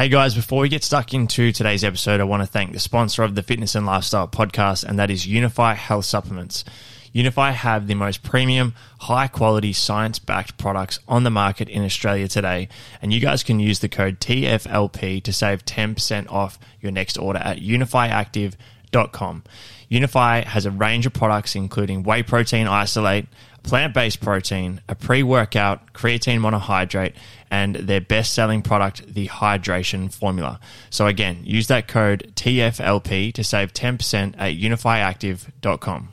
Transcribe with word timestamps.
Hey 0.00 0.08
guys, 0.08 0.34
before 0.34 0.62
we 0.62 0.70
get 0.70 0.82
stuck 0.82 1.12
into 1.12 1.52
today's 1.52 1.84
episode, 1.84 2.22
I 2.22 2.24
want 2.24 2.42
to 2.42 2.46
thank 2.46 2.72
the 2.72 2.78
sponsor 2.78 3.22
of 3.22 3.34
the 3.34 3.42
Fitness 3.42 3.74
and 3.74 3.84
Lifestyle 3.84 4.26
podcast, 4.26 4.82
and 4.82 4.98
that 4.98 5.10
is 5.10 5.26
Unify 5.26 5.74
Health 5.74 6.06
Supplements. 6.06 6.64
Unify 7.12 7.50
have 7.50 7.86
the 7.86 7.92
most 7.92 8.22
premium, 8.22 8.72
high 9.00 9.28
quality, 9.28 9.74
science 9.74 10.18
backed 10.18 10.56
products 10.56 11.00
on 11.06 11.24
the 11.24 11.30
market 11.30 11.68
in 11.68 11.84
Australia 11.84 12.28
today. 12.28 12.70
And 13.02 13.12
you 13.12 13.20
guys 13.20 13.42
can 13.42 13.60
use 13.60 13.80
the 13.80 13.90
code 13.90 14.20
TFLP 14.20 15.22
to 15.22 15.34
save 15.34 15.66
10% 15.66 16.32
off 16.32 16.58
your 16.80 16.92
next 16.92 17.18
order 17.18 17.40
at 17.40 17.58
unifyactive.com. 17.58 19.44
Unify 19.90 20.40
has 20.44 20.64
a 20.64 20.70
range 20.70 21.04
of 21.04 21.12
products, 21.12 21.54
including 21.54 22.04
whey 22.04 22.22
protein 22.22 22.66
isolate, 22.66 23.26
plant 23.62 23.92
based 23.92 24.20
protein, 24.20 24.80
a 24.88 24.94
pre 24.94 25.22
workout, 25.22 25.92
creatine 25.92 26.38
monohydrate, 26.38 27.14
and 27.50 27.76
their 27.76 28.00
best 28.00 28.32
selling 28.32 28.62
product, 28.62 29.14
the 29.14 29.28
hydration 29.28 30.12
formula. 30.12 30.60
So, 30.90 31.06
again, 31.06 31.40
use 31.42 31.66
that 31.66 31.88
code 31.88 32.32
TFLP 32.36 33.32
to 33.34 33.44
save 33.44 33.72
10% 33.72 34.34
at 34.38 34.54
unifyactive.com. 34.54 36.08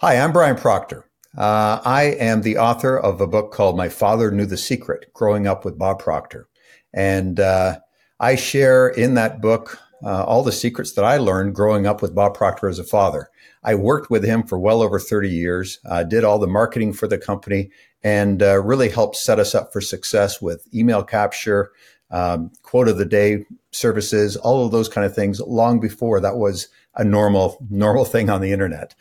Hi, 0.00 0.16
I'm 0.16 0.32
Brian 0.32 0.56
Proctor. 0.56 1.04
Uh, 1.36 1.80
I 1.84 2.04
am 2.18 2.42
the 2.42 2.56
author 2.56 2.98
of 2.98 3.20
a 3.20 3.26
book 3.26 3.52
called 3.52 3.76
My 3.76 3.88
Father 3.88 4.30
Knew 4.30 4.46
the 4.46 4.56
Secret 4.56 5.12
Growing 5.12 5.46
Up 5.46 5.64
with 5.64 5.78
Bob 5.78 5.98
Proctor. 5.98 6.48
And 6.94 7.38
uh, 7.38 7.78
I 8.18 8.34
share 8.34 8.88
in 8.88 9.14
that 9.14 9.40
book 9.40 9.78
uh, 10.04 10.24
all 10.24 10.42
the 10.42 10.52
secrets 10.52 10.92
that 10.92 11.04
I 11.04 11.16
learned 11.18 11.54
growing 11.54 11.86
up 11.86 12.02
with 12.02 12.14
Bob 12.14 12.34
Proctor 12.34 12.68
as 12.68 12.78
a 12.78 12.84
father. 12.84 13.28
I 13.62 13.74
worked 13.74 14.10
with 14.10 14.24
him 14.24 14.44
for 14.44 14.58
well 14.58 14.82
over 14.82 14.98
30 14.98 15.28
years, 15.28 15.78
uh, 15.84 16.04
did 16.04 16.24
all 16.24 16.38
the 16.38 16.46
marketing 16.46 16.92
for 16.92 17.08
the 17.08 17.18
company, 17.18 17.70
and 18.02 18.42
uh, 18.42 18.60
really 18.62 18.88
helped 18.88 19.16
set 19.16 19.38
us 19.38 19.54
up 19.54 19.72
for 19.72 19.80
success 19.80 20.40
with 20.40 20.66
email 20.74 21.02
capture, 21.02 21.72
um, 22.10 22.50
quote 22.62 22.88
of 22.88 22.98
the 22.98 23.04
day 23.04 23.44
services, 23.72 24.36
all 24.36 24.64
of 24.64 24.72
those 24.72 24.88
kind 24.88 25.04
of 25.04 25.14
things 25.14 25.40
long 25.40 25.80
before 25.80 26.20
that 26.20 26.36
was 26.36 26.68
a 26.94 27.04
normal, 27.04 27.58
normal 27.70 28.04
thing 28.04 28.30
on 28.30 28.40
the 28.40 28.52
internet. 28.52 28.94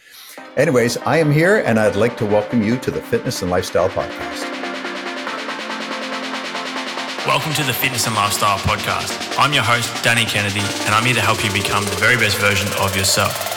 Anyways, 0.55 0.97
I 0.97 1.17
am 1.17 1.31
here 1.31 1.57
and 1.57 1.79
I'd 1.79 1.95
like 1.95 2.17
to 2.17 2.25
welcome 2.25 2.63
you 2.63 2.77
to 2.79 2.91
the 2.91 3.01
Fitness 3.01 3.41
and 3.41 3.51
Lifestyle 3.51 3.89
Podcast. 3.89 4.57
Welcome 7.25 7.53
to 7.55 7.63
the 7.63 7.73
Fitness 7.73 8.07
and 8.07 8.15
Lifestyle 8.15 8.57
Podcast. 8.59 9.37
I'm 9.37 9.51
your 9.51 9.63
host, 9.63 10.03
Danny 10.03 10.25
Kennedy, 10.25 10.61
and 10.85 10.95
I'm 10.95 11.03
here 11.03 11.15
to 11.15 11.21
help 11.21 11.43
you 11.43 11.51
become 11.51 11.83
the 11.83 11.97
very 11.97 12.15
best 12.15 12.37
version 12.37 12.67
of 12.79 12.95
yourself. 12.95 13.56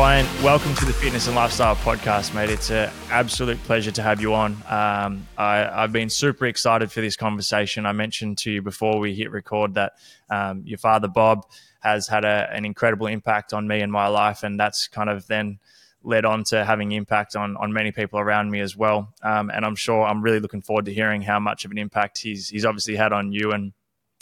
Brian, 0.00 0.24
welcome 0.42 0.74
to 0.76 0.86
the 0.86 0.94
Fitness 0.94 1.26
and 1.26 1.36
Lifestyle 1.36 1.76
Podcast, 1.76 2.34
mate. 2.34 2.48
It's 2.48 2.70
an 2.70 2.90
absolute 3.10 3.62
pleasure 3.64 3.90
to 3.90 4.02
have 4.02 4.18
you 4.18 4.32
on. 4.32 4.52
Um, 4.66 5.28
I, 5.36 5.56
have 5.56 5.92
been 5.92 6.08
super 6.08 6.46
excited 6.46 6.90
for 6.90 7.02
this 7.02 7.16
conversation. 7.16 7.84
I 7.84 7.92
mentioned 7.92 8.38
to 8.38 8.50
you 8.50 8.62
before 8.62 8.98
we 8.98 9.14
hit 9.14 9.30
record 9.30 9.74
that 9.74 9.98
um, 10.30 10.62
your 10.64 10.78
father, 10.78 11.06
Bob, 11.06 11.44
has 11.80 12.08
had 12.08 12.24
a, 12.24 12.48
an 12.50 12.64
incredible 12.64 13.08
impact 13.08 13.52
on 13.52 13.68
me 13.68 13.82
and 13.82 13.92
my 13.92 14.06
life, 14.06 14.42
and 14.42 14.58
that's 14.58 14.88
kind 14.88 15.10
of 15.10 15.26
then 15.26 15.58
led 16.02 16.24
on 16.24 16.44
to 16.44 16.64
having 16.64 16.92
impact 16.92 17.36
on 17.36 17.58
on 17.58 17.70
many 17.70 17.92
people 17.92 18.18
around 18.18 18.50
me 18.50 18.60
as 18.60 18.74
well. 18.74 19.12
Um, 19.22 19.50
and 19.50 19.66
I'm 19.66 19.76
sure 19.76 20.06
I'm 20.06 20.22
really 20.22 20.40
looking 20.40 20.62
forward 20.62 20.86
to 20.86 20.94
hearing 20.94 21.20
how 21.20 21.38
much 21.40 21.66
of 21.66 21.72
an 21.72 21.76
impact 21.76 22.16
he's 22.22 22.48
he's 22.48 22.64
obviously 22.64 22.96
had 22.96 23.12
on 23.12 23.34
you 23.34 23.52
and 23.52 23.74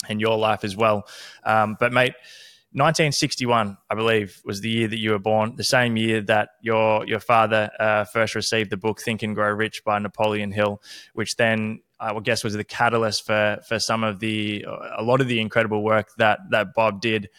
and 0.09 0.19
your 0.19 0.37
life 0.37 0.65
as 0.65 0.75
well. 0.75 1.07
Um, 1.45 1.77
but 1.79 1.93
mate 1.93 2.15
1961, 2.71 3.77
I 3.89 3.95
believe, 3.95 4.41
was 4.45 4.61
the 4.61 4.69
year 4.69 4.87
that 4.87 4.99
you 4.99 5.11
were 5.11 5.19
born. 5.19 5.55
The 5.55 5.63
same 5.63 5.97
year 5.97 6.21
that 6.21 6.49
your 6.61 7.05
your 7.07 7.19
father 7.19 7.71
uh, 7.79 8.03
first 8.03 8.35
received 8.35 8.69
the 8.69 8.77
book 8.77 9.01
"Think 9.01 9.23
and 9.23 9.33
Grow 9.33 9.49
Rich" 9.49 9.83
by 9.83 9.97
Napoleon 9.97 10.51
Hill, 10.51 10.79
which 11.13 11.35
then 11.35 11.81
I 11.99 12.11
would 12.11 12.25
guess 12.25 12.43
was 12.43 12.53
the 12.53 12.63
catalyst 12.63 13.25
for 13.25 13.57
for 13.67 13.79
some 13.79 14.03
of 14.03 14.19
the 14.19 14.65
a 14.95 15.01
lot 15.01 15.19
of 15.19 15.27
the 15.27 15.41
incredible 15.41 15.83
work 15.83 16.09
that 16.19 16.39
that 16.51 16.75
Bob 16.75 17.01
did. 17.01 17.29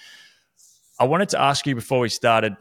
I 0.98 1.05
wanted 1.05 1.29
to 1.30 1.41
ask 1.41 1.64
you 1.64 1.77
before 1.77 2.01
we 2.01 2.08
started 2.08 2.57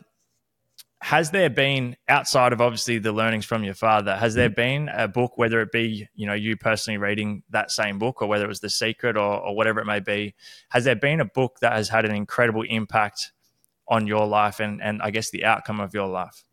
has 1.01 1.31
there 1.31 1.49
been 1.49 1.95
outside 2.09 2.51
of 2.51 2.59
obviously 2.59 2.99
the 2.99 3.11
learnings 3.11 3.45
from 3.45 3.63
your 3.63 3.73
father 3.73 4.15
has 4.17 4.35
there 4.35 4.49
been 4.49 4.89
a 4.89 5.07
book 5.07 5.37
whether 5.37 5.61
it 5.61 5.71
be 5.71 6.07
you 6.13 6.27
know 6.27 6.33
you 6.33 6.57
personally 6.57 6.97
reading 6.97 7.41
that 7.49 7.71
same 7.71 7.97
book 7.97 8.21
or 8.21 8.27
whether 8.27 8.43
it 8.43 8.49
was 8.49 8.59
the 8.59 8.69
secret 8.69 9.15
or, 9.15 9.39
or 9.39 9.55
whatever 9.55 9.79
it 9.79 9.85
may 9.85 9.99
be 9.99 10.33
has 10.69 10.83
there 10.83 10.95
been 10.95 11.21
a 11.21 11.25
book 11.25 11.59
that 11.61 11.73
has 11.73 11.89
had 11.89 12.05
an 12.05 12.13
incredible 12.13 12.63
impact 12.63 13.31
on 13.87 14.07
your 14.07 14.27
life 14.27 14.59
and 14.59 14.81
and 14.81 15.01
i 15.01 15.09
guess 15.09 15.29
the 15.29 15.45
outcome 15.45 15.79
of 15.79 15.93
your 15.93 16.07
life 16.07 16.43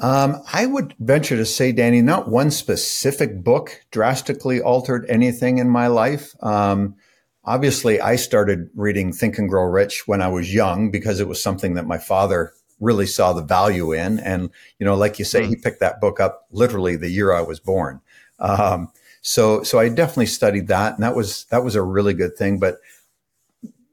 um, 0.00 0.42
I 0.52 0.66
would 0.66 0.92
venture 0.98 1.36
to 1.36 1.46
say, 1.46 1.70
Danny, 1.70 2.02
not 2.02 2.28
one 2.28 2.50
specific 2.50 3.44
book 3.44 3.80
drastically 3.92 4.60
altered 4.60 5.06
anything 5.08 5.58
in 5.58 5.68
my 5.68 5.86
life. 5.86 6.34
Um, 6.42 6.96
obviously, 7.44 8.00
I 8.00 8.16
started 8.16 8.70
reading 8.74 9.12
Think 9.12 9.38
and 9.38 9.48
Grow 9.48 9.62
Rich 9.62 10.08
when 10.08 10.20
I 10.20 10.26
was 10.26 10.52
young 10.52 10.90
because 10.90 11.20
it 11.20 11.28
was 11.28 11.40
something 11.40 11.74
that 11.74 11.86
my 11.86 11.98
father 11.98 12.54
really 12.80 13.06
saw 13.06 13.32
the 13.32 13.42
value 13.42 13.92
in. 13.92 14.18
And, 14.20 14.50
you 14.78 14.86
know, 14.86 14.94
like 14.94 15.18
you 15.18 15.24
say, 15.24 15.42
mm. 15.42 15.48
he 15.48 15.56
picked 15.56 15.80
that 15.80 16.00
book 16.00 16.20
up 16.20 16.46
literally 16.50 16.96
the 16.96 17.10
year 17.10 17.32
I 17.32 17.42
was 17.42 17.60
born. 17.60 18.00
Um, 18.38 18.90
so, 19.22 19.62
so 19.62 19.78
I 19.78 19.88
definitely 19.88 20.26
studied 20.26 20.68
that 20.68 20.94
and 20.94 21.02
that 21.02 21.16
was, 21.16 21.44
that 21.46 21.64
was 21.64 21.76
a 21.76 21.82
really 21.82 22.14
good 22.14 22.36
thing. 22.36 22.58
But 22.58 22.78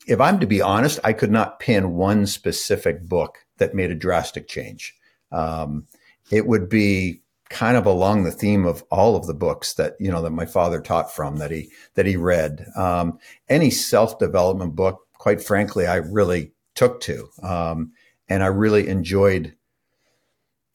if 0.08 0.20
I'm 0.20 0.40
to 0.40 0.48
be 0.48 0.62
honest, 0.62 1.00
I 1.04 1.14
could 1.14 1.32
not 1.32 1.60
pin 1.60 1.94
one 1.94 2.26
specific 2.26 3.08
book 3.08 3.46
that 3.58 3.76
made 3.76 3.92
a 3.92 3.96
drastic 3.96 4.48
change. 4.48 4.96
Um, 5.32 5.88
it 6.32 6.48
would 6.48 6.70
be 6.70 7.22
kind 7.52 7.76
of 7.76 7.86
along 7.86 8.24
the 8.24 8.32
theme 8.32 8.66
of 8.66 8.84
all 8.90 9.16
of 9.16 9.28
the 9.28 9.34
books 9.34 9.74
that 9.74 9.96
you 10.00 10.10
know 10.10 10.22
that 10.22 10.32
my 10.32 10.46
father 10.46 10.80
taught 10.82 11.14
from 11.14 11.38
that 11.38 11.52
he 11.52 11.70
that 11.96 12.06
he 12.06 12.16
read. 12.16 12.66
Um, 12.76 13.20
any 13.50 13.70
self 13.70 14.18
development 14.18 14.76
book, 14.76 15.06
quite 15.18 15.42
frankly, 15.44 15.86
I 15.86 15.96
really 15.98 16.52
took 16.76 17.02
to. 17.02 17.30
Um, 17.44 17.92
and 18.32 18.44
I 18.44 18.48
really 18.48 18.88
enjoyed 18.88 19.54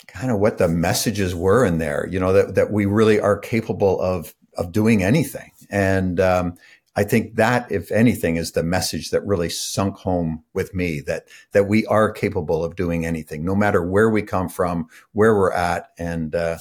kind 0.07 0.31
of 0.31 0.39
what 0.39 0.59
the 0.59 0.69
messages 0.69 1.35
were 1.35 1.65
in 1.65 1.79
there. 1.79 2.07
You 2.11 2.21
know 2.21 2.33
that 2.35 2.55
that 2.55 2.71
we 2.71 2.85
really 2.85 3.19
are 3.19 3.39
capable 3.39 4.01
of 4.01 4.35
of 4.59 4.73
doing 4.73 5.03
anything, 5.03 5.53
and 5.71 6.21
um, 6.21 6.57
I 6.95 7.05
think 7.05 7.37
that, 7.37 7.73
if 7.73 7.91
anything, 7.91 8.37
is 8.37 8.53
the 8.53 8.63
message 8.63 9.11
that 9.11 9.25
really 9.27 9.49
sunk 9.49 9.97
home 9.97 10.45
with 10.53 10.75
me 10.75 11.01
that 11.07 11.29
that 11.53 11.65
we 11.65 11.87
are 11.87 12.13
capable 12.13 12.63
of 12.63 12.77
doing 12.77 13.07
anything, 13.07 13.43
no 13.45 13.55
matter 13.55 13.83
where 13.83 14.11
we 14.11 14.23
come 14.23 14.51
from, 14.51 14.89
where 15.13 15.35
we're 15.35 15.53
at, 15.53 15.93
and 15.99 16.35
uh, 16.35 16.59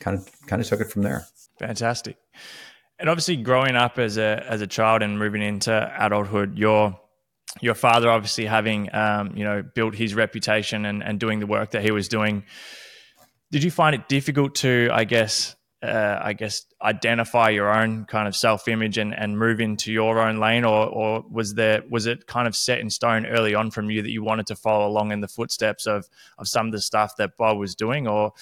kind 0.00 0.18
of 0.18 0.28
kind 0.46 0.62
of 0.62 0.68
took 0.68 0.80
it 0.80 0.90
from 0.90 1.02
there. 1.02 1.26
Fantastic. 1.58 2.16
And 2.98 3.10
obviously, 3.10 3.36
growing 3.36 3.76
up 3.76 3.98
as 3.98 4.16
a 4.16 4.44
as 4.48 4.62
a 4.62 4.66
child 4.66 5.02
and 5.02 5.18
moving 5.18 5.42
into 5.42 5.92
adulthood, 5.98 6.56
you're 6.56 6.98
your 7.60 7.74
father 7.74 8.10
obviously 8.10 8.46
having 8.46 8.92
um, 8.94 9.36
you 9.36 9.44
know 9.44 9.62
built 9.62 9.94
his 9.94 10.14
reputation 10.14 10.86
and, 10.86 11.02
and 11.02 11.20
doing 11.20 11.40
the 11.40 11.46
work 11.46 11.72
that 11.72 11.82
he 11.82 11.90
was 11.90 12.08
doing 12.08 12.44
did 13.50 13.62
you 13.62 13.70
find 13.70 13.94
it 13.94 14.08
difficult 14.08 14.54
to 14.54 14.88
i 14.92 15.04
guess 15.04 15.54
uh, 15.82 16.18
i 16.22 16.32
guess 16.32 16.64
identify 16.82 17.48
your 17.48 17.72
own 17.72 18.04
kind 18.06 18.26
of 18.26 18.34
self-image 18.34 18.98
and, 18.98 19.14
and 19.14 19.38
move 19.38 19.60
into 19.60 19.92
your 19.92 20.18
own 20.18 20.38
lane? 20.38 20.64
Or, 20.64 20.86
or 20.86 21.24
was 21.30 21.54
there 21.54 21.82
was 21.88 22.06
it 22.06 22.26
kind 22.26 22.48
of 22.48 22.56
set 22.56 22.80
in 22.80 22.90
stone 22.90 23.26
early 23.26 23.54
on 23.54 23.70
from 23.70 23.90
you 23.90 24.02
that 24.02 24.10
you 24.10 24.22
wanted 24.22 24.46
to 24.48 24.56
follow 24.56 24.86
along 24.86 25.12
in 25.12 25.20
the 25.20 25.28
footsteps 25.28 25.86
of 25.86 26.08
of 26.38 26.48
some 26.48 26.66
of 26.66 26.72
the 26.72 26.80
stuff 26.80 27.16
that 27.16 27.36
bob 27.36 27.58
was 27.58 27.74
doing? 27.74 28.08
Or 28.08 28.32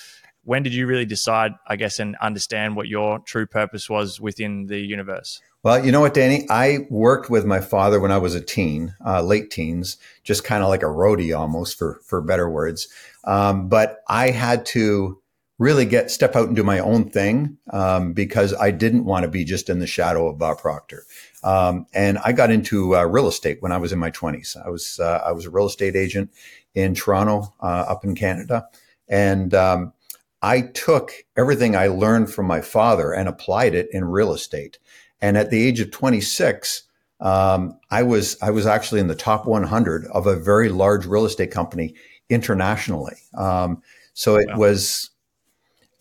when 0.51 0.65
did 0.65 0.75
you 0.75 0.85
really 0.87 1.07
decide 1.07 1.53
i 1.69 1.77
guess 1.77 2.01
and 2.01 2.17
understand 2.17 2.75
what 2.75 2.89
your 2.89 3.21
true 3.21 3.47
purpose 3.47 3.89
was 3.89 4.21
within 4.21 4.67
the 4.67 4.81
universe 4.81 5.41
well, 5.63 5.85
you 5.85 5.93
know 5.93 6.01
what, 6.01 6.15
Danny? 6.15 6.47
I 6.49 6.87
worked 6.89 7.29
with 7.29 7.45
my 7.45 7.61
father 7.61 8.01
when 8.01 8.11
I 8.11 8.17
was 8.17 8.35
a 8.35 8.41
teen, 8.41 8.95
uh, 9.05 9.21
late 9.21 9.51
teens, 9.51 9.99
just 10.25 10.43
kind 10.43 10.63
of 10.63 10.71
like 10.71 10.83
a 10.83 10.87
roadie 10.87 11.39
almost, 11.39 11.77
for 11.79 12.01
for 12.03 12.23
better 12.23 12.49
words. 12.49 12.89
Um, 13.25 13.69
but 13.69 13.99
I 14.09 14.31
had 14.31 14.65
to 14.67 15.21
really 15.59 15.85
get 15.85 16.11
step 16.11 16.35
out 16.35 16.47
and 16.47 16.57
do 16.57 16.65
my 16.65 16.79
own 16.79 17.11
thing 17.11 17.59
um, 17.75 18.15
because 18.15 18.55
I 18.55 18.71
didn't 18.71 19.05
want 19.05 19.25
to 19.25 19.29
be 19.29 19.45
just 19.45 19.69
in 19.69 19.81
the 19.81 19.87
shadow 19.87 20.29
of 20.29 20.39
Bob 20.39 20.57
Proctor. 20.59 21.05
Um, 21.45 21.85
and 21.93 22.17
I 22.25 22.33
got 22.33 22.51
into 22.51 22.97
uh, 22.97 23.05
real 23.05 23.29
estate 23.29 23.61
when 23.61 23.71
I 23.71 23.77
was 23.77 23.93
in 23.93 23.99
my 23.99 24.09
twenties. 24.09 24.57
I 24.65 24.71
was 24.71 24.99
uh, 24.99 25.23
I 25.27 25.33
was 25.33 25.45
a 25.45 25.51
real 25.51 25.67
estate 25.67 25.95
agent 25.95 26.31
in 26.75 26.95
Toronto, 26.95 27.53
uh, 27.61 27.85
up 27.87 28.03
in 28.03 28.15
Canada, 28.15 28.67
and 29.09 29.53
um, 29.53 29.93
I 30.43 30.63
took 30.63 31.13
everything 31.37 31.77
I 31.77 31.89
learned 31.89 32.33
from 32.33 32.47
my 32.47 32.61
father 32.61 33.13
and 33.13 33.29
applied 33.29 33.75
it 33.75 33.89
in 33.93 34.05
real 34.05 34.33
estate. 34.33 34.79
And 35.21 35.37
at 35.37 35.51
the 35.51 35.67
age 35.67 35.81
of 35.81 35.91
26, 35.91 36.85
um, 37.21 37.79
I 37.91 38.03
was 38.03 38.39
I 38.41 38.51
was 38.51 38.67
actually 38.67 39.01
in 39.01 39.09
the 39.09 39.15
top 39.15 39.47
100 39.47 40.07
of 40.07 40.27
a 40.27 40.37
very 40.37 40.71
large 40.71 41.05
real 41.05 41.27
estate 41.27 41.51
company 41.51 41.95
internationally. 42.31 43.17
Um, 43.35 43.83
so 44.15 44.37
it 44.37 44.49
wow. 44.49 44.57
was 44.57 45.11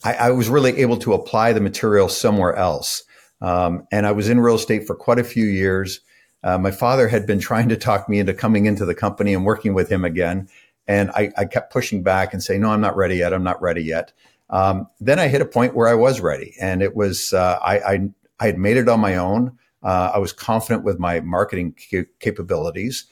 I, 0.04 0.14
I, 0.14 0.30
was 0.32 0.48
really 0.48 0.78
able 0.78 0.98
to 0.98 1.14
apply 1.14 1.52
the 1.52 1.60
material 1.60 2.08
somewhere 2.08 2.56
else. 2.56 3.04
Um, 3.42 3.86
and 3.92 4.08
I 4.08 4.14
was 4.14 4.30
in 4.30 4.40
real 4.40 4.56
estate 4.56 4.88
for 4.88 4.96
quite 4.96 5.20
a 5.20 5.26
few 5.26 5.46
years. 5.46 6.00
Uh, 6.42 6.58
my 6.58 6.72
father 6.72 7.10
had 7.10 7.28
been 7.28 7.40
trying 7.40 7.68
to 7.68 7.76
talk 7.76 8.08
me 8.08 8.20
into 8.20 8.34
coming 8.34 8.66
into 8.66 8.86
the 8.86 8.96
company 8.96 9.34
and 9.34 9.46
working 9.46 9.74
with 9.74 9.92
him 9.92 10.06
again. 10.06 10.48
And 10.90 11.12
I, 11.12 11.32
I 11.38 11.46
kept 11.46 11.72
pushing 11.72 12.02
back 12.02 12.34
and 12.34 12.42
saying, 12.42 12.62
no, 12.62 12.72
I'm 12.72 12.82
not 12.82 12.96
ready 12.96 13.18
yet. 13.18 13.32
I'm 13.32 13.44
not 13.44 13.62
ready 13.62 13.84
yet. 13.84 14.12
Um, 14.50 14.88
then 15.00 15.20
I 15.20 15.28
hit 15.28 15.40
a 15.40 15.46
point 15.46 15.76
where 15.76 15.88
I 15.88 15.94
was 15.94 16.20
ready, 16.20 16.56
and 16.60 16.82
it 16.82 16.96
was 16.96 17.32
uh, 17.32 17.60
I, 17.62 17.80
I, 17.80 18.10
I 18.40 18.46
had 18.48 18.58
made 18.58 18.78
it 18.78 18.90
on 18.90 19.00
my 19.00 19.16
own. 19.16 19.56
Uh, 19.84 20.12
I 20.16 20.18
was 20.18 20.34
confident 20.34 20.84
with 20.84 20.98
my 20.98 21.20
marketing 21.20 21.76
capabilities, 22.20 23.06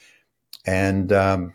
and 0.66 1.12
um, 1.12 1.54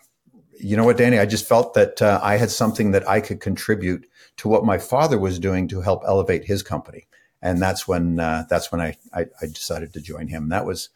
you 0.57 0.77
know 0.77 0.85
what, 0.85 0.95
Danny, 0.95 1.19
I 1.19 1.25
just 1.25 1.45
felt 1.45 1.73
that 1.73 2.01
uh, 2.01 2.21
I 2.23 2.37
had 2.37 2.51
something 2.51 2.91
that 2.91 3.07
I 3.07 3.19
could 3.19 3.41
contribute 3.41 4.07
to 4.37 4.47
what 4.47 4.63
my 4.63 4.77
father 4.77 5.19
was 5.19 5.39
doing 5.39 5.67
to 5.67 5.81
help 5.81 6.03
elevate 6.07 6.45
his 6.45 6.63
company, 6.63 7.05
and 7.41 7.61
that's 7.61 7.85
when 7.85 8.21
uh, 8.21 8.45
that's 8.49 8.71
when 8.71 8.79
I, 8.79 8.95
I 9.13 9.25
I 9.41 9.47
decided 9.47 9.91
to 9.93 9.99
join 9.99 10.29
him. 10.29 10.47
That 10.47 10.65
was, 10.65 10.87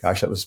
gosh, 0.00 0.22
that 0.22 0.30
was 0.30 0.46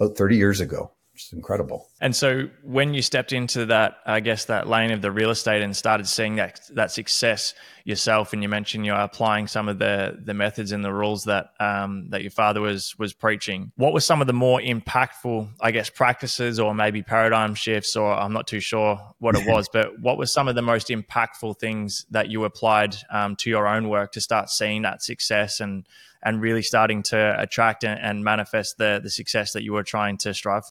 about 0.00 0.16
thirty 0.16 0.36
years 0.38 0.60
ago. 0.60 0.92
It's 1.18 1.32
incredible. 1.32 1.88
And 2.00 2.14
so 2.14 2.48
when 2.62 2.94
you 2.94 3.02
stepped 3.02 3.32
into 3.32 3.66
that, 3.66 3.96
I 4.06 4.20
guess 4.20 4.44
that 4.44 4.68
lane 4.68 4.92
of 4.92 5.02
the 5.02 5.10
real 5.10 5.30
estate 5.30 5.62
and 5.62 5.76
started 5.76 6.06
seeing 6.06 6.36
that 6.36 6.60
that 6.74 6.92
success 6.92 7.54
yourself, 7.82 8.32
and 8.32 8.40
you 8.40 8.48
mentioned 8.48 8.86
you're 8.86 8.94
applying 8.94 9.48
some 9.48 9.68
of 9.68 9.80
the 9.80 10.16
the 10.24 10.32
methods 10.32 10.70
and 10.70 10.84
the 10.84 10.92
rules 10.92 11.24
that 11.24 11.50
um, 11.58 12.08
that 12.10 12.22
your 12.22 12.30
father 12.30 12.60
was 12.60 12.96
was 13.00 13.12
preaching. 13.12 13.72
What 13.74 13.92
were 13.92 14.00
some 14.00 14.20
of 14.20 14.28
the 14.28 14.32
more 14.32 14.60
impactful, 14.60 15.48
I 15.60 15.72
guess, 15.72 15.90
practices 15.90 16.60
or 16.60 16.72
maybe 16.72 17.02
paradigm 17.02 17.56
shifts, 17.56 17.96
or 17.96 18.12
I'm 18.12 18.32
not 18.32 18.46
too 18.46 18.60
sure 18.60 19.00
what 19.18 19.34
it 19.34 19.44
was, 19.44 19.68
but 19.72 19.98
what 19.98 20.18
were 20.18 20.26
some 20.26 20.46
of 20.46 20.54
the 20.54 20.62
most 20.62 20.86
impactful 20.86 21.58
things 21.58 22.06
that 22.10 22.28
you 22.28 22.44
applied 22.44 22.94
um, 23.10 23.34
to 23.36 23.50
your 23.50 23.66
own 23.66 23.88
work 23.88 24.12
to 24.12 24.20
start 24.20 24.50
seeing 24.50 24.82
that 24.82 25.02
success 25.02 25.58
and 25.58 25.84
and 26.22 26.40
really 26.40 26.62
starting 26.62 27.02
to 27.04 27.40
attract 27.40 27.84
and, 27.84 28.00
and 28.00 28.24
manifest 28.24 28.78
the 28.78 29.00
the 29.02 29.10
success 29.10 29.52
that 29.52 29.64
you 29.64 29.72
were 29.72 29.82
trying 29.82 30.16
to 30.18 30.32
strive? 30.32 30.64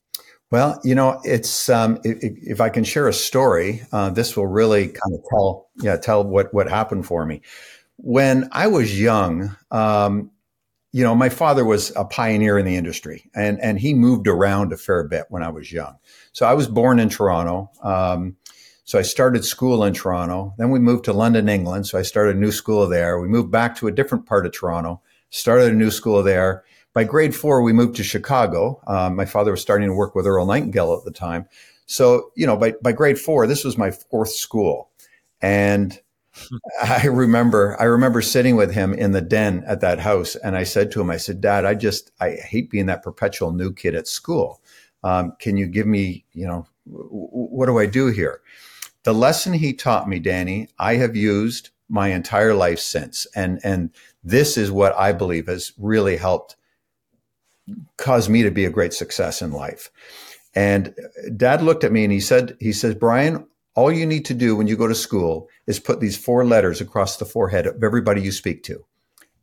Well, 0.50 0.80
you 0.82 0.94
know, 0.94 1.20
it's 1.24 1.68
um, 1.68 1.98
if, 2.04 2.18
if, 2.22 2.60
I 2.60 2.70
can 2.70 2.82
share 2.82 3.06
a 3.06 3.12
story, 3.12 3.82
uh, 3.92 4.10
this 4.10 4.34
will 4.34 4.46
really 4.46 4.88
kind 4.88 5.14
of 5.14 5.20
tell, 5.28 5.68
yeah, 5.76 5.96
tell 5.96 6.24
what 6.24 6.54
what 6.54 6.68
happened 6.70 7.04
for 7.04 7.26
me. 7.26 7.42
When 7.96 8.48
I 8.52 8.68
was 8.68 8.98
young, 8.98 9.56
um, 9.70 10.30
you 10.90 11.04
know, 11.04 11.14
my 11.14 11.28
father 11.28 11.66
was 11.66 11.92
a 11.96 12.04
pioneer 12.06 12.58
in 12.58 12.64
the 12.64 12.76
industry, 12.76 13.30
and 13.34 13.60
and 13.60 13.78
he 13.78 13.92
moved 13.92 14.26
around 14.26 14.72
a 14.72 14.78
fair 14.78 15.04
bit 15.04 15.26
when 15.28 15.42
I 15.42 15.50
was 15.50 15.70
young. 15.70 15.98
So 16.32 16.46
I 16.46 16.54
was 16.54 16.66
born 16.66 16.98
in 16.98 17.10
Toronto. 17.10 17.70
Um, 17.82 18.36
so 18.84 18.98
I 18.98 19.02
started 19.02 19.44
school 19.44 19.84
in 19.84 19.92
Toronto. 19.92 20.54
Then 20.56 20.70
we 20.70 20.78
moved 20.78 21.04
to 21.04 21.12
London, 21.12 21.50
England. 21.50 21.86
So 21.86 21.98
I 21.98 22.02
started 22.02 22.36
a 22.36 22.40
new 22.40 22.52
school 22.52 22.86
there. 22.86 23.20
We 23.20 23.28
moved 23.28 23.50
back 23.50 23.76
to 23.76 23.86
a 23.86 23.92
different 23.92 24.24
part 24.24 24.46
of 24.46 24.52
Toronto, 24.52 25.02
started 25.28 25.72
a 25.72 25.76
new 25.76 25.90
school 25.90 26.22
there 26.22 26.64
by 26.98 27.04
grade 27.04 27.32
four, 27.32 27.62
we 27.62 27.72
moved 27.72 27.94
to 27.94 28.02
Chicago. 28.02 28.82
Um, 28.88 29.14
my 29.14 29.24
father 29.24 29.52
was 29.52 29.60
starting 29.60 29.86
to 29.86 29.94
work 29.94 30.16
with 30.16 30.26
Earl 30.26 30.46
Nightingale 30.46 30.94
at 30.94 31.04
the 31.04 31.12
time. 31.12 31.46
So, 31.86 32.32
you 32.34 32.44
know, 32.44 32.56
by, 32.56 32.72
by 32.82 32.90
grade 32.90 33.20
four, 33.20 33.46
this 33.46 33.62
was 33.62 33.78
my 33.78 33.92
fourth 33.92 34.32
school. 34.32 34.90
And 35.40 35.96
I 36.82 37.06
remember, 37.06 37.76
I 37.78 37.84
remember 37.84 38.20
sitting 38.20 38.56
with 38.56 38.74
him 38.74 38.92
in 38.94 39.12
the 39.12 39.20
den 39.20 39.62
at 39.68 39.80
that 39.82 40.00
house. 40.00 40.34
And 40.34 40.56
I 40.56 40.64
said 40.64 40.90
to 40.90 41.00
him, 41.00 41.08
I 41.08 41.18
said, 41.18 41.40
Dad, 41.40 41.64
I 41.64 41.74
just, 41.74 42.10
I 42.20 42.30
hate 42.30 42.68
being 42.68 42.86
that 42.86 43.04
perpetual 43.04 43.52
new 43.52 43.72
kid 43.72 43.94
at 43.94 44.08
school. 44.08 44.60
Um, 45.04 45.34
can 45.38 45.56
you 45.56 45.68
give 45.68 45.86
me, 45.86 46.24
you 46.32 46.48
know, 46.48 46.66
w- 46.90 47.28
what 47.30 47.66
do 47.66 47.78
I 47.78 47.86
do 47.86 48.08
here? 48.08 48.40
The 49.04 49.14
lesson 49.14 49.52
he 49.52 49.72
taught 49.72 50.08
me, 50.08 50.18
Danny, 50.18 50.66
I 50.80 50.96
have 50.96 51.14
used 51.14 51.70
my 51.88 52.08
entire 52.08 52.54
life 52.54 52.80
since. 52.80 53.24
And, 53.36 53.60
and 53.62 53.90
this 54.24 54.56
is 54.56 54.72
what 54.72 54.96
I 54.96 55.12
believe 55.12 55.46
has 55.46 55.72
really 55.78 56.16
helped 56.16 56.56
caused 57.96 58.30
me 58.30 58.42
to 58.42 58.50
be 58.50 58.64
a 58.64 58.70
great 58.70 58.92
success 58.92 59.42
in 59.42 59.52
life. 59.52 59.90
And 60.54 60.94
dad 61.36 61.62
looked 61.62 61.84
at 61.84 61.92
me 61.92 62.04
and 62.04 62.12
he 62.12 62.20
said, 62.20 62.56
he 62.60 62.72
says, 62.72 62.94
Brian, 62.94 63.46
all 63.74 63.92
you 63.92 64.06
need 64.06 64.24
to 64.24 64.34
do 64.34 64.56
when 64.56 64.66
you 64.66 64.76
go 64.76 64.88
to 64.88 64.94
school 64.94 65.48
is 65.66 65.78
put 65.78 66.00
these 66.00 66.16
four 66.16 66.44
letters 66.44 66.80
across 66.80 67.16
the 67.16 67.24
forehead 67.24 67.66
of 67.66 67.82
everybody 67.84 68.20
you 68.20 68.32
speak 68.32 68.64
to. 68.64 68.84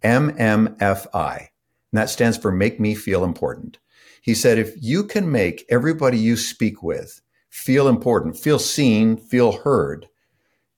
MMFI. 0.04 1.38
And 1.38 1.50
that 1.94 2.10
stands 2.10 2.38
for 2.38 2.52
make 2.52 2.80
me 2.80 2.96
feel 2.96 3.24
important. 3.24 3.78
He 4.22 4.34
said, 4.34 4.58
if 4.58 4.74
you 4.82 5.04
can 5.04 5.32
make 5.32 5.66
everybody 5.70 6.18
you 6.18 6.36
speak 6.36 6.84
with 6.84 7.22
feel 7.50 7.88
important, 7.88 8.38
feel 8.38 8.60
seen, 8.60 9.16
feel 9.16 9.54
heard, 9.54 10.10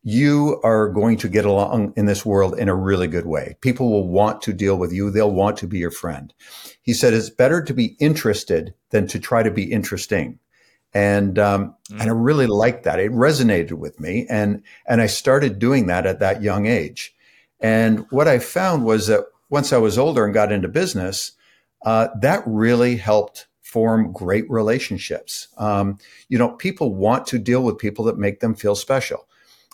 you 0.03 0.59
are 0.63 0.87
going 0.89 1.17
to 1.17 1.27
get 1.27 1.45
along 1.45 1.93
in 1.97 2.05
this 2.05 2.25
world 2.25 2.57
in 2.57 2.69
a 2.69 2.75
really 2.75 3.07
good 3.07 3.25
way. 3.25 3.57
People 3.61 3.91
will 3.91 4.07
want 4.07 4.41
to 4.43 4.53
deal 4.53 4.77
with 4.77 4.93
you. 4.93 5.09
They'll 5.09 5.31
want 5.31 5.57
to 5.57 5.67
be 5.67 5.79
your 5.79 5.91
friend. 5.91 6.33
He 6.81 6.93
said 6.93 7.13
it's 7.13 7.29
better 7.29 7.61
to 7.63 7.73
be 7.73 7.97
interested 7.99 8.73
than 8.91 9.07
to 9.07 9.19
try 9.19 9.43
to 9.43 9.51
be 9.51 9.71
interesting. 9.71 10.39
And, 10.93 11.37
um, 11.37 11.75
mm. 11.89 11.99
and 11.99 12.09
I 12.09 12.13
really 12.13 12.47
liked 12.47 12.83
that. 12.83 12.99
It 12.99 13.11
resonated 13.11 13.73
with 13.73 13.99
me. 13.99 14.25
And, 14.29 14.63
and 14.87 15.01
I 15.01 15.07
started 15.07 15.59
doing 15.59 15.87
that 15.87 16.05
at 16.05 16.19
that 16.19 16.41
young 16.41 16.65
age. 16.65 17.13
And 17.59 18.05
what 18.09 18.27
I 18.27 18.39
found 18.39 18.85
was 18.85 19.07
that 19.07 19.25
once 19.49 19.73
I 19.73 19.77
was 19.77 19.97
older 19.97 20.23
and 20.23 20.33
got 20.33 20.51
into 20.51 20.67
business, 20.67 21.33
uh, 21.85 22.07
that 22.21 22.43
really 22.45 22.95
helped 22.95 23.47
form 23.61 24.13
great 24.13 24.49
relationships. 24.49 25.49
Um, 25.57 25.99
you 26.29 26.37
know, 26.37 26.49
people 26.49 26.95
want 26.95 27.27
to 27.27 27.37
deal 27.37 27.63
with 27.63 27.77
people 27.77 28.05
that 28.05 28.17
make 28.17 28.39
them 28.39 28.55
feel 28.55 28.75
special. 28.75 29.27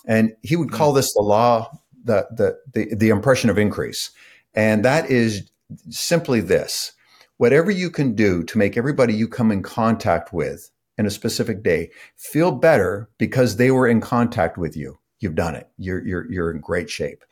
And 0.06 0.34
he 0.42 0.56
would 0.56 0.72
call 0.72 0.92
mm. 0.92 0.96
this 0.96 1.14
the 1.14 1.22
law, 1.22 1.70
the, 2.04 2.28
the, 2.32 2.58
the, 2.74 2.96
the 2.96 3.10
impression 3.10 3.50
of 3.50 3.58
increase. 3.58 4.12
And 4.54 4.84
that 4.86 5.10
is 5.10 5.50
simply 5.90 6.40
this 6.42 6.94
whatever 7.38 7.72
you 7.72 7.90
can 7.90 8.16
do 8.16 8.44
to 8.44 8.58
make 8.58 8.78
everybody 8.78 9.14
you 9.14 9.28
come 9.28 9.52
in 9.52 9.64
contact 9.64 10.32
with 10.32 10.70
in 10.98 11.06
a 11.06 11.12
specific 11.12 11.64
day 11.64 11.90
feel 12.16 12.52
better 12.52 13.10
because 13.18 13.56
they 13.56 13.72
were 13.72 13.88
in 13.88 14.00
contact 14.00 14.58
with 14.58 14.78
you. 14.78 14.98
You've 15.20 15.36
done 15.36 15.56
it. 15.56 15.68
You're, 15.78 16.06
you're, 16.06 16.32
you're 16.32 16.52
in 16.52 16.62
great 16.62 16.90
shape. 16.90 17.24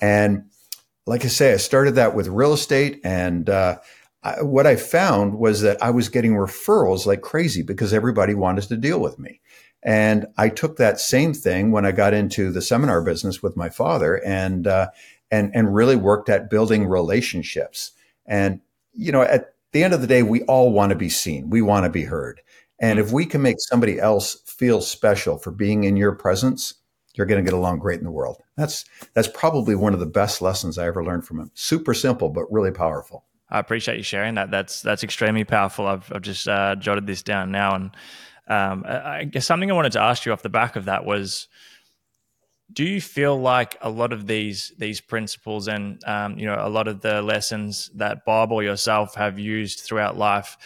And 0.00 0.44
like 1.06 1.24
I 1.24 1.28
say, 1.28 1.52
I 1.52 1.56
started 1.56 1.96
that 1.96 2.14
with 2.14 2.28
real 2.28 2.52
estate. 2.52 3.00
And 3.02 3.50
uh, 3.50 3.78
I, 4.22 4.42
what 4.42 4.66
I 4.66 4.76
found 4.76 5.38
was 5.38 5.62
that 5.62 5.82
I 5.82 5.90
was 5.90 6.08
getting 6.08 6.34
referrals 6.34 7.06
like 7.06 7.22
crazy 7.22 7.62
because 7.62 7.92
everybody 7.92 8.34
wanted 8.34 8.64
to 8.68 8.76
deal 8.76 9.00
with 9.00 9.18
me. 9.18 9.40
And 9.82 10.26
I 10.36 10.50
took 10.50 10.76
that 10.76 11.00
same 11.00 11.32
thing 11.32 11.72
when 11.72 11.86
I 11.86 11.92
got 11.92 12.12
into 12.12 12.52
the 12.52 12.60
seminar 12.60 13.02
business 13.02 13.42
with 13.42 13.56
my 13.56 13.70
father 13.70 14.16
and, 14.16 14.66
uh, 14.66 14.90
and, 15.30 15.50
and 15.54 15.74
really 15.74 15.96
worked 15.96 16.28
at 16.28 16.50
building 16.50 16.86
relationships. 16.86 17.92
And, 18.26 18.60
you 18.92 19.10
know, 19.10 19.22
at 19.22 19.54
the 19.72 19.82
end 19.82 19.94
of 19.94 20.02
the 20.02 20.06
day, 20.06 20.22
we 20.22 20.42
all 20.42 20.70
want 20.70 20.90
to 20.90 20.96
be 20.96 21.08
seen. 21.08 21.48
We 21.48 21.62
want 21.62 21.84
to 21.84 21.90
be 21.90 22.04
heard. 22.04 22.42
And 22.78 22.98
if 22.98 23.10
we 23.10 23.24
can 23.24 23.40
make 23.40 23.56
somebody 23.58 23.98
else 23.98 24.42
feel 24.44 24.82
special 24.82 25.38
for 25.38 25.50
being 25.50 25.84
in 25.84 25.96
your 25.96 26.12
presence, 26.12 26.74
you're 27.14 27.26
going 27.26 27.42
to 27.42 27.50
get 27.50 27.56
along 27.56 27.78
great 27.78 27.98
in 27.98 28.04
the 28.04 28.10
world. 28.10 28.42
That's, 28.56 28.84
that's 29.14 29.28
probably 29.28 29.74
one 29.74 29.94
of 29.94 30.00
the 30.00 30.06
best 30.06 30.42
lessons 30.42 30.76
I 30.76 30.86
ever 30.86 31.02
learned 31.02 31.24
from 31.24 31.40
him. 31.40 31.50
Super 31.54 31.94
simple, 31.94 32.28
but 32.28 32.50
really 32.52 32.70
powerful. 32.70 33.24
I 33.48 33.58
appreciate 33.58 33.96
you 33.96 34.02
sharing 34.02 34.34
that. 34.34 34.50
That's, 34.50 34.82
that's 34.82 35.04
extremely 35.04 35.44
powerful. 35.44 35.86
I've, 35.86 36.12
I've 36.12 36.22
just 36.22 36.46
uh, 36.46 36.76
jotted 36.76 37.06
this 37.06 37.22
down 37.22 37.50
now 37.50 37.74
and, 37.74 37.90
um, 38.50 38.84
I 38.86 39.24
guess 39.24 39.46
something 39.46 39.70
I 39.70 39.74
wanted 39.74 39.92
to 39.92 40.00
ask 40.00 40.26
you 40.26 40.32
off 40.32 40.42
the 40.42 40.48
back 40.48 40.74
of 40.74 40.86
that 40.86 41.04
was, 41.04 41.46
do 42.72 42.84
you 42.84 43.00
feel 43.00 43.40
like 43.40 43.76
a 43.80 43.88
lot 43.90 44.12
of 44.12 44.26
these 44.26 44.72
these 44.76 45.00
principles 45.00 45.68
and 45.68 46.02
um, 46.04 46.38
you 46.38 46.46
know 46.46 46.56
a 46.58 46.68
lot 46.68 46.88
of 46.88 47.00
the 47.00 47.22
lessons 47.22 47.90
that 47.94 48.24
Bob 48.24 48.52
or 48.52 48.62
yourself 48.62 49.14
have 49.14 49.38
used 49.38 49.80
throughout 49.80 50.16
life 50.16 50.56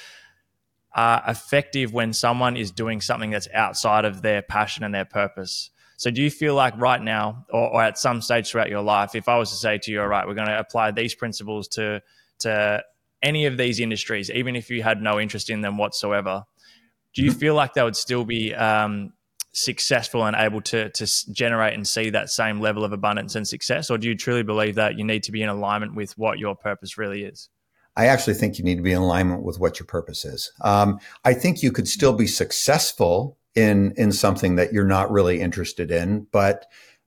are 0.94 1.22
effective 1.26 1.92
when 1.92 2.12
someone 2.12 2.56
is 2.56 2.70
doing 2.70 3.00
something 3.00 3.30
that's 3.30 3.48
outside 3.52 4.04
of 4.04 4.22
their 4.22 4.42
passion 4.42 4.84
and 4.84 4.94
their 4.94 5.04
purpose? 5.04 5.70
So, 5.96 6.10
do 6.10 6.22
you 6.22 6.30
feel 6.30 6.54
like 6.54 6.76
right 6.78 7.02
now, 7.02 7.46
or, 7.50 7.68
or 7.74 7.82
at 7.82 7.98
some 7.98 8.20
stage 8.20 8.50
throughout 8.50 8.70
your 8.70 8.82
life, 8.82 9.14
if 9.14 9.28
I 9.28 9.36
was 9.38 9.50
to 9.50 9.56
say 9.56 9.78
to 9.78 9.90
you, 9.90 10.00
"All 10.00 10.08
right, 10.08 10.26
we're 10.26 10.34
going 10.34 10.48
to 10.48 10.58
apply 10.58 10.90
these 10.90 11.14
principles 11.14 11.68
to 11.68 12.02
to 12.40 12.82
any 13.22 13.46
of 13.46 13.56
these 13.56 13.80
industries, 13.80 14.30
even 14.30 14.56
if 14.56 14.70
you 14.70 14.82
had 14.82 15.00
no 15.00 15.20
interest 15.20 15.50
in 15.50 15.60
them 15.60 15.78
whatsoever," 15.78 16.44
do 17.14 17.22
you 17.22 17.32
feel 17.32 17.54
like 17.54 17.74
they 17.74 17.82
would 17.82 17.96
still 17.96 18.24
be 18.24 18.54
um, 18.54 19.12
successful 19.52 20.24
and 20.26 20.36
able 20.36 20.60
to 20.60 20.90
to 20.90 21.32
generate 21.32 21.74
and 21.74 21.86
see 21.86 22.10
that 22.10 22.28
same 22.28 22.60
level 22.60 22.84
of 22.84 22.92
abundance 22.92 23.34
and 23.34 23.46
success, 23.46 23.90
or 23.90 23.98
do 23.98 24.08
you 24.08 24.16
truly 24.16 24.42
believe 24.42 24.74
that 24.74 24.98
you 24.98 25.04
need 25.04 25.22
to 25.24 25.32
be 25.32 25.42
in 25.42 25.48
alignment 25.48 25.94
with 25.94 26.16
what 26.18 26.38
your 26.38 26.54
purpose 26.54 26.98
really 26.98 27.24
is? 27.24 27.48
I 27.96 28.06
actually 28.06 28.34
think 28.34 28.58
you 28.58 28.64
need 28.64 28.76
to 28.76 28.82
be 28.82 28.90
in 28.90 28.98
alignment 28.98 29.44
with 29.44 29.60
what 29.60 29.78
your 29.78 29.86
purpose 29.86 30.24
is. 30.24 30.50
Um, 30.62 30.98
I 31.24 31.32
think 31.32 31.62
you 31.62 31.70
could 31.70 31.86
still 31.86 32.12
be 32.12 32.26
successful 32.26 33.38
in 33.54 33.92
in 33.96 34.10
something 34.12 34.56
that 34.56 34.72
you're 34.72 34.84
not 34.84 35.10
really 35.10 35.40
interested 35.40 35.90
in, 35.90 36.26
but 36.32 36.66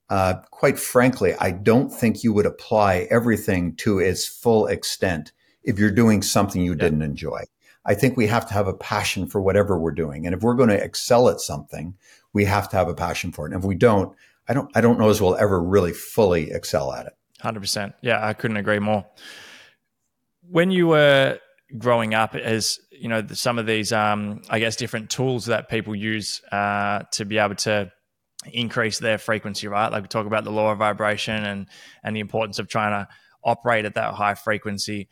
uh, 0.10 0.36
quite 0.52 0.80
frankly, 0.80 1.34
I 1.40 1.52
don't 1.52 1.90
think 1.90 2.24
you 2.24 2.32
would 2.32 2.46
apply 2.46 3.08
everything 3.12 3.76
to 3.78 4.00
its 4.00 4.26
full 4.26 4.68
extent 4.68 5.34
if 5.64 5.78
you're 5.78 5.92
doing 5.92 6.22
something 6.22 6.62
you 6.62 6.72
yeah. 6.72 6.78
didn't 6.78 7.02
enjoy. 7.02 7.42
I 7.88 7.94
think 7.94 8.18
we 8.18 8.28
have 8.28 8.46
to 8.48 8.54
have 8.54 8.68
a 8.68 8.74
passion 8.74 9.28
for 9.28 9.42
whatever 9.42 9.80
we're 9.80 9.92
doing. 9.92 10.26
And 10.26 10.36
if 10.36 10.42
we're 10.42 10.56
going 10.56 10.70
to 10.70 10.84
excel 10.84 11.30
at 11.30 11.40
something, 11.40 11.96
we 12.34 12.46
have 12.46 12.70
to 12.70 12.76
have 12.76 12.90
a 12.90 12.94
passion 12.94 13.32
for 13.32 13.48
it. 13.48 13.54
And 13.54 13.64
if 13.64 13.66
we 13.66 13.76
don't, 13.76 14.16
I 14.48 14.54
don't, 14.54 14.70
I 14.76 14.82
don't 14.82 15.00
know 15.00 15.10
as 15.10 15.22
we'll 15.22 15.38
ever 15.38 15.62
really 15.62 15.94
fully 15.94 16.52
excel 16.52 16.92
at 16.94 17.06
it. 17.06 17.14
100%. 17.44 17.94
Yeah, 18.02 18.26
I 18.26 18.34
couldn't 18.34 18.58
agree 18.58 18.80
more. 18.80 19.06
When 20.42 20.70
you 20.70 20.88
were 20.88 21.40
growing 21.78 22.14
up, 22.14 22.36
as 22.36 22.80
you 22.92 23.10
know, 23.10 23.26
some 23.28 23.60
of 23.60 23.66
these, 23.66 23.92
um, 23.92 24.42
I 24.50 24.60
guess, 24.60 24.76
different 24.76 25.10
tools 25.10 25.46
that 25.46 25.70
people 25.70 25.96
use 25.96 26.42
uh, 26.52 27.04
to 27.14 27.26
be 27.26 27.38
able 27.38 27.56
to 27.56 27.92
increase 28.52 29.00
their 29.00 29.18
frequency, 29.18 29.68
right? 29.68 29.92
Like 29.92 30.04
we 30.04 30.08
talk 30.08 30.26
about 30.26 30.44
the 30.44 30.52
law 30.52 30.72
of 30.72 30.78
vibration 30.78 31.44
and 31.44 31.68
and 32.04 32.16
the 32.16 32.20
importance 32.20 32.60
of 32.60 32.68
trying 32.68 32.92
to 32.92 33.08
operate 33.44 33.86
at 33.86 33.96
that 33.96 34.14
high 34.14 34.36
frequency. 34.36 35.10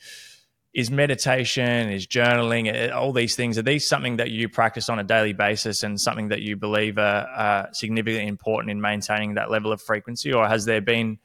Is 0.76 0.92
meditation, 0.92 1.90
is 1.90 2.06
journaling, 2.06 2.94
all 2.94 3.14
these 3.14 3.36
things, 3.36 3.58
are 3.58 3.62
these 3.62 3.88
something 3.88 4.18
that 4.18 4.30
you 4.30 4.50
practice 4.50 4.90
on 4.90 5.00
a 5.00 5.06
daily 5.06 5.32
basis 5.32 5.84
and 5.84 6.00
something 6.00 6.28
that 6.28 6.42
you 6.42 6.58
believe 6.58 6.98
are, 6.98 7.26
are 7.28 7.70
significantly 7.72 8.28
important 8.28 8.72
in 8.72 8.82
maintaining 8.82 9.36
that 9.36 9.50
level 9.50 9.72
of 9.72 9.82
frequency? 9.82 10.34
Or 10.34 10.48
has 10.48 10.66
there 10.66 10.82
been 10.82 11.18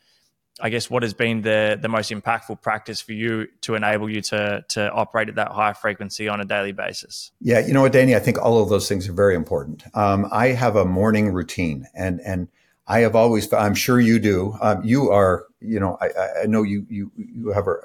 I 0.62 0.68
guess 0.68 0.90
what 0.90 1.02
has 1.02 1.14
been 1.14 1.42
the 1.42 1.78
the 1.80 1.88
most 1.88 2.10
impactful 2.10 2.60
practice 2.60 3.00
for 3.00 3.12
you 3.12 3.46
to 3.62 3.74
enable 3.74 4.10
you 4.10 4.20
to 4.22 4.64
to 4.70 4.90
operate 4.92 5.28
at 5.28 5.36
that 5.36 5.48
high 5.48 5.72
frequency 5.72 6.28
on 6.28 6.40
a 6.40 6.44
daily 6.44 6.72
basis? 6.72 7.32
Yeah, 7.40 7.60
you 7.60 7.72
know 7.72 7.82
what, 7.82 7.92
Danny, 7.92 8.14
I 8.14 8.18
think 8.18 8.38
all 8.38 8.62
of 8.62 8.68
those 8.68 8.88
things 8.88 9.08
are 9.08 9.12
very 9.12 9.34
important. 9.34 9.84
Um, 9.94 10.28
I 10.30 10.48
have 10.48 10.76
a 10.76 10.84
morning 10.84 11.32
routine, 11.32 11.86
and 11.94 12.20
and 12.24 12.48
I 12.86 13.00
have 13.00 13.14
always, 13.14 13.52
I'm 13.52 13.74
sure 13.74 14.00
you 14.00 14.18
do. 14.18 14.56
Um, 14.60 14.82
you 14.84 15.10
are, 15.10 15.46
you 15.60 15.78
know, 15.80 15.96
I, 16.00 16.42
I 16.42 16.46
know 16.46 16.62
you 16.62 16.86
you 16.90 17.10
you 17.16 17.52
have 17.52 17.66
a 17.66 17.76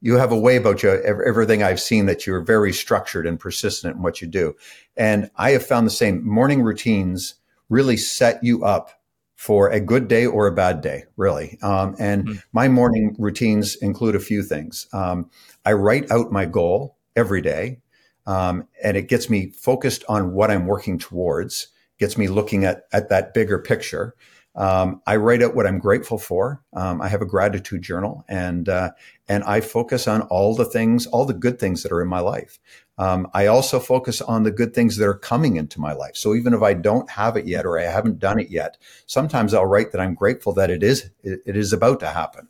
you 0.00 0.16
have 0.16 0.32
a 0.32 0.38
way 0.38 0.56
about 0.56 0.82
you. 0.82 0.90
Everything 0.90 1.62
I've 1.62 1.80
seen 1.80 2.06
that 2.06 2.26
you're 2.26 2.40
very 2.40 2.72
structured 2.72 3.26
and 3.26 3.40
persistent 3.40 3.96
in 3.96 4.02
what 4.02 4.20
you 4.20 4.28
do, 4.28 4.54
and 4.96 5.30
I 5.36 5.50
have 5.50 5.66
found 5.66 5.86
the 5.86 5.90
same. 5.90 6.26
Morning 6.26 6.62
routines 6.62 7.34
really 7.68 7.96
set 7.96 8.42
you 8.42 8.64
up 8.64 8.90
for 9.36 9.68
a 9.68 9.80
good 9.80 10.08
day 10.08 10.24
or 10.26 10.46
a 10.46 10.52
bad 10.52 10.80
day, 10.80 11.04
really. 11.16 11.58
Um, 11.62 11.94
and 11.98 12.24
mm-hmm. 12.24 12.38
my 12.52 12.68
morning 12.68 13.14
routines 13.18 13.76
include 13.76 14.16
a 14.16 14.20
few 14.20 14.42
things. 14.42 14.88
Um, 14.92 15.30
I 15.64 15.74
write 15.74 16.10
out 16.10 16.32
my 16.32 16.46
goal 16.46 16.96
every 17.14 17.42
day, 17.42 17.80
um, 18.26 18.66
and 18.82 18.96
it 18.96 19.08
gets 19.08 19.28
me 19.28 19.50
focused 19.50 20.04
on 20.08 20.32
what 20.32 20.50
I'm 20.50 20.66
working 20.66 20.98
towards, 20.98 21.68
gets 21.98 22.16
me 22.16 22.28
looking 22.28 22.64
at, 22.64 22.84
at 22.92 23.10
that 23.10 23.34
bigger 23.34 23.58
picture. 23.58 24.14
Um, 24.56 25.02
I 25.06 25.16
write 25.16 25.42
out 25.42 25.54
what 25.54 25.66
I'm 25.66 25.78
grateful 25.78 26.18
for. 26.18 26.62
Um, 26.72 27.02
I 27.02 27.08
have 27.08 27.20
a 27.20 27.26
gratitude 27.26 27.82
journal, 27.82 28.24
and 28.26 28.68
uh, 28.68 28.92
and 29.28 29.44
I 29.44 29.60
focus 29.60 30.08
on 30.08 30.22
all 30.22 30.54
the 30.54 30.64
things, 30.64 31.06
all 31.06 31.26
the 31.26 31.34
good 31.34 31.58
things 31.58 31.82
that 31.82 31.92
are 31.92 32.00
in 32.00 32.08
my 32.08 32.20
life. 32.20 32.58
Um, 32.96 33.28
I 33.34 33.46
also 33.46 33.78
focus 33.78 34.22
on 34.22 34.44
the 34.44 34.50
good 34.50 34.72
things 34.72 34.96
that 34.96 35.06
are 35.06 35.18
coming 35.18 35.56
into 35.56 35.78
my 35.78 35.92
life. 35.92 36.16
So 36.16 36.34
even 36.34 36.54
if 36.54 36.62
I 36.62 36.72
don't 36.72 37.10
have 37.10 37.36
it 37.36 37.46
yet 37.46 37.66
or 37.66 37.78
I 37.78 37.82
haven't 37.82 38.18
done 38.18 38.40
it 38.40 38.48
yet, 38.48 38.78
sometimes 39.04 39.52
I'll 39.52 39.66
write 39.66 39.92
that 39.92 40.00
I'm 40.00 40.14
grateful 40.14 40.54
that 40.54 40.70
it 40.70 40.82
is 40.82 41.10
it, 41.22 41.40
it 41.44 41.56
is 41.56 41.74
about 41.74 42.00
to 42.00 42.08
happen, 42.08 42.48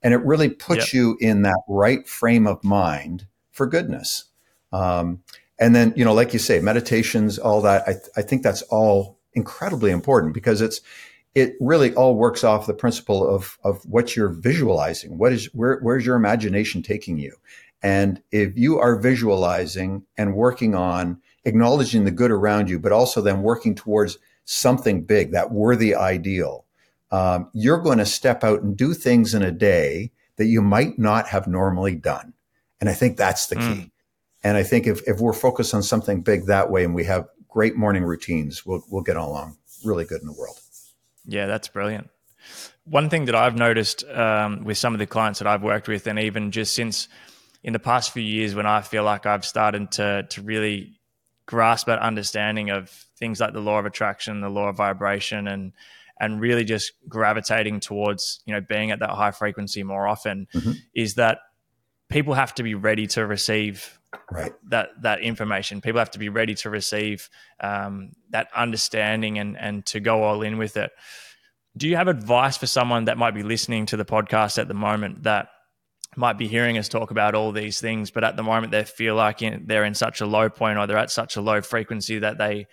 and 0.00 0.14
it 0.14 0.24
really 0.24 0.50
puts 0.50 0.92
yep. 0.92 1.00
you 1.00 1.16
in 1.20 1.42
that 1.42 1.60
right 1.68 2.06
frame 2.06 2.46
of 2.46 2.62
mind 2.62 3.26
for 3.50 3.66
goodness. 3.66 4.26
Um, 4.72 5.24
and 5.58 5.74
then 5.74 5.92
you 5.96 6.04
know, 6.04 6.14
like 6.14 6.32
you 6.32 6.38
say, 6.38 6.60
meditations, 6.60 7.36
all 7.36 7.62
that. 7.62 7.82
I, 7.88 7.96
I 8.16 8.22
think 8.22 8.44
that's 8.44 8.62
all 8.62 9.18
incredibly 9.34 9.90
important 9.90 10.34
because 10.34 10.60
it's 10.60 10.80
it 11.34 11.54
really 11.60 11.94
all 11.94 12.14
works 12.16 12.44
off 12.44 12.66
the 12.66 12.74
principle 12.74 13.26
of 13.28 13.58
of 13.64 13.84
what 13.84 14.16
you're 14.16 14.28
visualizing. 14.28 15.18
What 15.18 15.32
is 15.32 15.46
where 15.54 15.78
where's 15.82 16.06
your 16.06 16.16
imagination 16.16 16.82
taking 16.82 17.18
you? 17.18 17.36
And 17.82 18.22
if 18.32 18.56
you 18.56 18.78
are 18.78 18.96
visualizing 18.96 20.04
and 20.16 20.34
working 20.34 20.74
on 20.74 21.20
acknowledging 21.44 22.04
the 22.04 22.10
good 22.10 22.30
around 22.30 22.68
you, 22.68 22.78
but 22.78 22.92
also 22.92 23.20
then 23.20 23.42
working 23.42 23.74
towards 23.74 24.18
something 24.44 25.02
big, 25.02 25.32
that 25.32 25.52
worthy 25.52 25.94
ideal, 25.94 26.64
um, 27.10 27.48
you're 27.52 27.78
going 27.78 27.98
to 27.98 28.06
step 28.06 28.42
out 28.42 28.62
and 28.62 28.76
do 28.76 28.94
things 28.94 29.34
in 29.34 29.42
a 29.42 29.52
day 29.52 30.10
that 30.36 30.46
you 30.46 30.60
might 30.60 30.98
not 30.98 31.28
have 31.28 31.46
normally 31.46 31.94
done. 31.94 32.32
And 32.80 32.88
I 32.88 32.94
think 32.94 33.16
that's 33.16 33.46
the 33.46 33.56
mm. 33.56 33.74
key. 33.74 33.92
And 34.44 34.56
I 34.56 34.62
think 34.62 34.86
if, 34.86 35.06
if 35.06 35.20
we're 35.20 35.32
focused 35.32 35.74
on 35.74 35.82
something 35.82 36.22
big 36.22 36.46
that 36.46 36.70
way 36.70 36.84
and 36.84 36.94
we 36.94 37.04
have 37.04 37.26
great 37.48 37.76
morning 37.76 38.04
routines, 38.04 38.64
we'll, 38.64 38.82
we'll 38.90 39.02
get 39.02 39.16
along 39.16 39.56
really 39.84 40.04
good 40.04 40.20
in 40.20 40.26
the 40.26 40.32
world. 40.32 40.60
Yeah, 41.28 41.46
that's 41.46 41.68
brilliant. 41.68 42.08
One 42.84 43.10
thing 43.10 43.26
that 43.26 43.34
I've 43.34 43.54
noticed 43.54 44.02
um, 44.08 44.64
with 44.64 44.78
some 44.78 44.94
of 44.94 44.98
the 44.98 45.06
clients 45.06 45.40
that 45.40 45.46
I've 45.46 45.62
worked 45.62 45.86
with, 45.86 46.06
and 46.06 46.18
even 46.18 46.50
just 46.50 46.74
since 46.74 47.06
in 47.62 47.74
the 47.74 47.78
past 47.78 48.12
few 48.12 48.22
years, 48.22 48.54
when 48.54 48.64
I 48.64 48.80
feel 48.80 49.04
like 49.04 49.26
I've 49.26 49.44
started 49.44 49.92
to 49.92 50.26
to 50.30 50.42
really 50.42 50.98
grasp 51.44 51.86
that 51.86 51.98
understanding 51.98 52.70
of 52.70 52.88
things 53.18 53.40
like 53.40 53.52
the 53.52 53.60
law 53.60 53.78
of 53.78 53.84
attraction, 53.86 54.40
the 54.40 54.48
law 54.48 54.68
of 54.68 54.76
vibration, 54.76 55.46
and 55.46 55.72
and 56.18 56.40
really 56.40 56.64
just 56.64 56.92
gravitating 57.08 57.80
towards 57.80 58.40
you 58.46 58.54
know 58.54 58.62
being 58.62 58.90
at 58.90 59.00
that 59.00 59.10
high 59.10 59.32
frequency 59.32 59.82
more 59.82 60.08
often, 60.08 60.48
mm-hmm. 60.54 60.72
is 60.94 61.16
that 61.16 61.40
people 62.08 62.32
have 62.32 62.54
to 62.54 62.62
be 62.62 62.74
ready 62.74 63.06
to 63.06 63.26
receive 63.26 63.97
right. 64.30 64.52
that 64.68 64.90
that 65.02 65.20
information. 65.20 65.80
People 65.80 65.98
have 65.98 66.10
to 66.12 66.18
be 66.18 66.28
ready 66.28 66.54
to 66.56 66.70
receive 66.70 67.28
um, 67.60 68.12
that 68.30 68.48
understanding 68.54 69.38
and 69.38 69.56
and 69.58 69.84
to 69.86 70.00
go 70.00 70.22
all 70.22 70.42
in 70.42 70.58
with 70.58 70.76
it. 70.76 70.90
Do 71.76 71.88
you 71.88 71.96
have 71.96 72.08
advice 72.08 72.56
for 72.56 72.66
someone 72.66 73.04
that 73.04 73.18
might 73.18 73.34
be 73.34 73.42
listening 73.42 73.86
to 73.86 73.96
the 73.96 74.04
podcast 74.04 74.58
at 74.58 74.68
the 74.68 74.74
moment 74.74 75.22
that 75.24 75.48
might 76.16 76.38
be 76.38 76.48
hearing 76.48 76.78
us 76.78 76.88
talk 76.88 77.10
about 77.10 77.34
all 77.34 77.52
these 77.52 77.80
things, 77.80 78.10
but 78.10 78.24
at 78.24 78.36
the 78.36 78.42
moment 78.42 78.72
they 78.72 78.82
feel 78.82 79.14
like 79.14 79.42
in, 79.42 79.64
they're 79.66 79.84
in 79.84 79.94
such 79.94 80.20
a 80.20 80.26
low 80.26 80.48
point 80.48 80.78
or 80.78 80.86
they're 80.86 80.96
at 80.96 81.10
such 81.10 81.36
a 81.36 81.40
low 81.40 81.60
frequency 81.60 82.18
that 82.18 82.38
they 82.38 82.66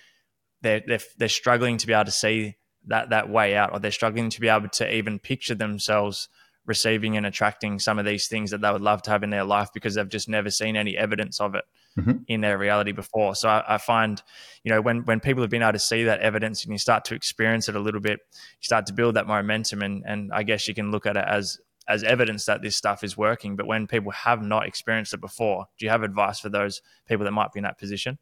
they're, 0.62 0.82
they're, 0.88 1.00
they're 1.18 1.30
struggling 1.30 1.78
to 1.78 1.86
be 1.86 1.94
able 1.94 2.06
to 2.06 2.12
see 2.12 2.56
that 2.88 3.10
that 3.10 3.30
way 3.30 3.56
out, 3.56 3.74
or 3.74 3.80
they're 3.80 3.92
struggling 3.92 4.30
to 4.32 4.42
be 4.42 4.48
able 4.48 4.70
to 4.70 4.96
even 4.96 5.20
picture 5.20 5.56
themselves 5.56 6.30
receiving 6.66 7.18
and 7.18 7.26
attracting 7.26 7.80
some 7.80 8.00
of 8.00 8.06
these 8.06 8.28
things 8.28 8.52
that 8.52 8.62
they 8.62 8.72
would 8.72 8.82
love 8.82 9.02
to 9.04 9.12
have 9.12 9.24
in 9.24 9.30
their 9.30 9.44
life 9.44 9.70
because 9.74 9.96
they've 9.96 10.10
just 10.10 10.28
never 10.28 10.50
seen 10.50 10.76
any 10.76 10.98
evidence 10.98 11.40
of 11.40 11.56
it 11.56 11.64
mm-hmm. 11.98 12.18
in 12.28 12.42
their 12.42 12.58
reality 12.58 12.92
before. 12.92 13.36
So 13.36 13.50
I, 13.50 13.76
I, 13.76 13.78
find, 13.78 14.22
you 14.64 14.72
know, 14.72 14.82
when 14.82 15.06
when 15.06 15.20
people 15.20 15.44
have 15.44 15.50
been 15.50 15.62
able 15.62 15.74
to 15.74 15.80
see 15.80 16.04
that 16.06 16.22
evidence 16.22 16.64
and 16.64 16.74
you 16.74 16.78
start 16.78 17.06
to 17.06 17.16
experience 17.16 17.70
it 17.70 17.76
a 17.76 17.80
little 17.80 18.02
bit, 18.02 18.20
you 18.34 18.64
start 18.64 18.86
to 18.88 18.94
build 18.94 19.16
that 19.16 19.28
momentum, 19.28 19.82
and 19.82 20.04
and 20.06 20.32
I 20.34 20.44
guess 20.44 20.68
you 20.68 20.74
can 20.74 20.92
look 20.92 21.06
at 21.06 21.18
it 21.18 21.26
as 21.28 21.60
as 21.88 22.04
evidence 22.04 22.46
that 22.46 22.62
this 22.62 22.76
stuff 22.76 23.04
is 23.04 23.16
working. 23.16 23.56
But 23.56 23.68
when 23.68 23.88
people 23.88 24.12
have 24.12 24.42
not 24.42 24.68
experienced 24.68 25.14
it 25.14 25.22
before, 25.22 25.66
do 25.78 25.86
you 25.86 25.92
have 25.92 26.04
advice 26.04 26.40
for 26.40 26.50
those 26.50 26.82
people 27.08 27.26
that 27.26 27.32
might 27.32 27.52
be 27.52 27.60
in 27.60 27.64
that 27.64 27.78
position? 27.78 28.18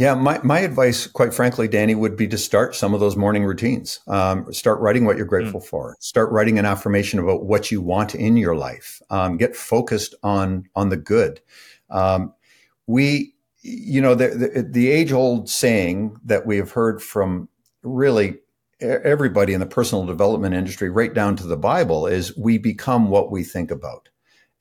Yeah, 0.00 0.14
my, 0.14 0.40
my 0.42 0.60
advice, 0.60 1.06
quite 1.06 1.34
frankly, 1.34 1.68
Danny, 1.68 1.94
would 1.94 2.16
be 2.16 2.26
to 2.28 2.38
start 2.38 2.74
some 2.74 2.94
of 2.94 3.00
those 3.00 3.18
morning 3.18 3.44
routines. 3.44 4.00
Um, 4.06 4.50
start 4.50 4.80
writing 4.80 5.04
what 5.04 5.18
you're 5.18 5.26
grateful 5.26 5.60
mm. 5.60 5.66
for. 5.66 5.98
Start 6.00 6.32
writing 6.32 6.58
an 6.58 6.64
affirmation 6.64 7.18
about 7.18 7.44
what 7.44 7.70
you 7.70 7.82
want 7.82 8.14
in 8.14 8.38
your 8.38 8.56
life. 8.56 9.02
Um, 9.10 9.36
get 9.36 9.54
focused 9.54 10.14
on 10.22 10.64
on 10.74 10.88
the 10.88 10.96
good. 10.96 11.42
Um, 11.90 12.32
we, 12.86 13.34
you 13.60 14.00
know, 14.00 14.14
the, 14.14 14.28
the, 14.28 14.62
the 14.62 14.90
age 14.90 15.12
old 15.12 15.50
saying 15.50 16.16
that 16.24 16.46
we 16.46 16.56
have 16.56 16.70
heard 16.70 17.02
from 17.02 17.50
really 17.82 18.38
everybody 18.80 19.52
in 19.52 19.60
the 19.60 19.66
personal 19.66 20.06
development 20.06 20.54
industry, 20.54 20.88
right 20.88 21.12
down 21.12 21.36
to 21.36 21.46
the 21.46 21.58
Bible, 21.58 22.06
is 22.06 22.34
we 22.38 22.56
become 22.56 23.10
what 23.10 23.30
we 23.30 23.44
think 23.44 23.70
about, 23.70 24.08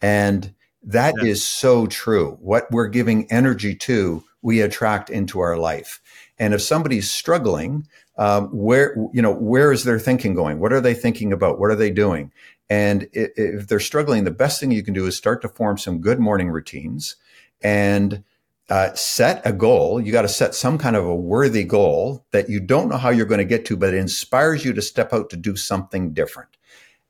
and 0.02 0.54
that 0.84 1.14
yeah. 1.22 1.30
is 1.30 1.42
so 1.48 1.88
true. 1.88 2.38
What 2.42 2.70
we're 2.72 2.90
giving 2.90 3.32
energy 3.32 3.74
to 3.76 4.22
we 4.42 4.62
attract 4.62 5.10
into 5.10 5.40
our 5.40 5.58
life. 5.58 6.02
And 6.38 6.54
if 6.54 6.62
somebody's 6.62 7.12
struggling, 7.12 7.88
um, 8.18 8.48
where 8.48 8.96
you 9.14 9.22
know 9.22 9.34
where 9.34 9.72
is 9.72 9.84
their 9.84 10.00
thinking 10.00 10.34
going? 10.34 10.60
What 10.60 10.74
are 10.74 10.82
they 10.82 10.94
thinking 10.94 11.34
about? 11.34 11.60
What 11.60 11.72
are 11.72 11.76
they 11.76 11.92
doing? 11.92 12.32
And 12.70 13.08
if 13.14 13.68
they're 13.68 13.80
struggling, 13.80 14.24
the 14.24 14.32
best 14.32 14.60
thing 14.60 14.72
you 14.72 14.84
can 14.84 14.94
do 14.94 15.08
is 15.08 15.18
start 15.18 15.42
to 15.42 15.50
form 15.50 15.78
some 15.78 16.02
good 16.02 16.20
morning 16.20 16.50
routines 16.50 17.16
and 17.62 18.24
uh, 18.70 18.94
set 18.94 19.42
a 19.44 19.52
goal. 19.52 20.00
You 20.00 20.12
got 20.12 20.22
to 20.22 20.30
set 20.30 20.54
some 20.54 20.78
kind 20.78 20.96
of 20.96 21.06
a 21.06 21.16
worthy 21.16 21.64
goal 21.64 22.26
that 22.32 22.50
you 22.50 22.60
don't 22.60 22.90
know 22.90 22.98
how 22.98 23.10
you're 23.10 23.26
going 23.26 23.40
to 23.40 23.46
get 23.46 23.66
to, 23.66 23.78
but 23.78 23.94
it 23.94 23.98
inspires 23.98 24.64
you 24.64 24.74
to 24.74 24.82
step 24.84 25.14
out 25.14 25.32
to 25.32 25.38
do 25.38 25.56
something 25.56 26.14
different. 26.14 26.50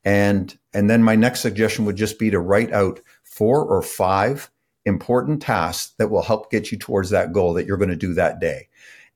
And 0.06 0.58
and 0.74 0.90
then 0.90 1.04
my 1.04 1.16
next 1.16 1.42
suggestion 1.42 1.86
would 1.86 1.98
just 1.98 2.18
be 2.18 2.30
to 2.30 2.40
write 2.40 2.72
out 2.72 3.02
four 3.24 3.66
or 3.66 3.82
five 3.82 4.50
important 4.86 5.42
tasks 5.42 5.94
that 5.98 6.10
will 6.10 6.24
help 6.24 6.52
get 6.52 6.72
you 6.72 6.78
towards 6.78 7.10
that 7.10 7.34
goal 7.34 7.54
that 7.54 7.66
you're 7.66 7.78
going 7.78 7.90
to 7.90 7.96
do 7.96 8.14
that 8.14 8.40
day. 8.40 8.68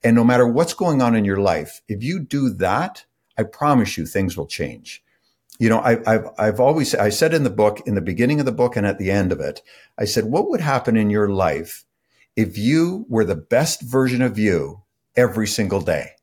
And 0.02 0.14
no 0.14 0.24
matter 0.24 0.46
what's 0.46 0.74
going 0.74 1.00
on 1.00 1.14
in 1.14 1.24
your 1.24 1.38
life, 1.38 1.80
if 1.88 2.02
you 2.02 2.20
do 2.20 2.50
that, 2.50 3.04
I 3.38 3.44
promise 3.44 3.96
you 3.96 4.06
things 4.06 4.36
will 4.36 4.46
change. 4.46 5.02
You 5.58 5.68
know, 5.68 5.80
I, 5.80 5.98
have 6.10 6.34
I've 6.36 6.60
always, 6.60 6.94
I 6.94 7.08
said 7.08 7.32
in 7.32 7.44
the 7.44 7.50
book, 7.50 7.80
in 7.86 7.94
the 7.94 8.00
beginning 8.00 8.40
of 8.40 8.46
the 8.46 8.52
book 8.52 8.76
and 8.76 8.86
at 8.86 8.98
the 8.98 9.10
end 9.10 9.32
of 9.32 9.40
it, 9.40 9.62
I 9.96 10.04
said, 10.04 10.24
what 10.24 10.50
would 10.50 10.60
happen 10.60 10.96
in 10.96 11.10
your 11.10 11.28
life 11.28 11.84
if 12.36 12.58
you 12.58 13.06
were 13.08 13.24
the 13.24 13.36
best 13.36 13.80
version 13.80 14.20
of 14.20 14.38
you 14.38 14.82
every 15.16 15.46
single 15.46 15.80
day? 15.80 16.13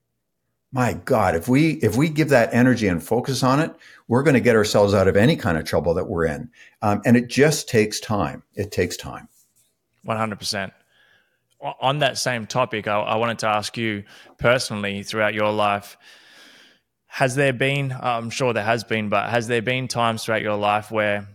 My 0.71 0.93
God, 0.93 1.35
if 1.35 1.47
we 1.47 1.71
if 1.73 1.97
we 1.97 2.07
give 2.07 2.29
that 2.29 2.53
energy 2.53 2.87
and 2.87 3.03
focus 3.03 3.43
on 3.43 3.59
it, 3.59 3.75
we're 4.07 4.23
going 4.23 4.35
to 4.35 4.39
get 4.41 4.55
ourselves 4.55 4.93
out 4.93 5.07
of 5.07 5.17
any 5.17 5.35
kind 5.35 5.57
of 5.57 5.65
trouble 5.65 5.93
that 5.95 6.07
we're 6.07 6.25
in. 6.25 6.49
Um, 6.81 7.01
and 7.05 7.17
it 7.17 7.27
just 7.27 7.67
takes 7.67 7.99
time. 7.99 8.43
It 8.55 8.71
takes 8.71 8.95
time. 8.95 9.27
One 10.03 10.17
hundred 10.17 10.39
percent. 10.39 10.73
On 11.79 11.99
that 11.99 12.17
same 12.17 12.47
topic, 12.47 12.87
I, 12.87 12.99
I, 12.99 13.15
wanted 13.17 13.37
to 13.39 13.47
ask 13.47 13.77
you 13.77 14.03
personally 14.39 15.03
throughout 15.03 15.35
your 15.35 15.51
life. 15.51 15.95
Has 17.05 17.35
there 17.35 17.53
been? 17.53 17.95
I'm 17.99 18.31
sure 18.31 18.53
there 18.53 18.63
has 18.63 18.83
been, 18.83 19.09
but 19.09 19.29
has 19.29 19.47
there 19.47 19.61
been 19.61 19.87
times 19.87 20.23
throughout 20.23 20.41
your 20.41 20.55
life 20.55 20.89
where 20.89 21.27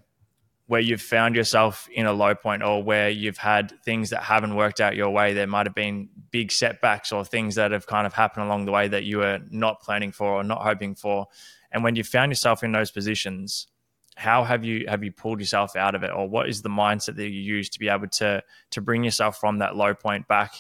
where 0.67 0.81
you've 0.81 1.03
found 1.03 1.37
yourself 1.37 1.89
in 1.93 2.07
a 2.07 2.13
low 2.13 2.35
point 2.35 2.63
or 2.63 2.83
where 2.83 3.09
you've 3.09 3.39
had 3.39 3.73
things 3.85 4.11
that 4.11 4.23
haven't 4.23 4.57
worked 4.57 4.81
out 4.81 4.97
your 4.97 5.11
way. 5.11 5.33
There 5.33 5.47
might 5.47 5.67
have 5.67 5.75
been 5.75 6.09
big 6.31 6.51
setbacks 6.51 7.13
or 7.13 7.25
things 7.25 7.55
that 7.55 7.71
have 7.71 7.87
kind 7.87 8.07
of 8.07 8.13
happened 8.13 8.47
along 8.47 8.65
the 8.65 8.73
way 8.73 8.89
that 8.89 9.05
you 9.05 9.19
were 9.19 9.41
not 9.51 9.81
planning 9.81 10.11
for 10.11 10.27
or 10.27 10.43
not 10.43 10.63
hoping 10.63 10.97
for. 10.97 11.27
And 11.71 11.85
when 11.85 11.95
you 11.95 12.03
found 12.03 12.33
yourself 12.33 12.65
in 12.65 12.73
those 12.73 12.91
positions, 12.91 13.69
how 14.17 14.45
have 14.45 14.65
you 14.65 14.87
have 14.89 15.05
you 15.05 15.13
pulled 15.13 15.41
yourself 15.41 15.77
out 15.77 15.95
of 15.95 16.03
it, 16.03 16.11
or 16.11 16.29
what 16.29 16.49
is 16.49 16.63
the 16.63 16.71
mindset 16.71 17.17
that 17.17 17.29
you 17.29 17.41
use 17.41 17.69
to 17.71 17.79
be 17.79 17.89
able 17.89 18.09
to 18.09 18.43
to 18.71 18.81
bring 18.81 19.05
yourself 19.05 19.39
from 19.39 19.59
that 19.59 19.77
low 19.77 19.95
point 19.95 20.27
back 20.27 20.55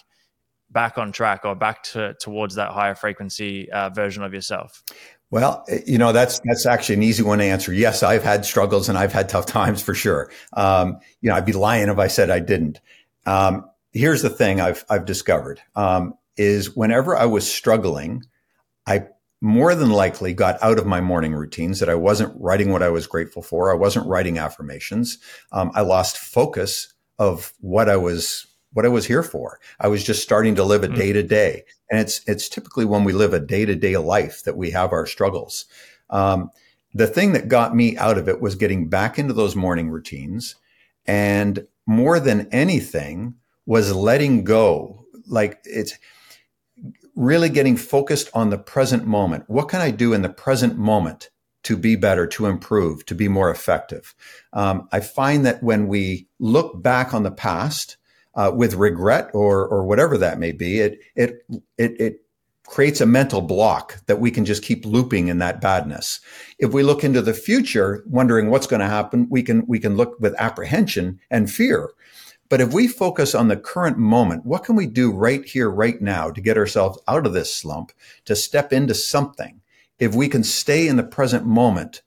back 0.70 0.98
on 0.98 1.10
track 1.10 1.44
or 1.44 1.54
back 1.54 1.82
to 1.82 2.14
towards 2.20 2.56
that 2.56 2.70
higher 2.70 2.94
frequency 2.94 3.70
uh, 3.72 3.88
version 3.88 4.22
of 4.22 4.34
yourself? 4.34 4.82
Well, 5.30 5.64
you 5.86 5.98
know 5.98 6.12
that's 6.12 6.40
that's 6.44 6.66
actually 6.66 6.96
an 6.96 7.02
easy 7.02 7.22
one 7.22 7.38
to 7.38 7.44
answer. 7.44 7.72
Yes, 7.72 8.02
I've 8.02 8.22
had 8.22 8.44
struggles 8.44 8.88
and 8.88 8.96
I've 8.96 9.12
had 9.12 9.28
tough 9.28 9.46
times 9.46 9.82
for 9.82 9.94
sure. 9.94 10.30
Um, 10.52 10.98
you 11.20 11.28
know, 11.28 11.36
I'd 11.36 11.44
be 11.44 11.52
lying 11.52 11.88
if 11.88 11.98
I 11.98 12.06
said 12.06 12.30
I 12.30 12.38
didn't. 12.38 12.80
Um, 13.26 13.68
here's 13.92 14.22
the 14.22 14.30
thing 14.30 14.60
I've 14.60 14.84
I've 14.88 15.04
discovered 15.04 15.60
um, 15.74 16.14
is 16.36 16.76
whenever 16.76 17.16
I 17.16 17.26
was 17.26 17.50
struggling, 17.50 18.22
I 18.86 19.06
more 19.40 19.74
than 19.74 19.90
likely 19.90 20.32
got 20.32 20.62
out 20.62 20.78
of 20.78 20.86
my 20.86 21.00
morning 21.00 21.34
routines 21.34 21.80
that 21.80 21.88
I 21.88 21.94
wasn't 21.94 22.34
writing 22.40 22.72
what 22.72 22.82
I 22.82 22.88
was 22.88 23.06
grateful 23.06 23.42
for. 23.42 23.70
I 23.70 23.76
wasn't 23.76 24.06
writing 24.06 24.38
affirmations. 24.38 25.18
Um, 25.52 25.70
I 25.74 25.82
lost 25.82 26.16
focus 26.16 26.94
of 27.18 27.52
what 27.60 27.88
I 27.88 27.96
was 27.96 28.46
what 28.72 28.84
I 28.84 28.88
was 28.88 29.06
here 29.06 29.22
for. 29.22 29.58
I 29.80 29.88
was 29.88 30.04
just 30.04 30.22
starting 30.22 30.54
to 30.56 30.64
live 30.64 30.84
a 30.84 30.88
day 30.88 31.12
to 31.12 31.22
day, 31.22 31.64
and 31.90 32.00
it's 32.00 32.20
it's 32.26 32.48
typically 32.48 32.84
when 32.84 33.04
we 33.04 33.12
live 33.12 33.32
a 33.32 33.40
day 33.40 33.64
to 33.64 33.74
day 33.74 33.96
life 33.96 34.42
that 34.44 34.56
we 34.56 34.70
have 34.70 34.92
our 34.92 35.06
struggles. 35.06 35.66
Um, 36.10 36.50
the 36.94 37.06
thing 37.06 37.32
that 37.32 37.48
got 37.48 37.76
me 37.76 37.96
out 37.96 38.18
of 38.18 38.28
it 38.28 38.40
was 38.40 38.54
getting 38.54 38.88
back 38.88 39.18
into 39.18 39.34
those 39.34 39.54
morning 39.54 39.90
routines, 39.90 40.56
and 41.06 41.66
more 41.86 42.18
than 42.18 42.48
anything 42.52 43.34
was 43.66 43.94
letting 43.94 44.44
go. 44.44 45.04
Like 45.26 45.60
it's 45.64 45.98
really 47.14 47.48
getting 47.48 47.76
focused 47.76 48.30
on 48.34 48.50
the 48.50 48.58
present 48.58 49.06
moment. 49.06 49.44
What 49.48 49.68
can 49.68 49.80
I 49.80 49.90
do 49.90 50.12
in 50.12 50.22
the 50.22 50.28
present 50.28 50.76
moment 50.78 51.30
to 51.64 51.76
be 51.76 51.96
better, 51.96 52.26
to 52.28 52.46
improve, 52.46 53.04
to 53.06 53.14
be 53.14 53.28
more 53.28 53.50
effective? 53.50 54.14
Um, 54.52 54.88
I 54.92 55.00
find 55.00 55.44
that 55.46 55.62
when 55.62 55.88
we 55.88 56.28
look 56.38 56.82
back 56.82 57.14
on 57.14 57.22
the 57.22 57.30
past 57.30 57.96
uh, 58.36 58.52
with 58.54 58.74
regret 58.74 59.30
or 59.34 59.66
or 59.66 59.84
whatever 59.84 60.16
that 60.18 60.38
may 60.38 60.52
be, 60.52 60.80
it 60.80 61.00
it 61.16 61.46
it 61.78 62.00
it 62.00 62.20
creates 62.66 63.00
a 63.00 63.06
mental 63.06 63.40
block 63.40 64.00
that 64.06 64.20
we 64.20 64.30
can 64.30 64.44
just 64.44 64.62
keep 64.62 64.84
looping 64.84 65.28
in 65.28 65.38
that 65.38 65.60
badness. 65.60 66.20
If 66.58 66.72
we 66.72 66.82
look 66.82 67.04
into 67.04 67.22
the 67.22 67.32
future, 67.32 68.02
wondering 68.06 68.50
what's 68.50 68.66
going 68.66 68.80
to 68.80 68.86
happen, 68.86 69.26
we 69.30 69.42
can 69.42 69.64
we 69.66 69.78
can 69.78 69.96
look 69.96 70.18
with 70.20 70.34
apprehension 70.38 71.20
and 71.30 71.50
fear. 71.50 71.90
But 72.48 72.60
if 72.60 72.72
we 72.72 72.86
focus 72.86 73.34
on 73.34 73.48
the 73.48 73.56
current 73.56 73.98
moment, 73.98 74.46
what 74.46 74.62
can 74.62 74.76
we 74.76 74.86
do 74.86 75.12
right 75.12 75.44
here, 75.44 75.68
right 75.68 76.00
now 76.00 76.30
to 76.30 76.40
get 76.40 76.56
ourselves 76.56 76.98
out 77.08 77.26
of 77.26 77.32
this 77.32 77.52
slump, 77.52 77.92
to 78.24 78.36
step 78.36 78.72
into 78.72 78.94
something? 78.94 79.60
If 79.98 80.14
we 80.14 80.28
can 80.28 80.44
stay 80.44 80.86
in 80.86 80.96
the 80.96 81.02
present 81.02 81.44
moment, 81.44 82.02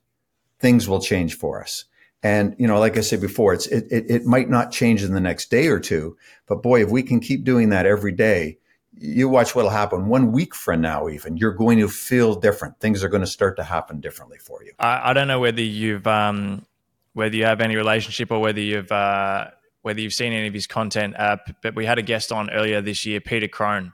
things 0.58 0.88
will 0.88 1.00
change 1.00 1.36
for 1.36 1.62
us. 1.62 1.84
And, 2.22 2.54
you 2.58 2.66
know, 2.66 2.78
like 2.78 2.98
I 2.98 3.00
said 3.00 3.20
before, 3.20 3.54
it's, 3.54 3.66
it, 3.66 3.86
it, 3.90 4.10
it 4.10 4.24
might 4.26 4.50
not 4.50 4.70
change 4.70 5.02
in 5.02 5.14
the 5.14 5.20
next 5.20 5.50
day 5.50 5.68
or 5.68 5.80
two, 5.80 6.16
but 6.46 6.62
boy, 6.62 6.82
if 6.82 6.90
we 6.90 7.02
can 7.02 7.20
keep 7.20 7.44
doing 7.44 7.70
that 7.70 7.86
every 7.86 8.12
day, 8.12 8.58
you 8.92 9.28
watch 9.28 9.54
what'll 9.54 9.70
happen 9.70 10.08
one 10.08 10.30
week 10.30 10.54
from 10.54 10.82
now, 10.82 11.08
even 11.08 11.38
you're 11.38 11.54
going 11.54 11.78
to 11.78 11.88
feel 11.88 12.34
different. 12.34 12.78
Things 12.78 13.02
are 13.02 13.08
going 13.08 13.22
to 13.22 13.26
start 13.26 13.56
to 13.56 13.62
happen 13.62 14.00
differently 14.00 14.36
for 14.36 14.62
you. 14.62 14.72
I, 14.78 15.10
I 15.10 15.12
don't 15.14 15.28
know 15.28 15.40
whether 15.40 15.62
you've, 15.62 16.06
um, 16.06 16.66
whether 17.14 17.34
you 17.34 17.44
have 17.46 17.62
any 17.62 17.76
relationship 17.76 18.30
or 18.30 18.40
whether 18.40 18.60
you've, 18.60 18.92
uh, 18.92 19.46
whether 19.82 20.00
you've 20.00 20.12
seen 20.12 20.34
any 20.34 20.46
of 20.46 20.52
his 20.52 20.66
content. 20.66 21.16
Uh, 21.16 21.38
but 21.62 21.74
we 21.74 21.86
had 21.86 21.98
a 21.98 22.02
guest 22.02 22.32
on 22.32 22.50
earlier 22.50 22.82
this 22.82 23.06
year, 23.06 23.20
Peter 23.20 23.48
Crone, 23.48 23.92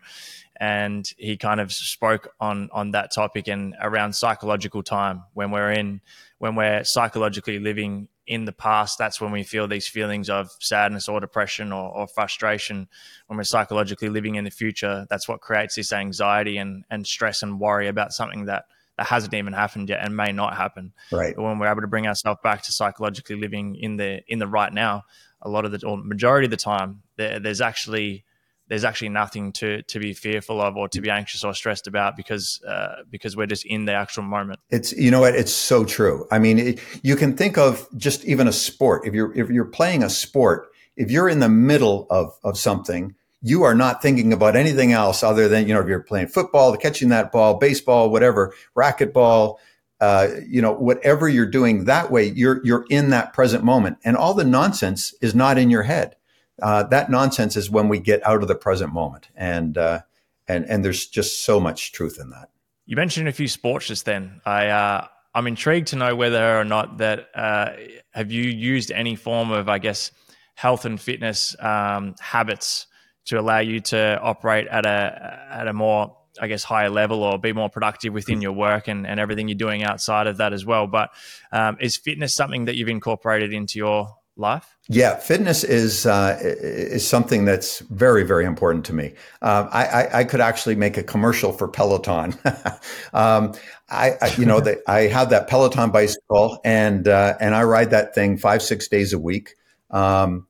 and 0.59 1.09
he 1.17 1.37
kind 1.37 1.61
of 1.61 1.73
spoke 1.73 2.33
on 2.41 2.71
on 2.73 2.93
that 2.93 3.13
topic 3.15 3.47
and 3.47 3.75
around 3.81 4.15
psychological 4.15 4.83
time 4.83 5.23
when 5.35 5.51
we're 5.51 5.71
in 5.71 6.01
when 6.39 6.55
we're 6.55 6.83
psychologically 6.83 7.59
living 7.59 8.09
in 8.27 8.45
the 8.45 8.53
past 8.53 8.99
that's 8.99 9.21
when 9.21 9.31
we 9.31 9.43
feel 9.43 9.69
these 9.69 9.87
feelings 9.87 10.29
of 10.29 10.51
sadness 10.59 11.09
or 11.09 11.21
depression 11.21 11.73
or, 11.73 11.91
or, 11.91 12.07
frustration. 12.07 12.89
When 13.27 13.37
we're 13.37 13.45
psychologically 13.45 14.09
living 14.09 14.35
in 14.35 14.45
the 14.45 14.51
future 14.51 15.07
that's 15.09 15.29
what 15.29 15.41
creates 15.41 15.77
this 15.77 15.93
anxiety 15.93 16.59
and, 16.59 16.85
and 16.91 17.07
stress 17.07 17.43
and 17.43 17.61
worry 17.61 17.89
about 17.89 18.13
something 18.13 18.47
that 18.47 18.67
that 18.97 19.07
hasn't 19.07 19.35
even 19.35 19.53
happened 19.53 19.89
yet 19.89 20.01
and 20.03 20.17
may 20.17 20.33
not 20.33 20.57
happen. 20.57 20.93
Right. 21.13 21.35
But 21.37 21.43
when 21.43 21.59
we're 21.59 21.71
able 21.71 21.83
to 21.83 21.87
bring 21.87 22.07
ourselves 22.07 22.41
back 22.43 22.63
to 22.63 22.73
psychologically 22.73 23.37
living 23.37 23.77
in 23.77 23.97
the 23.97 24.23
in 24.27 24.39
the 24.39 24.47
right 24.47 24.73
now 24.73 25.05
a 25.43 25.49
lot 25.49 25.65
of 25.65 25.73
the 25.73 25.87
or 25.87 25.97
majority 25.97 26.47
of 26.47 26.51
the 26.51 26.57
time 26.57 27.03
there, 27.17 27.39
there's 27.39 27.61
actually 27.61 28.25
there's 28.69 28.85
actually 28.85 29.11
nothing 29.11 29.53
to 29.53 29.83
to 29.83 29.99
be 29.99 30.13
fearful 30.13 30.61
of 30.61 30.77
or 30.77 30.89
to 30.89 31.01
be 31.01 31.11
anxious 31.11 31.45
or 31.45 31.55
stressed 31.55 31.87
about 31.87 32.17
because 32.17 32.61
uh, 32.63 33.03
because 33.11 33.37
we're 33.37 33.47
just 33.47 33.65
in 33.65 33.85
the 33.85 33.93
actual 33.93 34.25
moment. 34.25 34.59
It's 34.71 34.93
you 34.93 35.11
know 35.11 35.21
what 35.21 35.35
it's 35.35 35.53
so 35.53 35.85
true. 35.85 36.27
I 36.31 36.39
mean, 36.39 36.59
it, 36.59 36.81
you 37.03 37.17
can 37.17 37.37
think 37.37 37.59
of 37.59 37.87
just 37.97 38.25
even 38.25 38.49
a 38.49 38.53
sport. 38.53 39.07
If 39.07 39.15
you're 39.15 39.33
if 39.37 39.51
you're 39.51 39.65
playing 39.65 40.03
a 40.03 40.11
sport, 40.11 40.69
if 40.97 41.11
you're 41.11 41.29
in 41.29 41.41
the 41.41 41.49
middle 41.49 42.07
of 42.11 42.37
of 42.43 42.59
something, 42.59 43.15
you 43.41 43.63
are 43.63 43.75
not 43.75 44.03
thinking 44.03 44.33
about 44.33 44.57
anything 44.57 44.93
else 44.93 45.23
other 45.23 45.49
than 45.49 45.69
you 45.69 45.75
know 45.75 45.81
if 45.81 45.89
you're 45.89 46.01
playing 46.01 46.29
football, 46.29 46.77
catching 46.77 47.11
that 47.11 47.31
ball, 47.33 47.59
baseball, 47.59 48.11
whatever, 48.11 48.53
racquetball. 48.77 49.57
Uh, 49.99 50.29
you 50.47 50.61
know, 50.61 50.73
whatever 50.73 51.27
you're 51.27 51.47
doing 51.47 51.85
that 51.85 52.11
way, 52.11 52.27
you're 52.27 52.61
you're 52.67 52.85
in 52.91 53.09
that 53.09 53.33
present 53.33 53.65
moment, 53.65 53.97
and 54.05 54.15
all 54.15 54.35
the 54.35 54.45
nonsense 54.45 55.15
is 55.23 55.35
not 55.35 55.57
in 55.57 55.71
your 55.71 55.85
head. 55.85 56.17
Uh, 56.63 56.83
that 56.85 57.11
nonsense 57.11 57.57
is 57.57 57.71
when 57.71 57.89
we 57.89 57.99
get 57.99 58.27
out 58.27 58.43
of 58.43 58.49
the 58.49 58.55
present 58.55 58.93
moment, 58.93 59.29
and 59.37 59.77
uh, 59.77 60.01
and 60.49 60.65
and 60.65 60.85
there's 60.85 61.07
just 61.07 61.45
so 61.45 61.61
much 61.61 61.93
truth 61.93 62.19
in 62.21 62.31
that. 62.31 62.51
You 62.87 62.97
mentioned 62.97 63.29
a 63.29 63.33
few 63.33 63.49
sports 63.49 63.87
just 63.87 64.05
then. 64.05 64.41
I 64.45 64.69
uh, 64.69 65.07
I'm 65.35 65.47
intrigued 65.47 65.89
to 65.89 65.97
know 65.97 66.17
whether 66.17 66.59
or 66.59 66.65
not 66.65 66.99
that 66.99 67.29
uh, 67.35 67.73
have 68.11 68.33
you 68.33 68.45
used 68.45 68.91
any 68.91 69.17
form 69.17 69.51
of, 69.51 69.69
I 69.69 69.79
guess, 69.79 70.11
health 70.55 70.85
and 70.87 71.01
fitness 71.01 71.55
um, 71.61 72.15
habits 72.21 72.87
to 73.27 73.39
allow 73.39 73.59
you 73.59 73.81
to 73.81 74.19
operate 74.21 74.67
at 74.69 74.87
a 74.87 75.47
at 75.51 75.69
a 75.69 75.73
more 75.73 76.17
I 76.41 76.49
guess, 76.49 76.63
higher 76.65 76.91
level 76.91 77.23
or 77.23 77.39
be 77.39 77.53
more 77.53 77.69
productive 77.69 78.13
within 78.13 78.43
your 78.43 78.53
work 78.53 78.89
and, 78.89 79.07
and 79.07 79.19
everything 79.19 79.49
you're 79.49 79.57
doing 79.57 79.83
outside 79.83 80.27
of 80.27 80.39
that 80.39 80.53
as 80.53 80.65
well. 80.65 80.87
But 80.87 81.11
um, 81.53 81.77
is 81.81 81.97
fitness 81.97 82.35
something 82.35 82.67
that 82.67 82.77
you've 82.77 82.89
incorporated 82.89 83.53
into 83.53 83.79
your 83.79 84.15
life? 84.37 84.77
Yeah, 84.89 85.17
fitness 85.17 85.65
is 85.65 86.07
uh, 86.07 86.39
is 86.41 87.07
something 87.07 87.45
that's 87.45 87.81
very 87.81 88.23
very 88.23 88.45
important 88.45 88.85
to 88.87 88.93
me. 88.93 89.15
Uh, 89.43 89.69
I, 89.71 89.87
I, 89.87 90.19
I 90.21 90.25
could 90.25 90.41
actually 90.41 90.77
make 90.77 90.97
a 90.97 91.03
commercial 91.03 91.53
for 91.53 91.69
Peloton. 91.69 92.35
um, 93.13 93.55
I, 93.89 94.13
I, 94.21 94.35
you 94.37 94.47
know 94.47 94.61
the, 94.61 94.83
I 94.89 95.03
have 95.03 95.31
that 95.31 95.49
Peloton 95.49 95.91
bicycle 95.91 96.61
and 96.65 97.09
uh, 97.09 97.37
and 97.41 97.55
I 97.55 97.65
ride 97.65 97.91
that 97.91 98.15
thing 98.15 98.37
five 98.37 98.63
six 98.63 98.89
days 98.89 99.13
a 99.13 99.19
week. 99.19 99.55
Um, 99.91 100.47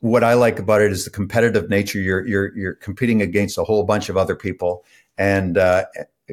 what 0.00 0.24
I 0.24 0.34
like 0.34 0.58
about 0.58 0.80
it 0.80 0.92
is 0.92 1.04
the 1.04 1.10
competitive 1.10 1.68
nature. 1.68 2.00
You're 2.00 2.26
you're 2.26 2.56
you're 2.56 2.74
competing 2.74 3.22
against 3.22 3.58
a 3.58 3.64
whole 3.64 3.84
bunch 3.84 4.08
of 4.08 4.16
other 4.16 4.34
people, 4.34 4.84
and 5.18 5.58
uh, 5.58 5.84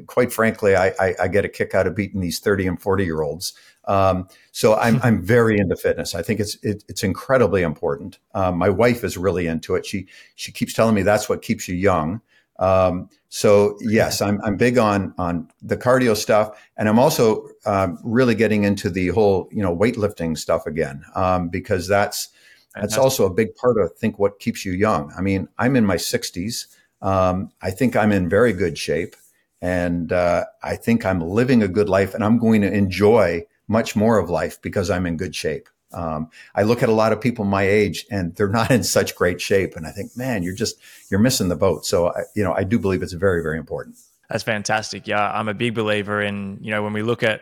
quite 0.05 0.31
frankly, 0.31 0.75
I, 0.75 0.93
I, 0.99 1.15
I, 1.21 1.27
get 1.27 1.45
a 1.45 1.49
kick 1.49 1.73
out 1.73 1.87
of 1.87 1.95
beating 1.95 2.21
these 2.21 2.39
30 2.39 2.67
and 2.67 2.81
40 2.81 3.03
year 3.03 3.21
olds. 3.21 3.53
Um, 3.87 4.27
so 4.51 4.75
I'm, 4.75 4.99
I'm 5.01 5.21
very 5.21 5.57
into 5.57 5.75
fitness. 5.75 6.13
I 6.13 6.21
think 6.21 6.39
it's, 6.39 6.55
it, 6.63 6.83
it's 6.87 7.03
incredibly 7.03 7.61
important. 7.61 8.19
Um, 8.33 8.57
my 8.57 8.69
wife 8.69 9.03
is 9.03 9.17
really 9.17 9.47
into 9.47 9.75
it. 9.75 9.85
She, 9.85 10.07
she 10.35 10.51
keeps 10.51 10.73
telling 10.73 10.93
me 10.93 11.01
that's 11.01 11.29
what 11.29 11.41
keeps 11.41 11.67
you 11.67 11.75
young. 11.75 12.21
Um, 12.59 13.09
so 13.29 13.77
yes, 13.81 14.21
I'm, 14.21 14.41
I'm 14.43 14.57
big 14.57 14.77
on, 14.77 15.13
on 15.17 15.49
the 15.61 15.77
cardio 15.77 16.15
stuff. 16.15 16.59
And 16.75 16.89
I'm 16.89 16.99
also, 16.99 17.47
um, 17.65 17.99
really 18.03 18.35
getting 18.35 18.63
into 18.63 18.89
the 18.89 19.09
whole, 19.09 19.47
you 19.51 19.61
know, 19.61 19.75
weightlifting 19.75 20.37
stuff 20.37 20.65
again, 20.65 21.03
um, 21.15 21.49
because 21.49 21.87
that's, 21.87 22.29
that's 22.75 22.97
also 22.97 23.25
a 23.25 23.33
big 23.33 23.55
part 23.55 23.79
of, 23.79 23.89
I 23.89 23.99
think, 23.99 24.19
what 24.19 24.39
keeps 24.39 24.63
you 24.63 24.71
young. 24.71 25.11
I 25.17 25.21
mean, 25.21 25.47
I'm 25.57 25.75
in 25.75 25.85
my 25.85 25.95
60s. 25.95 26.67
Um, 27.01 27.51
I 27.61 27.71
think 27.71 27.95
I'm 27.95 28.11
in 28.11 28.29
very 28.29 28.53
good 28.53 28.77
shape. 28.77 29.15
And 29.61 30.11
uh, 30.11 30.45
I 30.61 30.75
think 30.75 31.05
I'm 31.05 31.19
living 31.19 31.63
a 31.63 31.67
good 31.67 31.89
life 31.89 32.13
and 32.13 32.23
I'm 32.23 32.37
going 32.37 32.61
to 32.61 32.71
enjoy 32.71 33.45
much 33.67 33.95
more 33.95 34.17
of 34.17 34.29
life 34.29 34.61
because 34.61 34.89
I'm 34.89 35.05
in 35.05 35.17
good 35.17 35.35
shape. 35.35 35.69
Um, 35.93 36.29
I 36.53 36.63
look 36.63 36.83
at 36.83 36.89
a 36.89 36.93
lot 36.93 37.13
of 37.13 37.21
people 37.21 37.45
my 37.45 37.63
age 37.63 38.05
and 38.11 38.35
they're 38.35 38.49
not 38.49 38.71
in 38.71 38.83
such 38.83 39.15
great 39.15 39.39
shape. 39.39 39.75
And 39.75 39.87
I 39.87 39.91
think, 39.91 40.17
man, 40.17 40.43
you're 40.43 40.55
just, 40.55 40.77
you're 41.09 41.19
missing 41.19 41.47
the 41.47 41.55
boat. 41.55 41.85
So, 41.85 42.09
I, 42.09 42.23
you 42.35 42.43
know, 42.43 42.53
I 42.53 42.63
do 42.63 42.77
believe 42.77 43.01
it's 43.01 43.13
very, 43.13 43.41
very 43.41 43.57
important. 43.57 43.97
That's 44.29 44.43
fantastic. 44.43 45.07
Yeah. 45.07 45.31
I'm 45.31 45.47
a 45.47 45.53
big 45.53 45.75
believer 45.75 46.21
in, 46.21 46.59
you 46.61 46.71
know, 46.71 46.83
when 46.83 46.91
we 46.91 47.03
look 47.03 47.23
at 47.23 47.41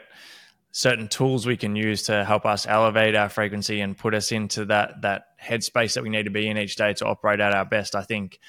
certain 0.72 1.08
tools 1.08 1.48
we 1.48 1.58
can 1.58 1.76
use 1.76 2.04
to 2.04 2.24
help 2.24 2.46
us 2.46 2.68
elevate 2.68 3.16
our 3.16 3.30
frequency 3.30 3.82
and 3.82 3.98
put 3.98 4.14
us 4.14 4.32
into 4.32 4.66
that, 4.66 5.02
that 5.02 5.28
headspace 5.42 5.96
that 5.96 6.04
we 6.04 6.10
need 6.10 6.24
to 6.24 6.32
be 6.32 6.48
in 6.48 6.58
each 6.58 6.76
day 6.76 6.94
to 6.94 7.06
operate 7.06 7.40
at 7.40 7.54
our 7.54 7.66
best. 7.66 7.96
I 7.96 8.04
think, 8.04 8.40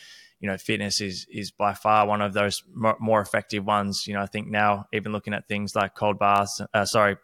you 0.41 0.49
know, 0.49 0.59
fitness 0.59 1.01
is 1.01 1.27
is 1.31 1.51
by 1.51 1.73
far 1.73 2.07
one 2.07 2.21
of 2.21 2.35
those 2.35 2.63
more, 2.75 3.23
effective 3.23 3.65
ones. 3.65 4.07
You 4.07 4.15
know, 4.15 4.21
I 4.21 4.27
think 4.27 4.49
now 4.49 4.87
even 4.93 5.13
looking 5.13 5.33
at 5.33 5.49
things 5.49 5.75
like 5.75 5.95
cold 5.95 6.19
baths, 6.19 6.61
uh, 6.75 6.85
sorry, 6.85 7.17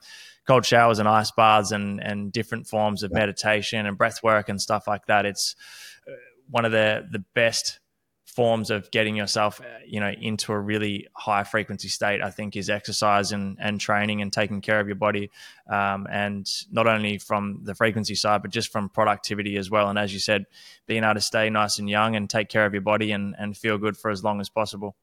cold 0.46 0.66
showers 0.66 0.98
and 0.98 1.08
ice 1.08 1.30
baths 1.30 1.72
and 1.72 2.02
and 2.02 2.32
different 2.32 2.66
forms 2.66 3.02
of 3.02 3.12
meditation 3.12 3.86
and 3.86 3.96
breath 3.98 4.22
work 4.22 4.48
and 4.48 4.60
stuff 4.60 4.86
like 4.86 5.06
that. 5.06 5.26
It's 5.26 5.56
uh, 6.06 6.12
one 6.50 6.64
of 6.64 6.72
the 6.72 7.06
the 7.10 7.24
best 7.34 7.80
forms 8.32 8.70
of 8.70 8.90
getting 8.90 9.14
yourself 9.14 9.60
uh, 9.60 9.64
you 9.86 10.00
know 10.00 10.10
into 10.20 10.52
a 10.52 10.58
really 10.58 11.06
high 11.14 11.44
frequency 11.44 11.88
state 11.88 12.22
i 12.22 12.30
think 12.30 12.56
is 12.56 12.70
exercise 12.70 13.30
and, 13.30 13.58
and 13.60 13.78
training 13.78 14.22
and 14.22 14.32
taking 14.32 14.62
care 14.62 14.80
of 14.80 14.86
your 14.86 14.96
body 14.96 15.30
um, 15.68 16.06
and 16.10 16.48
not 16.70 16.86
only 16.86 17.18
from 17.18 17.60
the 17.64 17.74
frequency 17.74 18.14
side 18.14 18.40
but 18.40 18.50
just 18.50 18.72
from 18.72 18.88
productivity 18.88 19.58
as 19.58 19.70
well 19.70 19.90
and 19.90 19.98
as 19.98 20.14
you 20.14 20.18
said 20.18 20.46
being 20.86 21.04
able 21.04 21.12
to 21.12 21.20
stay 21.20 21.50
nice 21.50 21.78
and 21.78 21.90
young 21.90 22.16
and 22.16 22.30
take 22.30 22.48
care 22.48 22.64
of 22.64 22.72
your 22.72 22.80
body 22.80 23.12
and, 23.12 23.34
and 23.38 23.56
feel 23.56 23.76
good 23.76 23.98
for 23.98 24.10
as 24.10 24.24
long 24.24 24.40
as 24.40 24.48
possible 24.48 24.96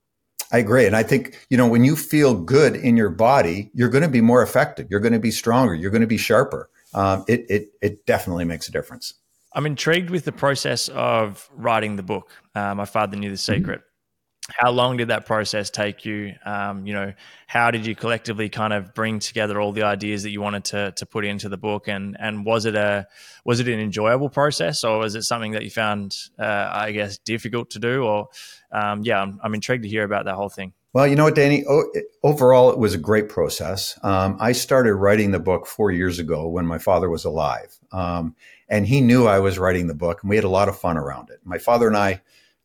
I 0.52 0.58
agree. 0.58 0.86
And 0.86 0.96
I 0.96 1.04
think, 1.04 1.38
you 1.50 1.58
know, 1.58 1.68
when 1.68 1.84
you 1.84 1.96
feel 1.96 2.34
good 2.36 2.76
in 2.76 2.98
your 2.98 3.10
body, 3.10 3.70
you're 3.74 3.90
going 3.90 4.04
to 4.04 4.10
be 4.10 4.22
more 4.22 4.42
effective. 4.42 4.88
You're 4.90 5.00
going 5.00 5.14
to 5.14 5.20
be 5.20 5.32
stronger. 5.32 5.76
You're 5.76 5.92
going 5.92 6.02
to 6.02 6.08
be 6.08 6.18
sharper. 6.18 6.70
Um, 6.94 7.24
it, 7.28 7.46
it, 7.50 7.70
it 7.82 8.06
definitely 8.06 8.46
makes 8.46 8.68
a 8.68 8.72
difference. 8.72 9.14
I'm 9.54 9.66
intrigued 9.66 10.10
with 10.10 10.26
the 10.26 10.32
process 10.32 10.90
of 10.90 11.50
writing 11.54 11.96
the 11.96 12.04
book. 12.04 12.32
Uh, 12.56 12.74
My 12.76 12.86
Father 12.86 13.18
Knew 13.18 13.30
the. 13.30 13.38
Secret. 13.38 13.82
How 14.58 14.72
long 14.72 14.98
did 14.98 15.10
that 15.10 15.26
process 15.26 15.70
take 15.70 16.06
you? 16.06 16.34
Um, 16.46 16.86
you 16.86 16.94
know, 16.94 17.14
how 17.48 17.72
did 17.72 17.86
you 17.86 17.96
collectively 17.96 18.50
kind 18.50 18.74
of 18.74 18.94
bring 18.94 19.20
together 19.20 19.60
all 19.60 19.72
the 19.72 19.84
ideas 19.84 20.24
that 20.24 20.32
you 20.32 20.42
wanted 20.42 20.66
to 20.66 20.92
to 20.94 21.06
put 21.06 21.26
into 21.26 21.50
the 21.50 21.58
book? 21.58 21.88
And 21.88 22.18
and 22.20 22.46
was 22.46 22.66
it 22.66 22.76
a 22.76 23.08
was 23.46 23.60
it 23.60 23.68
an 23.68 23.80
enjoyable 23.80 24.30
process, 24.30 24.84
or 24.84 25.00
was 25.00 25.16
it 25.16 25.24
something 25.24 25.54
that 25.54 25.64
you 25.64 25.70
found, 25.70 26.16
uh, 26.38 26.70
I 26.72 26.92
guess, 26.92 27.18
difficult 27.20 27.72
to 27.72 27.80
do? 27.80 28.04
Or 28.04 28.30
um, 28.72 29.02
yeah, 29.04 29.22
I'm, 29.22 29.40
I'm 29.44 29.54
intrigued 29.54 29.84
to 29.84 29.90
hear 29.90 30.04
about 30.04 30.26
that 30.26 30.36
whole 30.36 30.50
thing. 30.50 30.74
Well, 30.92 31.06
you 31.06 31.16
know 31.16 31.26
what, 31.26 31.36
Danny? 31.36 31.64
overall, 32.24 32.72
it 32.72 32.80
was 32.80 32.96
a 32.96 32.98
great 32.98 33.30
process. 33.30 34.00
Um, 34.02 34.38
I 34.40 34.54
started 34.54 34.96
writing 34.96 35.30
the 35.30 35.40
book 35.40 35.68
four 35.68 35.92
years 35.92 36.18
ago 36.18 36.48
when 36.48 36.66
my 36.66 36.80
father 36.80 37.10
was 37.10 37.26
alive. 37.26 37.78
Um, 37.92 38.36
and 38.68 38.88
he 38.88 39.02
knew 39.02 39.28
I 39.28 39.40
was 39.40 39.60
writing 39.60 39.86
the 39.86 39.94
book, 39.94 40.24
and 40.24 40.30
we 40.32 40.36
had 40.36 40.46
a 40.46 40.50
lot 40.50 40.68
of 40.68 40.80
fun 40.80 40.98
around 40.98 41.30
it. 41.30 41.42
My 41.44 41.60
father 41.60 41.88
and 41.88 41.96
I 41.96 42.22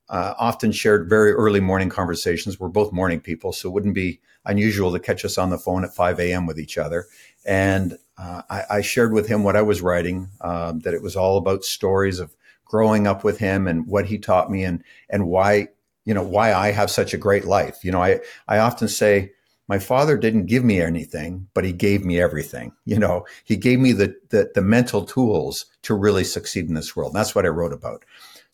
uh, 0.09 0.35
often 0.39 0.73
shared 0.73 1.09
very 1.09 1.33
early 1.33 1.61
morning 1.61 1.89
conversations. 1.89 2.61
We're 2.61 2.69
both 2.69 2.93
morning 2.93 3.21
people, 3.21 3.53
so 3.53 3.69
it 3.69 3.73
wouldn't 3.73 3.95
be 3.95 4.21
unusual 4.45 4.93
to 4.93 5.01
catch 5.01 5.25
us 5.25 5.39
on 5.39 5.51
the 5.51 5.59
phone 5.59 5.85
at 5.85 5.95
5 5.95 6.21
a.m. 6.21 6.47
with 6.47 6.59
each 6.59 6.77
other. 6.77 7.07
And 7.47 7.99
uh, 8.19 8.43
I, 8.49 8.63
I, 8.71 8.81
shared 8.81 9.13
with 9.13 9.27
him 9.27 9.43
what 9.43 9.57
I 9.57 9.63
was 9.63 9.83
writing, 9.83 10.29
um, 10.41 10.81
that 10.81 10.95
it 10.95 11.03
was 11.03 11.17
all 11.17 11.37
about 11.37 11.65
stories 11.65 12.21
of 12.21 12.35
growing 12.65 13.07
up 13.07 13.25
with 13.25 13.39
him 13.39 13.67
and 13.67 13.87
what 13.87 14.07
he 14.07 14.19
taught 14.19 14.51
me, 14.51 14.65
and 14.65 14.83
and 15.11 15.27
why 15.27 15.69
you 16.05 16.15
know 16.15 16.23
why 16.23 16.55
I 16.55 16.71
have 16.71 16.91
such 16.91 17.13
a 17.13 17.19
great 17.19 17.45
life. 17.45 17.85
You 17.85 17.91
know, 17.91 18.03
I 18.03 18.21
I 18.47 18.59
often 18.59 18.89
say 18.89 19.33
my 19.67 19.79
father 19.79 20.17
didn't 20.17 20.47
give 20.47 20.63
me 20.65 20.81
anything, 20.81 21.49
but 21.55 21.65
he 21.65 21.73
gave 21.73 22.05
me 22.05 22.21
everything. 22.21 22.73
You 22.87 22.99
know, 22.99 23.27
he 23.45 23.57
gave 23.57 23.81
me 23.81 23.93
the, 23.93 24.15
the, 24.29 24.51
the 24.55 24.61
mental 24.61 25.05
tools 25.05 25.65
to 25.83 25.95
really 25.95 26.23
succeed 26.23 26.69
in 26.69 26.75
this 26.75 26.95
world. 26.95 27.13
And 27.13 27.19
that's 27.19 27.35
what 27.35 27.47
I 27.47 27.49
wrote 27.49 27.73
about. 27.73 28.05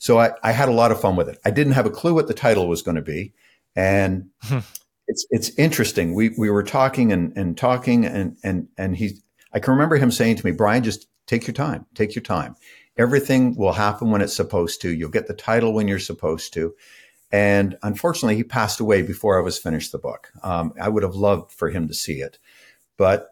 So 0.01 0.19
I, 0.19 0.33
I 0.43 0.53
had 0.53 0.71
a 0.71 0.73
lot 0.73 0.93
of 0.93 1.01
fun 1.01 1.15
with 1.15 1.29
it. 1.29 1.39
I 1.45 1.51
didn't 1.51 1.75
have 1.75 1.85
a 1.85 1.91
clue 1.91 2.15
what 2.15 2.27
the 2.27 2.35
title 2.35 2.69
was 2.69 2.81
going 2.81 2.97
to 2.97 3.03
be. 3.03 3.35
And 3.77 4.31
hmm. 4.43 4.61
it's, 5.07 5.27
it's 5.31 5.51
interesting. 5.59 6.15
We, 6.15 6.31
we 6.39 6.49
were 6.49 6.63
talking 6.63 7.13
and, 7.13 7.37
and 7.37 7.57
talking 7.57 8.07
and, 8.07 8.39
and, 8.43 8.69
and 8.79 8.97
he, 8.97 9.19
I 9.53 9.61
can 9.61 9.75
remember 9.75 9.97
him 9.97 10.11
saying 10.11 10.37
to 10.37 10.47
me, 10.47 10.53
Brian, 10.53 10.83
just 10.83 11.07
take 11.27 11.47
your 11.47 11.53
time, 11.55 11.85
take 11.95 12.15
your 12.15 12.23
time. 12.23 12.57
Everything 12.97 13.55
will 13.57 13.75
happen 13.75 14.11
when 14.11 14.23
it's 14.23 14.35
supposed 14.35 14.81
to. 14.81 14.91
You'll 14.91 15.11
get 15.11 15.27
the 15.27 15.35
title 15.35 15.75
when 15.75 15.87
you're 15.87 15.99
supposed 15.99 16.55
to. 16.55 16.75
And 17.31 17.77
unfortunately, 17.83 18.37
he 18.37 18.43
passed 18.43 18.81
away 18.81 19.03
before 19.03 19.39
I 19.39 19.43
was 19.43 19.59
finished 19.59 19.93
the 19.93 19.99
book. 19.99 20.33
Um, 20.43 20.73
I 20.81 20.89
would 20.89 21.03
have 21.03 21.15
loved 21.15 21.53
for 21.53 21.69
him 21.69 21.89
to 21.89 21.95
see 21.95 22.21
it, 22.21 22.39
but 22.97 23.29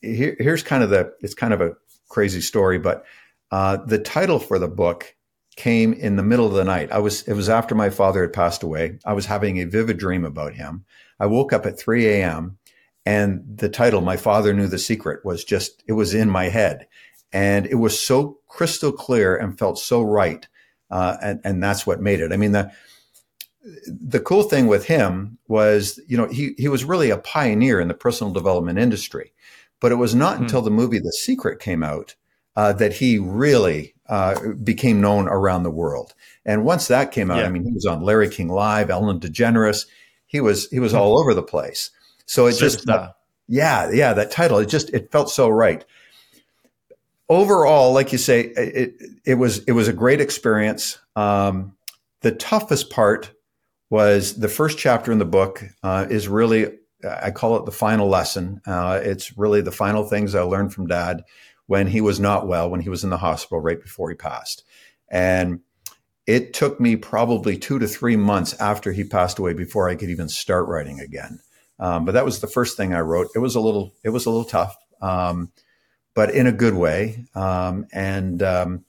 here, 0.00 0.36
here's 0.38 0.62
kind 0.62 0.82
of 0.82 0.90
the 0.90 1.12
it's 1.20 1.34
kind 1.34 1.52
of 1.52 1.60
a 1.60 1.74
crazy 2.08 2.40
story, 2.40 2.78
but 2.78 3.04
uh, 3.50 3.76
the 3.76 3.98
title 3.98 4.38
for 4.38 4.58
the 4.58 4.68
book 4.68 5.14
came 5.56 5.92
in 5.92 6.16
the 6.16 6.22
middle 6.22 6.46
of 6.46 6.54
the 6.54 6.64
night. 6.64 6.90
I 6.92 6.98
was 6.98 7.22
it 7.22 7.34
was 7.34 7.48
after 7.48 7.74
my 7.74 7.90
father 7.90 8.22
had 8.22 8.32
passed 8.32 8.62
away. 8.62 8.98
I 9.04 9.12
was 9.12 9.26
having 9.26 9.58
a 9.58 9.64
vivid 9.64 9.98
dream 9.98 10.24
about 10.24 10.54
him. 10.54 10.84
I 11.20 11.26
woke 11.26 11.52
up 11.52 11.66
at 11.66 11.78
3 11.78 12.06
a.m. 12.08 12.58
and 13.06 13.42
the 13.46 13.68
title 13.68 14.00
"My 14.00 14.16
Father 14.16 14.52
Knew 14.52 14.66
the 14.66 14.78
Secret" 14.78 15.24
was 15.24 15.44
just 15.44 15.82
it 15.86 15.92
was 15.92 16.14
in 16.14 16.28
my 16.28 16.48
head, 16.48 16.86
and 17.32 17.66
it 17.66 17.76
was 17.76 17.98
so 17.98 18.38
crystal 18.48 18.92
clear 18.92 19.36
and 19.36 19.58
felt 19.58 19.78
so 19.78 20.02
right, 20.02 20.46
uh, 20.90 21.16
and 21.22 21.40
and 21.44 21.62
that's 21.62 21.86
what 21.86 22.00
made 22.00 22.20
it. 22.20 22.32
I 22.32 22.36
mean 22.36 22.52
the 22.52 22.72
the 23.86 24.20
cool 24.20 24.42
thing 24.42 24.66
with 24.66 24.86
him 24.86 25.38
was, 25.48 25.98
you 26.06 26.16
know, 26.16 26.28
he, 26.28 26.54
he 26.58 26.68
was 26.68 26.84
really 26.84 27.10
a 27.10 27.18
pioneer 27.18 27.80
in 27.80 27.88
the 27.88 27.94
personal 27.94 28.32
development 28.32 28.78
industry. 28.78 29.32
But 29.80 29.92
it 29.92 29.96
was 29.96 30.14
not 30.14 30.36
mm. 30.36 30.42
until 30.42 30.62
the 30.62 30.70
movie 30.70 30.98
The 30.98 31.12
Secret 31.12 31.60
came 31.60 31.82
out 31.82 32.14
uh, 32.56 32.72
that 32.74 32.94
he 32.94 33.18
really 33.18 33.93
uh, 34.08 34.52
became 34.62 35.00
known 35.00 35.28
around 35.28 35.62
the 35.62 35.70
world. 35.70 36.14
And 36.44 36.64
once 36.64 36.88
that 36.88 37.12
came 37.12 37.30
out, 37.30 37.38
yeah. 37.38 37.46
I 37.46 37.48
mean, 37.48 37.64
he 37.64 37.72
was 37.72 37.86
on 37.86 38.02
Larry 38.02 38.28
King 38.28 38.48
Live, 38.48 38.90
Ellen 38.90 39.20
DeGeneres. 39.20 39.86
He 40.26 40.40
was 40.40 40.68
he 40.70 40.80
was 40.80 40.94
all 40.94 41.18
over 41.18 41.32
the 41.34 41.42
place. 41.42 41.90
So 42.26 42.46
it 42.46 42.56
just 42.58 42.88
uh, 42.88 43.12
yeah 43.46 43.90
yeah 43.92 44.14
that 44.14 44.30
title 44.30 44.58
it 44.58 44.66
just 44.66 44.90
it 44.90 45.10
felt 45.12 45.30
so 45.30 45.48
right. 45.48 45.84
Overall, 47.28 47.92
like 47.92 48.12
you 48.12 48.18
say, 48.18 48.40
it 48.42 48.94
it 49.24 49.34
was 49.34 49.64
it 49.64 49.72
was 49.72 49.88
a 49.88 49.92
great 49.92 50.20
experience. 50.20 50.98
Um, 51.16 51.74
the 52.20 52.32
toughest 52.32 52.90
part 52.90 53.32
was 53.88 54.38
the 54.38 54.48
first 54.48 54.78
chapter 54.78 55.12
in 55.12 55.18
the 55.18 55.24
book 55.24 55.64
uh, 55.82 56.06
is 56.10 56.28
really 56.28 56.78
I 57.08 57.30
call 57.30 57.56
it 57.56 57.64
the 57.64 57.72
final 57.72 58.08
lesson. 58.08 58.60
Uh, 58.66 59.00
it's 59.02 59.36
really 59.36 59.60
the 59.60 59.72
final 59.72 60.04
things 60.04 60.34
I 60.34 60.42
learned 60.42 60.72
from 60.74 60.86
Dad 60.86 61.22
when 61.66 61.86
he 61.86 62.00
was 62.00 62.20
not 62.20 62.46
well, 62.46 62.70
when 62.70 62.80
he 62.80 62.88
was 62.88 63.04
in 63.04 63.10
the 63.10 63.18
hospital 63.18 63.60
right 63.60 63.80
before 63.80 64.10
he 64.10 64.16
passed, 64.16 64.64
and 65.10 65.60
it 66.26 66.54
took 66.54 66.80
me 66.80 66.96
probably 66.96 67.56
two 67.58 67.78
to 67.78 67.86
three 67.86 68.16
months 68.16 68.54
after 68.54 68.92
he 68.92 69.04
passed 69.04 69.38
away 69.38 69.52
before 69.52 69.88
I 69.88 69.94
could 69.94 70.10
even 70.10 70.28
start 70.28 70.68
writing 70.68 71.00
again. 71.00 71.40
Um, 71.78 72.04
but 72.04 72.12
that 72.12 72.24
was 72.24 72.40
the 72.40 72.46
first 72.46 72.76
thing 72.76 72.94
I 72.94 73.00
wrote. 73.00 73.28
It 73.34 73.40
was 73.40 73.54
a 73.54 73.60
little 73.60 73.92
it 74.02 74.10
was 74.10 74.26
a 74.26 74.30
little 74.30 74.44
tough, 74.44 74.76
um, 75.00 75.52
but 76.14 76.30
in 76.30 76.46
a 76.46 76.52
good 76.52 76.74
way. 76.74 77.26
Um, 77.34 77.86
and 77.92 78.42
um, 78.42 78.84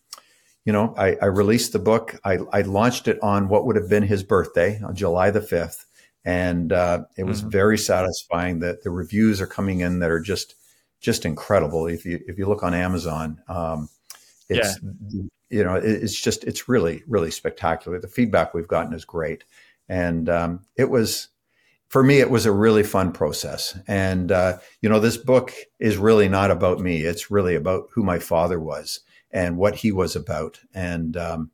you 0.65 0.73
know, 0.73 0.93
I, 0.97 1.15
I 1.21 1.25
released 1.27 1.73
the 1.73 1.79
book. 1.79 2.19
I, 2.23 2.39
I, 2.51 2.61
launched 2.61 3.07
it 3.07 3.21
on 3.21 3.49
what 3.49 3.65
would 3.65 3.75
have 3.75 3.87
been 3.87 4.03
his 4.03 4.23
birthday 4.23 4.81
on 4.81 4.95
July 4.95 5.29
the 5.29 5.39
5th. 5.39 5.85
And 6.25 6.73
uh, 6.73 7.03
it 7.15 7.23
was 7.23 7.41
mm-hmm. 7.41 7.51
very 7.51 7.77
satisfying 7.77 8.59
that 8.59 8.83
the 8.83 8.89
reviews 8.89 9.39
are 9.41 9.47
coming 9.47 9.81
in 9.81 9.99
that 9.99 10.09
are 10.09 10.19
just 10.19 10.55
just 11.05 11.25
incredible. 11.25 11.87
If 11.87 12.05
you 12.05 12.19
if 12.27 12.37
you 12.37 12.47
look 12.47 12.63
on 12.63 12.73
Amazon, 12.73 13.41
um, 13.47 13.89
it's 14.49 14.79
yeah. 14.81 15.21
you 15.49 15.63
know 15.63 15.75
it's 15.75 16.19
just 16.19 16.43
it's 16.43 16.67
really 16.67 17.03
really 17.07 17.31
spectacular. 17.31 17.99
The 17.99 18.07
feedback 18.07 18.53
we've 18.53 18.67
gotten 18.67 18.93
is 18.93 19.05
great, 19.05 19.43
and 19.87 20.27
um, 20.27 20.65
it 20.75 20.89
was 20.89 21.29
for 21.87 22.03
me 22.03 22.19
it 22.19 22.31
was 22.31 22.45
a 22.45 22.51
really 22.51 22.83
fun 22.83 23.11
process. 23.11 23.79
And 23.87 24.31
uh, 24.31 24.57
you 24.81 24.89
know 24.89 24.99
this 24.99 25.17
book 25.17 25.53
is 25.79 25.97
really 25.97 26.27
not 26.27 26.51
about 26.51 26.79
me. 26.79 27.01
It's 27.01 27.31
really 27.31 27.55
about 27.55 27.89
who 27.93 28.03
my 28.03 28.19
father 28.19 28.59
was 28.59 29.01
and 29.31 29.57
what 29.57 29.75
he 29.75 29.91
was 29.91 30.15
about. 30.15 30.59
And 30.73 31.15
um, 31.15 31.51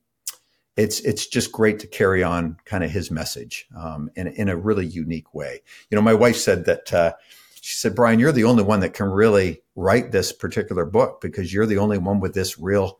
it's 0.77 1.01
it's 1.01 1.27
just 1.27 1.51
great 1.51 1.79
to 1.79 1.87
carry 1.87 2.23
on 2.23 2.57
kind 2.63 2.83
of 2.83 2.91
his 2.91 3.11
message 3.11 3.67
um, 3.77 4.09
in 4.15 4.27
in 4.27 4.47
a 4.47 4.55
really 4.55 4.85
unique 4.85 5.33
way. 5.33 5.61
You 5.89 5.97
know, 5.97 6.01
my 6.01 6.13
wife 6.13 6.37
said 6.37 6.65
that 6.65 6.93
uh, 6.93 7.13
she 7.61 7.77
said, 7.77 7.95
Brian, 7.95 8.19
you're 8.19 8.31
the 8.31 8.43
only 8.43 8.63
one 8.63 8.79
that 8.79 8.93
can 8.93 9.07
really 9.07 9.61
write 9.75 10.11
this 10.11 10.33
particular 10.33 10.83
book 10.83 11.21
because 11.21 11.53
you're 11.53 11.67
the 11.67 11.77
only 11.77 11.99
one 11.99 12.19
with 12.19 12.33
this 12.33 12.57
real 12.57 12.99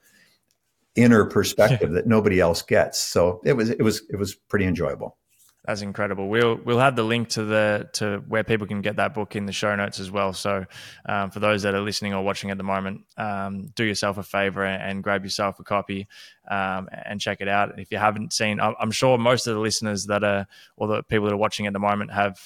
inner 0.96 1.26
perspective 1.26 1.92
that 1.94 2.06
nobody 2.06 2.40
else 2.40 2.62
gets. 2.62 3.02
So 3.02 3.42
it 3.44 3.54
was 3.54 3.72
it 3.72 3.82
was 3.82 4.04
it 4.10 4.18
was 4.18 4.36
pretty 4.36 4.66
enjoyable. 4.66 5.18
That's 5.66 5.82
incredible. 5.82 6.30
We'll 6.30 6.58
we'll 6.64 6.80
have 6.80 6.96
the 6.96 7.04
link 7.04 7.30
to 7.30 7.44
the 7.44 7.90
to 7.94 8.24
where 8.28 8.44
people 8.44 8.68
can 8.68 8.82
get 8.82 8.98
that 8.98 9.16
book 9.16 9.36
in 9.36 9.48
the 9.48 9.52
show 9.52 9.76
notes 9.76 10.00
as 10.00 10.12
well. 10.12 10.32
So 10.32 10.66
um, 11.08 11.32
for 11.32 11.40
those 11.40 11.64
that 11.64 11.74
are 11.74 11.82
listening 11.82 12.14
or 12.14 12.24
watching 12.24 12.52
at 12.52 12.58
the 12.58 12.64
moment, 12.64 13.02
um, 13.18 13.68
do 13.76 13.84
yourself 13.84 14.20
a 14.20 14.24
favor 14.24 14.64
and, 14.64 14.82
and 14.82 15.04
grab 15.04 15.24
yourself 15.24 15.60
a 15.60 15.64
copy 15.64 16.08
um, 16.52 16.88
and 17.06 17.20
check 17.20 17.42
it 17.42 17.48
out. 17.48 17.80
If 17.80 17.92
you 17.92 17.98
haven't 17.98 18.32
seen, 18.32 18.60
I'm 18.60 18.92
sure 18.92 19.18
most 19.18 19.48
of 19.48 19.56
the 19.56 19.60
listeners 19.60 20.06
that 20.06 20.24
are 20.24 20.46
or 20.78 20.88
the 20.88 21.04
people 21.04 21.26
that 21.26 21.34
are 21.34 21.38
watching 21.38 21.66
at 21.66 21.74
the 21.74 21.80
moment 21.80 22.12
have 22.12 22.40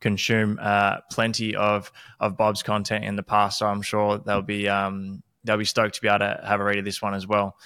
consumed 0.00 0.58
uh, 0.58 1.00
plenty 1.10 1.54
of 1.54 1.92
of 2.18 2.36
Bob's 2.36 2.62
content 2.62 3.04
in 3.04 3.16
the 3.16 3.22
past. 3.22 3.58
So 3.58 3.66
I'm 3.66 3.82
sure 3.82 4.18
they'll 4.18 4.42
be 4.42 4.68
um, 4.68 5.22
they'll 5.44 5.56
be 5.56 5.64
stoked 5.64 5.96
to 5.96 6.00
be 6.00 6.08
able 6.08 6.20
to 6.20 6.40
have 6.44 6.60
a 6.60 6.64
read 6.64 6.78
of 6.78 6.84
this 6.84 7.00
one 7.00 7.14
as 7.14 7.26
well. 7.26 7.56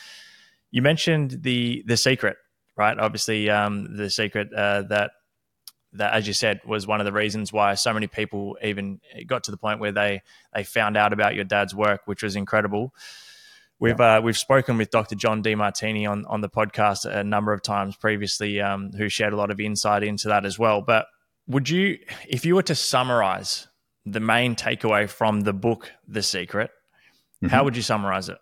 You 0.71 0.83
mentioned 0.83 1.43
the 1.43 1.83
the 1.87 1.97
secret 1.97 2.37
right? 2.77 2.99
Obviously, 2.99 3.51
um, 3.51 3.97
the 3.97 4.11
secret 4.11 4.53
uh, 4.53 4.83
that 4.83 5.13
that, 5.95 6.13
as 6.13 6.27
you 6.27 6.33
said, 6.33 6.61
was 6.67 6.87
one 6.87 7.01
of 7.01 7.07
the 7.07 7.13
reasons 7.13 7.53
why 7.53 7.75
so 7.75 7.93
many 7.93 8.09
people 8.09 8.59
even 8.63 9.01
got 9.27 9.45
to 9.45 9.51
the 9.51 9.57
point 9.57 9.81
where 9.81 9.93
they 9.93 10.23
they 10.55 10.65
found 10.65 10.97
out 10.97 11.13
about 11.13 11.35
your 11.35 11.45
dad's 11.45 11.75
work, 11.75 12.03
which 12.07 12.23
was 12.23 12.37
incredible. 12.37 12.95
We've 13.79 13.99
yeah. 13.99 14.17
uh, 14.17 14.21
we've 14.21 14.39
spoken 14.39 14.77
with 14.77 14.91
Dr. 14.91 15.15
John 15.15 15.43
Demartini 15.43 16.09
on 16.09 16.25
on 16.27 16.41
the 16.41 16.49
podcast 16.49 17.05
a 17.05 17.25
number 17.25 17.53
of 17.53 17.63
times 17.63 17.97
previously, 17.97 18.61
um, 18.61 18.93
who 18.93 19.09
shared 19.09 19.33
a 19.33 19.37
lot 19.37 19.51
of 19.51 19.61
insight 19.61 20.03
into 20.03 20.29
that 20.29 20.45
as 20.45 20.59
well. 20.59 20.81
But 20.81 21.07
would 21.47 21.69
you, 21.69 21.99
if 22.29 22.45
you 22.45 22.55
were 22.55 22.63
to 22.63 22.75
summarize 22.75 23.69
the 24.07 24.21
main 24.21 24.55
takeaway 24.55 25.09
from 25.09 25.41
the 25.41 25.53
book, 25.53 25.93
The 26.07 26.23
Secret, 26.23 26.71
mm-hmm. 27.37 27.49
how 27.49 27.65
would 27.65 27.77
you 27.77 27.83
summarize 27.83 28.29
it? 28.29 28.39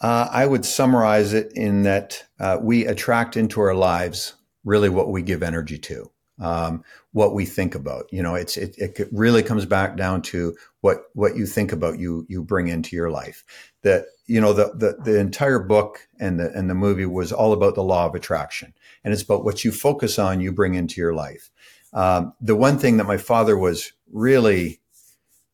Uh, 0.00 0.28
I 0.30 0.46
would 0.46 0.64
summarize 0.64 1.34
it 1.34 1.52
in 1.54 1.82
that 1.82 2.24
uh, 2.38 2.58
we 2.60 2.86
attract 2.86 3.36
into 3.36 3.60
our 3.60 3.74
lives 3.74 4.34
really 4.64 4.88
what 4.88 5.10
we 5.10 5.22
give 5.22 5.42
energy 5.42 5.78
to, 5.78 6.10
um, 6.40 6.84
what 7.12 7.34
we 7.34 7.44
think 7.44 7.74
about. 7.74 8.04
You 8.12 8.22
know, 8.22 8.36
it's 8.36 8.56
it, 8.56 8.76
it 8.78 9.08
really 9.10 9.42
comes 9.42 9.66
back 9.66 9.96
down 9.96 10.22
to 10.22 10.56
what 10.82 10.98
what 11.14 11.36
you 11.36 11.46
think 11.46 11.72
about 11.72 11.98
you 11.98 12.26
you 12.28 12.44
bring 12.44 12.68
into 12.68 12.94
your 12.94 13.10
life. 13.10 13.44
That 13.82 14.04
you 14.26 14.40
know 14.40 14.52
the 14.52 14.72
the, 14.74 14.98
the 15.02 15.18
entire 15.18 15.58
book 15.58 16.06
and 16.20 16.38
the 16.38 16.52
and 16.52 16.70
the 16.70 16.74
movie 16.74 17.06
was 17.06 17.32
all 17.32 17.52
about 17.52 17.74
the 17.74 17.82
law 17.82 18.06
of 18.06 18.14
attraction, 18.14 18.74
and 19.02 19.12
it's 19.12 19.22
about 19.22 19.44
what 19.44 19.64
you 19.64 19.72
focus 19.72 20.16
on, 20.16 20.40
you 20.40 20.52
bring 20.52 20.74
into 20.74 21.00
your 21.00 21.14
life. 21.14 21.50
Um, 21.92 22.34
the 22.40 22.56
one 22.56 22.78
thing 22.78 22.96
that 22.98 23.06
my 23.06 23.16
father 23.16 23.56
was 23.56 23.92
really 24.12 24.80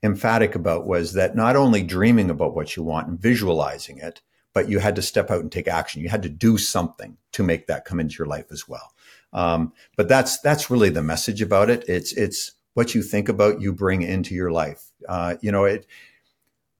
emphatic 0.02 0.54
about 0.54 0.86
was 0.86 1.14
that 1.14 1.34
not 1.34 1.56
only 1.56 1.82
dreaming 1.82 2.30
about 2.30 2.54
what 2.54 2.76
you 2.76 2.82
want 2.82 3.08
and 3.08 3.18
visualizing 3.18 3.98
it, 3.98 4.20
but 4.52 4.68
you 4.68 4.78
had 4.78 4.96
to 4.96 5.02
step 5.02 5.30
out 5.30 5.40
and 5.40 5.50
take 5.50 5.66
action. 5.66 6.02
You 6.02 6.08
had 6.08 6.22
to 6.22 6.28
do 6.28 6.58
something 6.58 7.16
to 7.32 7.42
make 7.42 7.66
that 7.66 7.84
come 7.84 7.98
into 7.98 8.16
your 8.18 8.28
life 8.28 8.46
as 8.52 8.68
well. 8.68 8.92
Um, 9.32 9.72
but 9.96 10.08
that's 10.08 10.38
that's 10.40 10.70
really 10.70 10.90
the 10.90 11.02
message 11.02 11.42
about 11.42 11.70
it. 11.70 11.84
It's 11.88 12.12
it's 12.12 12.52
what 12.74 12.94
you 12.94 13.02
think 13.02 13.28
about, 13.28 13.60
you 13.60 13.72
bring 13.72 14.02
into 14.02 14.34
your 14.34 14.52
life. 14.52 14.90
Uh, 15.08 15.36
you 15.40 15.50
know, 15.50 15.64
it. 15.64 15.86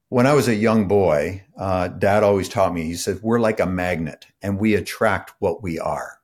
When 0.09 0.27
I 0.27 0.33
was 0.33 0.47
a 0.47 0.55
young 0.55 0.87
boy, 0.87 1.43
uh, 1.57 1.87
Dad 1.89 2.23
always 2.23 2.47
taught 2.47 2.73
me. 2.73 2.83
He 2.83 2.93
said, 2.93 3.19
"We're 3.21 3.39
like 3.39 3.59
a 3.59 3.65
magnet, 3.65 4.27
and 4.41 4.59
we 4.59 4.75
attract 4.75 5.33
what 5.39 5.63
we 5.63 5.79
are." 5.79 6.19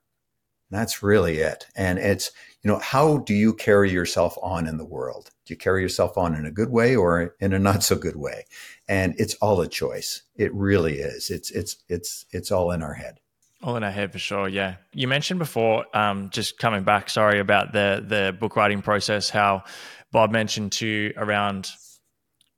That's 0.70 1.04
really 1.04 1.40
it. 1.40 1.68
And 1.76 2.00
it's, 2.00 2.32
you 2.64 2.70
know, 2.70 2.80
how 2.80 3.18
do 3.18 3.34
you 3.34 3.54
carry 3.54 3.92
yourself 3.92 4.38
on 4.42 4.68
in 4.68 4.78
the 4.78 4.86
world? 4.86 5.32
Do 5.46 5.54
you 5.54 5.58
carry 5.58 5.82
yourself 5.82 6.18
on 6.18 6.36
in 6.36 6.46
a 6.46 6.52
good 6.52 6.70
way 6.70 6.96
or 6.96 7.36
in 7.40 7.54
a 7.54 7.60
not 7.60 7.84
so 7.84 7.96
good 7.96 8.16
way? 8.16 8.46
And 8.88 9.16
it's 9.18 9.34
all 9.36 9.62
a 9.62 9.68
choice. 9.68 10.22
It 10.36 10.54
really 10.54 11.00
is. 11.00 11.30
It's, 11.30 11.50
it's, 11.52 11.78
it's, 11.90 12.26
it's 12.32 12.52
all 12.52 12.72
in 12.72 12.84
our 12.84 12.94
head. 12.94 13.20
All 13.64 13.76
in 13.76 13.84
our 13.84 13.92
head 13.92 14.12
for 14.12 14.20
sure. 14.20 14.48
Yeah. 14.48 14.76
You 14.94 15.08
mentioned 15.08 15.40
before, 15.40 15.86
um, 15.96 16.30
just 16.30 16.58
coming 16.58 16.84
back, 16.84 17.10
sorry 17.10 17.40
about 17.40 17.74
the, 17.74 18.04
the 18.08 18.36
book 18.40 18.56
writing 18.56 18.82
process, 18.82 19.30
how 19.30 19.64
Bob 20.12 20.32
mentioned 20.32 20.72
to 20.74 21.14
around 21.18 21.70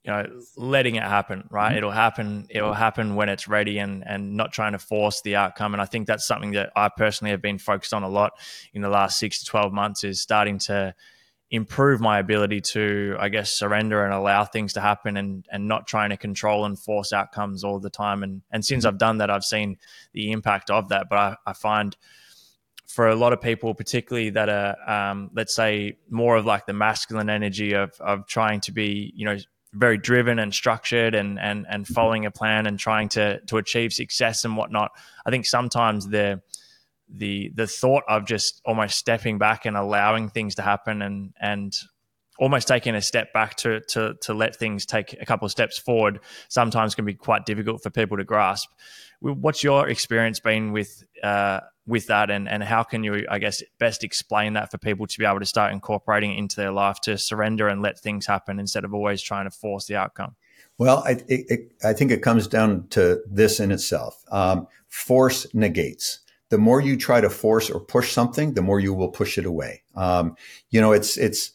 you 0.04 0.12
know 0.12 0.40
letting 0.56 0.96
it 0.96 1.02
happen 1.02 1.44
right 1.50 1.70
mm-hmm. 1.70 1.78
it'll 1.78 1.90
happen 1.90 2.46
it'll 2.50 2.74
happen 2.74 3.16
when 3.16 3.28
it's 3.28 3.48
ready 3.48 3.78
and 3.78 4.04
and 4.06 4.36
not 4.36 4.52
trying 4.52 4.72
to 4.72 4.78
force 4.78 5.22
the 5.22 5.34
outcome 5.34 5.74
and 5.74 5.80
i 5.80 5.86
think 5.86 6.06
that's 6.06 6.26
something 6.26 6.52
that 6.52 6.70
i 6.76 6.88
personally 6.88 7.30
have 7.30 7.42
been 7.42 7.58
focused 7.58 7.94
on 7.94 8.02
a 8.02 8.08
lot 8.08 8.32
in 8.74 8.82
the 8.82 8.88
last 8.88 9.18
6 9.18 9.40
to 9.40 9.46
12 9.46 9.72
months 9.72 10.04
is 10.04 10.20
starting 10.20 10.58
to 10.58 10.94
improve 11.50 12.00
my 12.00 12.18
ability 12.18 12.60
to 12.60 13.16
i 13.18 13.28
guess 13.28 13.52
surrender 13.52 14.04
and 14.04 14.12
allow 14.12 14.44
things 14.44 14.74
to 14.74 14.80
happen 14.80 15.16
and 15.16 15.46
and 15.50 15.66
not 15.66 15.86
trying 15.86 16.10
to 16.10 16.16
control 16.16 16.64
and 16.64 16.78
force 16.78 17.12
outcomes 17.12 17.64
all 17.64 17.78
the 17.78 17.90
time 17.90 18.22
and 18.22 18.42
and 18.50 18.64
since 18.64 18.84
mm-hmm. 18.84 18.94
i've 18.94 18.98
done 18.98 19.18
that 19.18 19.30
i've 19.30 19.44
seen 19.44 19.76
the 20.12 20.32
impact 20.32 20.70
of 20.70 20.88
that 20.90 21.08
but 21.08 21.18
i, 21.18 21.36
I 21.46 21.52
find 21.52 21.96
for 22.86 23.08
a 23.08 23.16
lot 23.16 23.32
of 23.32 23.40
people, 23.40 23.74
particularly 23.74 24.30
that 24.30 24.48
are, 24.48 24.76
um, 24.88 25.30
let's 25.34 25.54
say, 25.54 25.96
more 26.10 26.36
of 26.36 26.46
like 26.46 26.64
the 26.66 26.72
masculine 26.72 27.28
energy 27.28 27.72
of 27.72 27.92
of 27.98 28.26
trying 28.26 28.60
to 28.60 28.72
be, 28.72 29.12
you 29.16 29.24
know, 29.24 29.36
very 29.74 29.98
driven 29.98 30.38
and 30.38 30.54
structured 30.54 31.14
and 31.14 31.38
and 31.38 31.66
and 31.68 31.86
following 31.86 32.26
a 32.26 32.30
plan 32.30 32.66
and 32.66 32.78
trying 32.78 33.08
to 33.10 33.40
to 33.46 33.58
achieve 33.58 33.92
success 33.92 34.44
and 34.44 34.56
whatnot. 34.56 34.92
I 35.26 35.30
think 35.30 35.46
sometimes 35.46 36.08
the 36.08 36.40
the 37.08 37.50
the 37.54 37.66
thought 37.66 38.04
of 38.08 38.26
just 38.26 38.60
almost 38.64 38.96
stepping 38.96 39.38
back 39.38 39.66
and 39.66 39.76
allowing 39.76 40.30
things 40.30 40.54
to 40.56 40.62
happen 40.62 41.02
and 41.02 41.34
and 41.40 41.76
almost 42.38 42.66
taking 42.66 42.94
a 42.94 43.02
step 43.02 43.32
back 43.32 43.56
to 43.56 43.80
to 43.80 44.14
to 44.20 44.34
let 44.34 44.56
things 44.56 44.86
take 44.86 45.14
a 45.20 45.26
couple 45.26 45.46
of 45.46 45.52
steps 45.52 45.78
forward 45.78 46.20
sometimes 46.48 46.94
can 46.94 47.04
be 47.04 47.14
quite 47.14 47.46
difficult 47.46 47.82
for 47.82 47.90
people 47.90 48.16
to 48.16 48.24
grasp. 48.24 48.70
What's 49.20 49.62
your 49.62 49.88
experience 49.88 50.40
been 50.40 50.72
with 50.72 51.04
uh, 51.22 51.60
with 51.86 52.06
that, 52.08 52.30
and 52.30 52.48
and 52.48 52.62
how 52.62 52.82
can 52.82 53.04
you, 53.04 53.26
I 53.30 53.38
guess, 53.38 53.62
best 53.78 54.04
explain 54.04 54.54
that 54.54 54.70
for 54.70 54.78
people 54.78 55.06
to 55.06 55.18
be 55.18 55.24
able 55.24 55.40
to 55.40 55.46
start 55.46 55.72
incorporating 55.72 56.34
it 56.34 56.38
into 56.38 56.56
their 56.56 56.72
life 56.72 57.00
to 57.02 57.16
surrender 57.18 57.68
and 57.68 57.82
let 57.82 57.98
things 57.98 58.26
happen 58.26 58.58
instead 58.58 58.84
of 58.84 58.94
always 58.94 59.22
trying 59.22 59.44
to 59.44 59.50
force 59.50 59.86
the 59.86 59.96
outcome? 59.96 60.34
Well, 60.76 61.04
I, 61.06 61.12
it, 61.28 61.46
it, 61.48 61.72
I 61.84 61.92
think 61.92 62.10
it 62.10 62.20
comes 62.20 62.48
down 62.48 62.88
to 62.90 63.22
this 63.30 63.60
in 63.60 63.70
itself. 63.70 64.24
Um, 64.30 64.66
force 64.88 65.46
negates 65.54 66.20
the 66.54 66.58
more 66.58 66.80
you 66.80 66.96
try 66.96 67.20
to 67.20 67.30
force 67.30 67.68
or 67.68 67.80
push 67.80 68.12
something, 68.12 68.54
the 68.54 68.62
more 68.62 68.78
you 68.78 68.94
will 68.94 69.08
push 69.08 69.38
it 69.38 69.44
away. 69.44 69.82
Um, 69.96 70.36
you 70.70 70.80
know, 70.80 70.92
it's 70.92 71.16
it's 71.16 71.52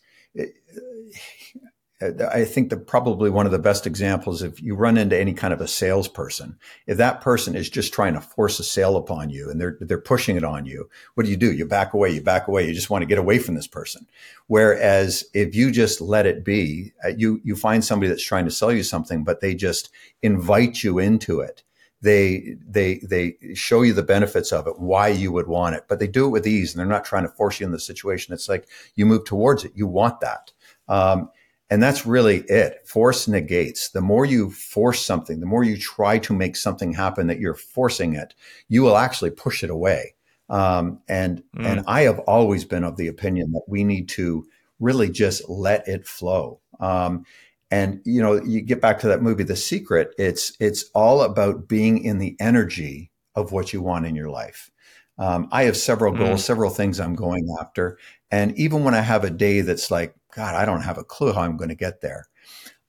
I 2.01 2.45
think 2.45 2.69
that 2.69 2.87
probably 2.87 3.29
one 3.29 3.45
of 3.45 3.51
the 3.51 3.59
best 3.59 3.85
examples, 3.85 4.41
if 4.41 4.61
you 4.61 4.73
run 4.73 4.97
into 4.97 5.19
any 5.19 5.33
kind 5.33 5.53
of 5.53 5.59
a 5.59 5.67
salesperson, 5.67 6.57
if 6.87 6.97
that 6.97 7.19
person 7.19 7.57
is 7.57 7.69
just 7.69 7.93
trying 7.93 8.13
to 8.13 8.21
force 8.21 8.57
a 8.57 8.63
sale 8.63 8.95
upon 8.95 9.29
you 9.29 9.49
and 9.49 9.59
they're, 9.59 9.77
they're 9.81 9.99
pushing 9.99 10.37
it 10.37 10.45
on 10.45 10.65
you, 10.65 10.89
what 11.15 11.25
do 11.25 11.29
you 11.29 11.35
do? 11.35 11.51
You 11.51 11.65
back 11.65 11.93
away, 11.93 12.11
you 12.11 12.21
back 12.21 12.47
away. 12.47 12.65
You 12.65 12.73
just 12.73 12.89
want 12.89 13.01
to 13.01 13.05
get 13.05 13.17
away 13.17 13.37
from 13.37 13.55
this 13.55 13.67
person. 13.67 14.07
Whereas 14.47 15.25
if 15.33 15.53
you 15.53 15.71
just 15.71 15.99
let 15.99 16.25
it 16.25 16.45
be, 16.45 16.93
uh, 17.03 17.09
you, 17.09 17.41
you 17.43 17.57
find 17.57 17.83
somebody 17.83 18.07
that's 18.07 18.23
trying 18.23 18.45
to 18.45 18.51
sell 18.51 18.71
you 18.71 18.83
something, 18.83 19.25
but 19.25 19.41
they 19.41 19.53
just 19.53 19.89
invite 20.21 20.81
you 20.83 20.99
into 20.99 21.41
it. 21.41 21.63
They, 22.01 22.55
they, 22.65 22.99
they 22.99 23.35
show 23.55 23.81
you 23.81 23.91
the 23.91 24.03
benefits 24.03 24.53
of 24.53 24.67
it, 24.67 24.79
why 24.79 25.09
you 25.09 25.33
would 25.33 25.47
want 25.47 25.75
it, 25.75 25.83
but 25.89 25.99
they 25.99 26.07
do 26.07 26.27
it 26.27 26.29
with 26.29 26.47
ease 26.47 26.73
and 26.73 26.79
they're 26.79 26.85
not 26.87 27.03
trying 27.03 27.23
to 27.23 27.29
force 27.29 27.59
you 27.59 27.65
in 27.65 27.73
the 27.73 27.79
situation. 27.79 28.33
It's 28.33 28.47
like 28.47 28.69
you 28.95 29.05
move 29.05 29.25
towards 29.25 29.65
it. 29.65 29.73
You 29.75 29.85
want 29.85 30.21
that. 30.21 30.53
Um, 30.89 31.29
and 31.69 31.81
that's 31.81 32.05
really 32.05 32.39
it. 32.47 32.85
Force 32.85 33.27
negates. 33.27 33.89
The 33.89 34.01
more 34.01 34.25
you 34.25 34.49
force 34.49 35.05
something, 35.05 35.39
the 35.39 35.45
more 35.45 35.63
you 35.63 35.77
try 35.77 36.17
to 36.19 36.33
make 36.33 36.55
something 36.55 36.91
happen 36.93 37.27
that 37.27 37.39
you're 37.39 37.53
forcing 37.53 38.15
it, 38.15 38.33
you 38.67 38.81
will 38.81 38.97
actually 38.97 39.29
push 39.29 39.63
it 39.63 39.69
away. 39.69 40.15
Um, 40.49 40.99
and 41.07 41.43
mm. 41.55 41.65
and 41.65 41.83
I 41.87 42.01
have 42.01 42.19
always 42.19 42.65
been 42.65 42.83
of 42.83 42.97
the 42.97 43.07
opinion 43.07 43.51
that 43.51 43.65
we 43.67 43.83
need 43.83 44.09
to 44.09 44.47
really 44.79 45.09
just 45.09 45.47
let 45.47 45.87
it 45.87 46.07
flow. 46.07 46.59
Um, 46.79 47.25
and 47.69 48.01
you 48.03 48.21
know, 48.21 48.41
you 48.43 48.61
get 48.61 48.81
back 48.81 48.99
to 48.99 49.07
that 49.09 49.21
movie, 49.21 49.43
The 49.43 49.55
Secret. 49.55 50.15
It's 50.17 50.53
it's 50.59 50.85
all 50.95 51.21
about 51.21 51.67
being 51.67 52.03
in 52.03 52.17
the 52.17 52.35
energy 52.39 53.11
of 53.35 53.51
what 53.51 53.73
you 53.73 53.83
want 53.83 54.07
in 54.07 54.15
your 54.15 54.31
life. 54.31 54.71
Um, 55.19 55.49
I 55.51 55.63
have 55.63 55.77
several 55.77 56.13
goals, 56.13 56.41
mm. 56.41 56.45
several 56.45 56.71
things 56.71 56.99
I'm 56.99 57.13
going 57.13 57.45
after, 57.59 57.99
and 58.31 58.57
even 58.57 58.83
when 58.83 58.95
I 58.95 59.01
have 59.01 59.23
a 59.23 59.29
day 59.29 59.61
that's 59.61 59.91
like 59.91 60.15
God, 60.35 60.55
I 60.55 60.65
don't 60.65 60.81
have 60.81 60.97
a 60.97 61.03
clue 61.03 61.33
how 61.33 61.41
I'm 61.41 61.57
going 61.57 61.69
to 61.69 61.75
get 61.75 62.01
there. 62.01 62.27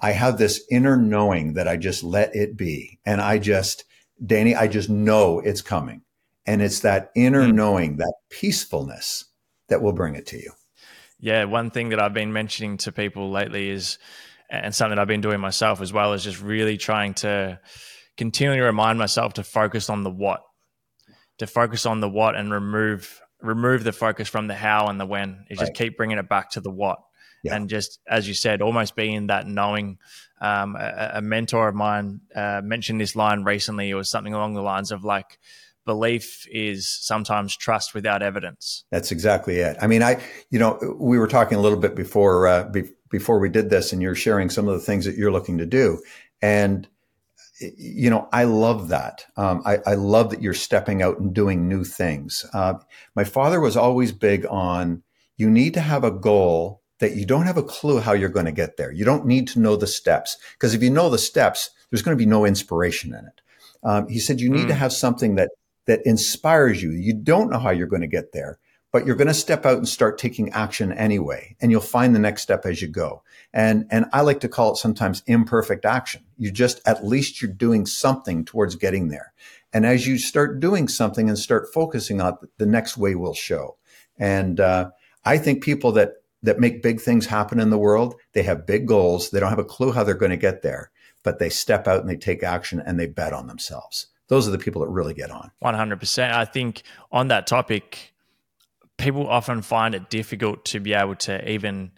I 0.00 0.12
have 0.12 0.38
this 0.38 0.64
inner 0.70 0.96
knowing 0.96 1.54
that 1.54 1.68
I 1.68 1.76
just 1.76 2.02
let 2.02 2.34
it 2.34 2.56
be. 2.56 2.98
And 3.04 3.20
I 3.20 3.38
just, 3.38 3.84
Danny, 4.24 4.54
I 4.54 4.66
just 4.66 4.88
know 4.88 5.40
it's 5.40 5.60
coming. 5.60 6.02
And 6.46 6.62
it's 6.62 6.80
that 6.80 7.10
inner 7.14 7.46
mm. 7.46 7.52
knowing, 7.52 7.96
that 7.98 8.14
peacefulness 8.30 9.26
that 9.68 9.82
will 9.82 9.92
bring 9.92 10.14
it 10.14 10.26
to 10.28 10.38
you. 10.38 10.52
Yeah. 11.18 11.44
One 11.44 11.70
thing 11.70 11.90
that 11.90 12.00
I've 12.00 12.14
been 12.14 12.32
mentioning 12.32 12.78
to 12.78 12.92
people 12.92 13.30
lately 13.30 13.68
is, 13.68 13.98
and 14.48 14.74
something 14.74 14.98
I've 14.98 15.06
been 15.06 15.20
doing 15.20 15.38
myself 15.38 15.80
as 15.80 15.92
well, 15.92 16.14
is 16.14 16.24
just 16.24 16.40
really 16.40 16.76
trying 16.78 17.14
to 17.14 17.60
continually 18.16 18.60
remind 18.60 18.98
myself 18.98 19.34
to 19.34 19.44
focus 19.44 19.90
on 19.90 20.02
the 20.02 20.10
what, 20.10 20.40
to 21.38 21.46
focus 21.46 21.86
on 21.86 22.00
the 22.00 22.08
what 22.08 22.36
and 22.36 22.52
remove 22.52 23.20
remove 23.42 23.84
the 23.84 23.92
focus 23.92 24.28
from 24.28 24.46
the 24.46 24.54
how 24.54 24.88
and 24.88 25.00
the 25.00 25.06
when. 25.06 25.44
You 25.48 25.56
just 25.56 25.74
keep 25.74 25.96
bringing 25.96 26.18
it 26.18 26.28
back 26.28 26.50
to 26.50 26.60
the 26.60 26.70
what 26.70 26.98
yeah. 27.42 27.54
and 27.54 27.68
just 27.68 28.00
as 28.08 28.26
you 28.26 28.34
said, 28.34 28.62
almost 28.62 28.96
being 28.96 29.28
that 29.28 29.46
knowing. 29.46 29.98
Um, 30.42 30.74
a, 30.74 31.10
a, 31.16 31.20
mentor 31.20 31.68
of 31.68 31.74
mine 31.74 32.22
uh, 32.34 32.62
mentioned 32.64 32.98
this 32.98 33.14
line 33.14 33.44
recently. 33.44 33.90
It 33.90 33.94
was 33.94 34.08
something 34.08 34.32
along 34.32 34.54
the 34.54 34.62
lines 34.62 34.90
of 34.90 35.04
like, 35.04 35.38
belief 35.84 36.46
is 36.50 36.88
sometimes 36.88 37.56
trust 37.56 37.94
without 37.94 38.22
evidence. 38.22 38.84
That's 38.90 39.12
exactly 39.12 39.56
it. 39.56 39.76
I 39.80 39.86
mean, 39.86 40.02
I, 40.02 40.22
you 40.50 40.58
know, 40.58 40.78
we 40.98 41.18
were 41.18 41.26
talking 41.26 41.58
a 41.58 41.60
little 41.60 41.78
bit 41.78 41.94
before 41.94 42.46
uh, 42.46 42.64
be, 42.68 42.84
before 43.10 43.38
we 43.38 43.48
did 43.48 43.70
this, 43.70 43.92
and 43.92 44.00
you're 44.00 44.14
sharing 44.14 44.50
some 44.50 44.68
of 44.68 44.74
the 44.74 44.80
things 44.80 45.04
that 45.04 45.16
you're 45.16 45.32
looking 45.32 45.58
to 45.58 45.66
do, 45.66 46.00
and 46.40 46.88
you 47.76 48.08
know, 48.08 48.28
I 48.32 48.44
love 48.44 48.88
that. 48.88 49.26
Um, 49.36 49.62
I, 49.66 49.78
I, 49.86 49.94
love 49.94 50.30
that 50.30 50.40
you're 50.40 50.54
stepping 50.54 51.02
out 51.02 51.18
and 51.18 51.34
doing 51.34 51.68
new 51.68 51.84
things. 51.84 52.46
Uh, 52.54 52.74
my 53.14 53.24
father 53.24 53.60
was 53.60 53.76
always 53.76 54.12
big 54.12 54.46
on 54.46 55.02
you 55.36 55.50
need 55.50 55.74
to 55.74 55.80
have 55.80 56.04
a 56.04 56.10
goal 56.10 56.79
that 57.00 57.16
you 57.16 57.26
don't 57.26 57.46
have 57.46 57.56
a 57.56 57.62
clue 57.62 57.98
how 57.98 58.12
you're 58.12 58.28
going 58.28 58.46
to 58.46 58.52
get 58.52 58.76
there. 58.76 58.92
You 58.92 59.04
don't 59.04 59.26
need 59.26 59.48
to 59.48 59.60
know 59.60 59.76
the 59.76 59.86
steps 59.86 60.38
because 60.52 60.74
if 60.74 60.82
you 60.82 60.90
know 60.90 61.10
the 61.10 61.18
steps, 61.18 61.70
there's 61.90 62.02
going 62.02 62.16
to 62.16 62.22
be 62.22 62.28
no 62.28 62.44
inspiration 62.44 63.12
in 63.12 63.26
it. 63.26 63.40
Um, 63.82 64.08
he 64.08 64.18
said 64.18 64.40
you 64.40 64.50
need 64.50 64.66
mm. 64.66 64.68
to 64.68 64.74
have 64.74 64.92
something 64.92 65.34
that 65.34 65.50
that 65.86 66.00
inspires 66.04 66.82
you. 66.82 66.92
You 66.92 67.14
don't 67.14 67.50
know 67.50 67.58
how 67.58 67.70
you're 67.70 67.86
going 67.86 68.02
to 68.02 68.06
get 68.06 68.32
there, 68.32 68.58
but 68.92 69.06
you're 69.06 69.16
going 69.16 69.28
to 69.28 69.34
step 69.34 69.64
out 69.64 69.78
and 69.78 69.88
start 69.88 70.18
taking 70.18 70.50
action 70.50 70.92
anyway, 70.92 71.56
and 71.60 71.70
you'll 71.70 71.80
find 71.80 72.14
the 72.14 72.20
next 72.20 72.42
step 72.42 72.66
as 72.66 72.82
you 72.82 72.88
go. 72.88 73.22
And 73.52 73.86
and 73.90 74.06
I 74.12 74.20
like 74.20 74.40
to 74.40 74.48
call 74.48 74.72
it 74.72 74.76
sometimes 74.76 75.22
imperfect 75.26 75.84
action. 75.84 76.22
You 76.36 76.52
just 76.52 76.80
at 76.86 77.04
least 77.04 77.40
you're 77.40 77.50
doing 77.50 77.86
something 77.86 78.44
towards 78.44 78.76
getting 78.76 79.08
there. 79.08 79.32
And 79.72 79.86
as 79.86 80.06
you 80.06 80.18
start 80.18 80.60
doing 80.60 80.88
something 80.88 81.28
and 81.28 81.38
start 81.38 81.72
focusing 81.72 82.20
on 82.20 82.34
it, 82.42 82.50
the 82.58 82.66
next 82.66 82.96
way 82.96 83.14
will 83.14 83.34
show. 83.34 83.76
And 84.18 84.60
uh, 84.60 84.90
I 85.24 85.38
think 85.38 85.62
people 85.62 85.92
that 85.92 86.14
that 86.42 86.60
make 86.60 86.82
big 86.82 87.00
things 87.00 87.26
happen 87.26 87.60
in 87.60 87.70
the 87.70 87.78
world, 87.78 88.14
they 88.32 88.42
have 88.42 88.66
big 88.66 88.86
goals. 88.86 89.30
They 89.30 89.40
don't 89.40 89.50
have 89.50 89.58
a 89.58 89.64
clue 89.64 89.92
how 89.92 90.04
they're 90.04 90.14
going 90.14 90.30
to 90.30 90.36
get 90.36 90.62
there, 90.62 90.90
but 91.22 91.38
they 91.38 91.50
step 91.50 91.86
out 91.86 92.00
and 92.00 92.08
they 92.08 92.16
take 92.16 92.42
action 92.42 92.82
and 92.84 92.98
they 92.98 93.06
bet 93.06 93.32
on 93.32 93.46
themselves. 93.46 94.06
Those 94.28 94.46
are 94.46 94.52
the 94.52 94.58
people 94.58 94.82
that 94.82 94.88
really 94.88 95.14
get 95.14 95.30
on. 95.30 95.50
100%. 95.62 96.32
I 96.32 96.44
think 96.44 96.82
on 97.10 97.28
that 97.28 97.46
topic, 97.46 98.14
people 98.96 99.26
often 99.26 99.60
find 99.60 99.94
it 99.94 100.08
difficult 100.08 100.64
to 100.66 100.80
be 100.80 100.94
able 100.94 101.16
to 101.16 101.50
even 101.50 101.90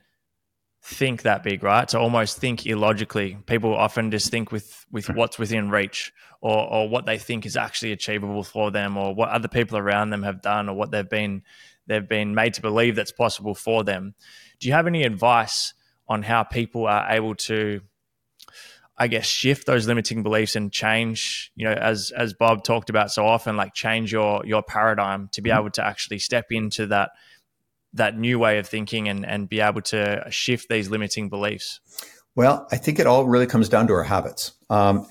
think 0.83 1.23
that 1.23 1.43
big, 1.43 1.63
right? 1.63 1.87
To 1.89 1.99
almost 1.99 2.39
think 2.39 2.67
illogically. 2.67 3.37
People 3.47 3.75
often 3.75 4.11
just 4.11 4.31
think 4.31 4.51
with 4.51 4.85
with 4.91 5.09
what's 5.11 5.39
within 5.39 5.71
reach 5.71 6.13
or 6.41 6.57
or 6.57 6.89
what 6.89 7.07
they 7.07 7.19
think 7.19 7.47
is 7.47 7.57
actually 7.57 7.93
achievable 7.93 8.43
for 8.43 8.71
them 8.71 8.97
or 8.97 9.15
what 9.15 9.29
other 9.29 9.49
people 9.49 9.79
around 9.79 10.11
them 10.11 10.25
have 10.25 10.43
done 10.43 10.69
or 10.69 10.75
what 10.75 10.91
they've 10.91 11.09
been 11.09 11.43
they've 11.87 12.09
been 12.09 12.35
made 12.35 12.55
to 12.55 12.63
believe 12.63 12.97
that's 12.97 13.13
possible 13.13 13.55
for 13.55 13.85
them. 13.85 14.15
Do 14.61 14.69
you 14.69 14.75
have 14.75 14.87
any 14.87 15.03
advice 15.05 15.75
on 16.09 16.23
how 16.23 16.43
people 16.43 16.87
are 16.87 17.07
able 17.11 17.35
to 17.35 17.81
I 18.97 19.09
guess 19.09 19.25
shift 19.27 19.67
those 19.67 19.87
limiting 19.89 20.23
beliefs 20.23 20.55
and 20.55 20.71
change, 20.71 21.51
you 21.57 21.65
know, 21.65 21.73
as 21.73 22.13
as 22.17 22.35
Bob 22.35 22.63
talked 22.63 22.91
about 22.91 23.11
so 23.11 23.27
often, 23.27 23.57
like 23.57 23.75
change 23.75 24.13
your 24.13 24.45
your 24.45 24.63
paradigm 24.63 25.29
to 25.33 25.43
be 25.43 25.51
mm-hmm. 25.51 25.61
able 25.61 25.71
to 25.71 25.85
actually 25.85 26.19
step 26.19 26.47
into 26.53 26.87
that 26.87 27.11
that 27.95 28.17
new 28.17 28.39
way 28.39 28.59
of 28.59 28.69
thinking 28.69 29.09
and 29.09 29.25
and 29.25 29.49
be 29.49 29.61
able 29.61 29.81
to 29.83 30.25
shift 30.31 30.69
these 30.69 30.89
limiting 30.91 31.31
beliefs? 31.31 31.81
Well, 32.35 32.67
I 32.71 32.77
think 32.77 32.99
it 32.99 33.07
all 33.07 33.25
really 33.25 33.47
comes 33.47 33.69
down 33.69 33.87
to 33.89 33.95
our 33.95 34.03
habits. 34.03 34.53
Um, 34.71 35.07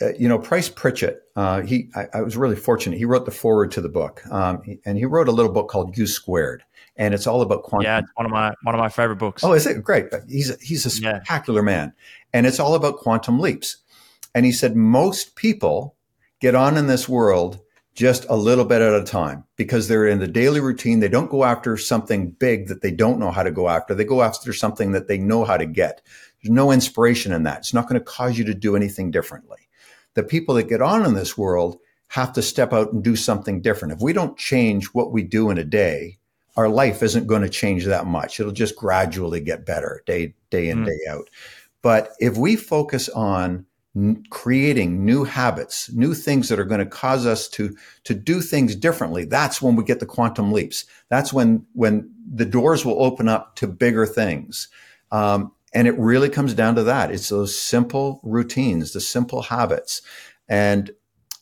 uh, 0.00 0.12
you 0.18 0.28
know, 0.28 0.38
Price 0.38 0.68
Pritchett, 0.68 1.22
uh, 1.36 1.62
he, 1.62 1.88
I, 1.94 2.06
I, 2.14 2.22
was 2.22 2.36
really 2.36 2.56
fortunate. 2.56 2.98
He 2.98 3.06
wrote 3.06 3.24
the 3.24 3.30
foreword 3.30 3.70
to 3.72 3.80
the 3.80 3.88
book, 3.88 4.22
um, 4.30 4.62
and 4.84 4.98
he 4.98 5.06
wrote 5.06 5.28
a 5.28 5.32
little 5.32 5.52
book 5.52 5.68
called 5.68 5.96
You 5.96 6.06
Squared, 6.06 6.62
and 6.96 7.14
it's 7.14 7.26
all 7.26 7.40
about 7.40 7.62
quantum. 7.62 7.86
Yeah, 7.86 7.98
it's 8.00 8.10
one 8.14 8.26
of 8.26 8.32
my 8.32 8.52
one 8.62 8.74
of 8.74 8.78
my 8.78 8.90
favorite 8.90 9.16
books. 9.16 9.42
Oh, 9.42 9.54
is 9.54 9.66
it 9.66 9.82
great? 9.82 10.06
He's 10.28 10.50
a, 10.50 10.56
he's 10.60 10.84
a 10.84 10.90
spectacular 10.90 11.62
yeah. 11.62 11.64
man, 11.64 11.92
and 12.34 12.46
it's 12.46 12.60
all 12.60 12.74
about 12.74 12.98
quantum 12.98 13.40
leaps. 13.40 13.78
And 14.34 14.44
he 14.44 14.52
said 14.52 14.76
most 14.76 15.34
people 15.34 15.96
get 16.40 16.54
on 16.54 16.76
in 16.76 16.88
this 16.88 17.08
world 17.08 17.58
just 17.94 18.26
a 18.28 18.36
little 18.36 18.66
bit 18.66 18.82
at 18.82 18.92
a 18.92 19.02
time 19.02 19.44
because 19.56 19.88
they're 19.88 20.06
in 20.06 20.18
the 20.18 20.28
daily 20.28 20.60
routine. 20.60 21.00
They 21.00 21.08
don't 21.08 21.30
go 21.30 21.44
after 21.44 21.78
something 21.78 22.32
big 22.32 22.68
that 22.68 22.82
they 22.82 22.90
don't 22.90 23.18
know 23.18 23.30
how 23.30 23.42
to 23.42 23.50
go 23.50 23.70
after. 23.70 23.94
They 23.94 24.04
go 24.04 24.20
after 24.20 24.52
something 24.52 24.92
that 24.92 25.08
they 25.08 25.16
know 25.16 25.44
how 25.44 25.56
to 25.56 25.64
get. 25.64 26.02
There's 26.42 26.52
no 26.52 26.70
inspiration 26.70 27.32
in 27.32 27.44
that. 27.44 27.60
It's 27.60 27.72
not 27.72 27.88
going 27.88 27.98
to 27.98 28.04
cause 28.04 28.36
you 28.36 28.44
to 28.44 28.54
do 28.54 28.76
anything 28.76 29.10
differently. 29.10 29.65
The 30.16 30.24
people 30.24 30.56
that 30.56 30.68
get 30.68 30.82
on 30.82 31.06
in 31.06 31.14
this 31.14 31.38
world 31.38 31.78
have 32.08 32.32
to 32.32 32.42
step 32.42 32.72
out 32.72 32.92
and 32.92 33.04
do 33.04 33.14
something 33.14 33.62
different. 33.62 33.92
If 33.92 34.00
we 34.00 34.12
don't 34.12 34.36
change 34.36 34.86
what 34.86 35.12
we 35.12 35.22
do 35.22 35.50
in 35.50 35.58
a 35.58 35.64
day, 35.64 36.18
our 36.56 36.68
life 36.68 37.02
isn't 37.02 37.26
going 37.26 37.42
to 37.42 37.48
change 37.48 37.84
that 37.84 38.06
much. 38.06 38.40
It'll 38.40 38.52
just 38.52 38.76
gradually 38.76 39.40
get 39.40 39.66
better 39.66 40.02
day, 40.06 40.34
day 40.50 40.68
in, 40.68 40.78
mm. 40.78 40.86
day 40.86 40.98
out. 41.10 41.28
But 41.82 42.12
if 42.18 42.36
we 42.36 42.56
focus 42.56 43.08
on 43.10 43.66
creating 44.28 45.04
new 45.04 45.24
habits, 45.24 45.90
new 45.92 46.12
things 46.12 46.48
that 46.48 46.58
are 46.58 46.64
going 46.64 46.80
to 46.80 46.86
cause 46.86 47.24
us 47.24 47.48
to 47.48 47.74
to 48.04 48.14
do 48.14 48.42
things 48.42 48.76
differently. 48.76 49.24
That's 49.24 49.62
when 49.62 49.74
we 49.74 49.84
get 49.84 50.00
the 50.00 50.06
quantum 50.06 50.52
leaps. 50.52 50.84
That's 51.08 51.32
when 51.32 51.64
when 51.72 52.12
the 52.30 52.44
doors 52.44 52.84
will 52.84 53.02
open 53.02 53.28
up 53.28 53.56
to 53.56 53.66
bigger 53.66 54.06
things. 54.06 54.68
Um, 55.10 55.52
and 55.76 55.86
it 55.86 55.98
really 55.98 56.30
comes 56.30 56.54
down 56.54 56.74
to 56.76 56.84
that. 56.84 57.10
It's 57.10 57.28
those 57.28 57.56
simple 57.56 58.20
routines, 58.22 58.92
the 58.92 59.00
simple 59.00 59.42
habits, 59.42 60.00
and 60.48 60.90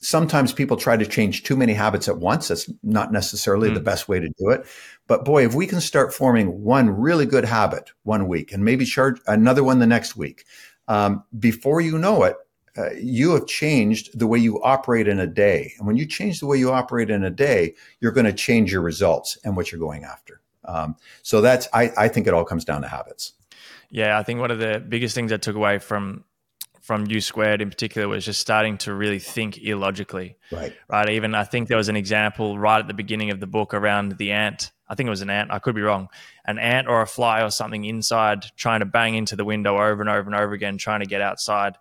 sometimes 0.00 0.52
people 0.52 0.76
try 0.76 0.96
to 0.96 1.06
change 1.06 1.44
too 1.44 1.56
many 1.56 1.72
habits 1.72 2.08
at 2.08 2.18
once. 2.18 2.48
That's 2.48 2.68
not 2.82 3.12
necessarily 3.12 3.70
mm. 3.70 3.74
the 3.74 3.80
best 3.80 4.08
way 4.08 4.18
to 4.18 4.28
do 4.36 4.50
it. 4.50 4.66
But 5.06 5.24
boy, 5.24 5.46
if 5.46 5.54
we 5.54 5.68
can 5.68 5.80
start 5.80 6.12
forming 6.12 6.64
one 6.64 6.90
really 6.90 7.26
good 7.26 7.44
habit 7.44 7.92
one 8.02 8.26
week 8.26 8.52
and 8.52 8.64
maybe 8.64 8.84
charge 8.84 9.20
another 9.28 9.62
one 9.62 9.78
the 9.78 9.86
next 9.86 10.16
week, 10.16 10.44
um, 10.88 11.22
before 11.38 11.80
you 11.80 11.96
know 11.96 12.24
it, 12.24 12.36
uh, 12.76 12.90
you 13.00 13.34
have 13.34 13.46
changed 13.46 14.18
the 14.18 14.26
way 14.26 14.40
you 14.40 14.60
operate 14.62 15.06
in 15.06 15.20
a 15.20 15.28
day. 15.28 15.74
And 15.78 15.86
when 15.86 15.96
you 15.96 16.06
change 16.06 16.40
the 16.40 16.46
way 16.46 16.58
you 16.58 16.72
operate 16.72 17.08
in 17.08 17.22
a 17.22 17.30
day, 17.30 17.76
you're 18.00 18.10
going 18.10 18.26
to 18.26 18.32
change 18.32 18.72
your 18.72 18.82
results 18.82 19.38
and 19.44 19.56
what 19.56 19.70
you're 19.70 19.78
going 19.78 20.02
after. 20.02 20.40
Um, 20.64 20.96
so 21.22 21.40
that's, 21.40 21.68
I, 21.72 21.92
I 21.96 22.08
think 22.08 22.26
it 22.26 22.34
all 22.34 22.44
comes 22.44 22.64
down 22.64 22.82
to 22.82 22.88
habits. 22.88 23.34
Yeah, 23.94 24.18
I 24.18 24.24
think 24.24 24.40
one 24.40 24.50
of 24.50 24.58
the 24.58 24.84
biggest 24.86 25.14
things 25.14 25.32
I 25.32 25.36
took 25.36 25.54
away 25.54 25.78
from 25.78 26.24
from 26.82 27.06
You 27.06 27.20
squared 27.20 27.62
in 27.62 27.70
particular 27.70 28.08
was 28.08 28.24
just 28.24 28.40
starting 28.40 28.76
to 28.78 28.92
really 28.92 29.20
think 29.20 29.56
illogically. 29.56 30.36
Right. 30.50 30.74
Right. 30.90 31.08
Even 31.10 31.34
I 31.34 31.44
think 31.44 31.68
there 31.68 31.76
was 31.76 31.88
an 31.88 31.94
example 31.94 32.58
right 32.58 32.80
at 32.80 32.88
the 32.88 32.92
beginning 32.92 33.30
of 33.30 33.38
the 33.38 33.46
book 33.46 33.72
around 33.72 34.18
the 34.18 34.32
ant. 34.32 34.72
I 34.88 34.96
think 34.96 35.06
it 35.06 35.10
was 35.10 35.22
an 35.22 35.30
ant. 35.30 35.52
I 35.52 35.60
could 35.60 35.76
be 35.76 35.80
wrong. 35.80 36.08
An 36.44 36.58
ant 36.58 36.88
or 36.88 37.02
a 37.02 37.06
fly 37.06 37.42
or 37.42 37.50
something 37.50 37.84
inside 37.84 38.46
trying 38.56 38.80
to 38.80 38.86
bang 38.86 39.14
into 39.14 39.36
the 39.36 39.44
window 39.44 39.76
over 39.76 40.02
and 40.02 40.10
over 40.10 40.28
and 40.28 40.34
over 40.34 40.52
again, 40.52 40.76
trying 40.76 41.00
to 41.00 41.06
get 41.06 41.20
outside. 41.20 41.76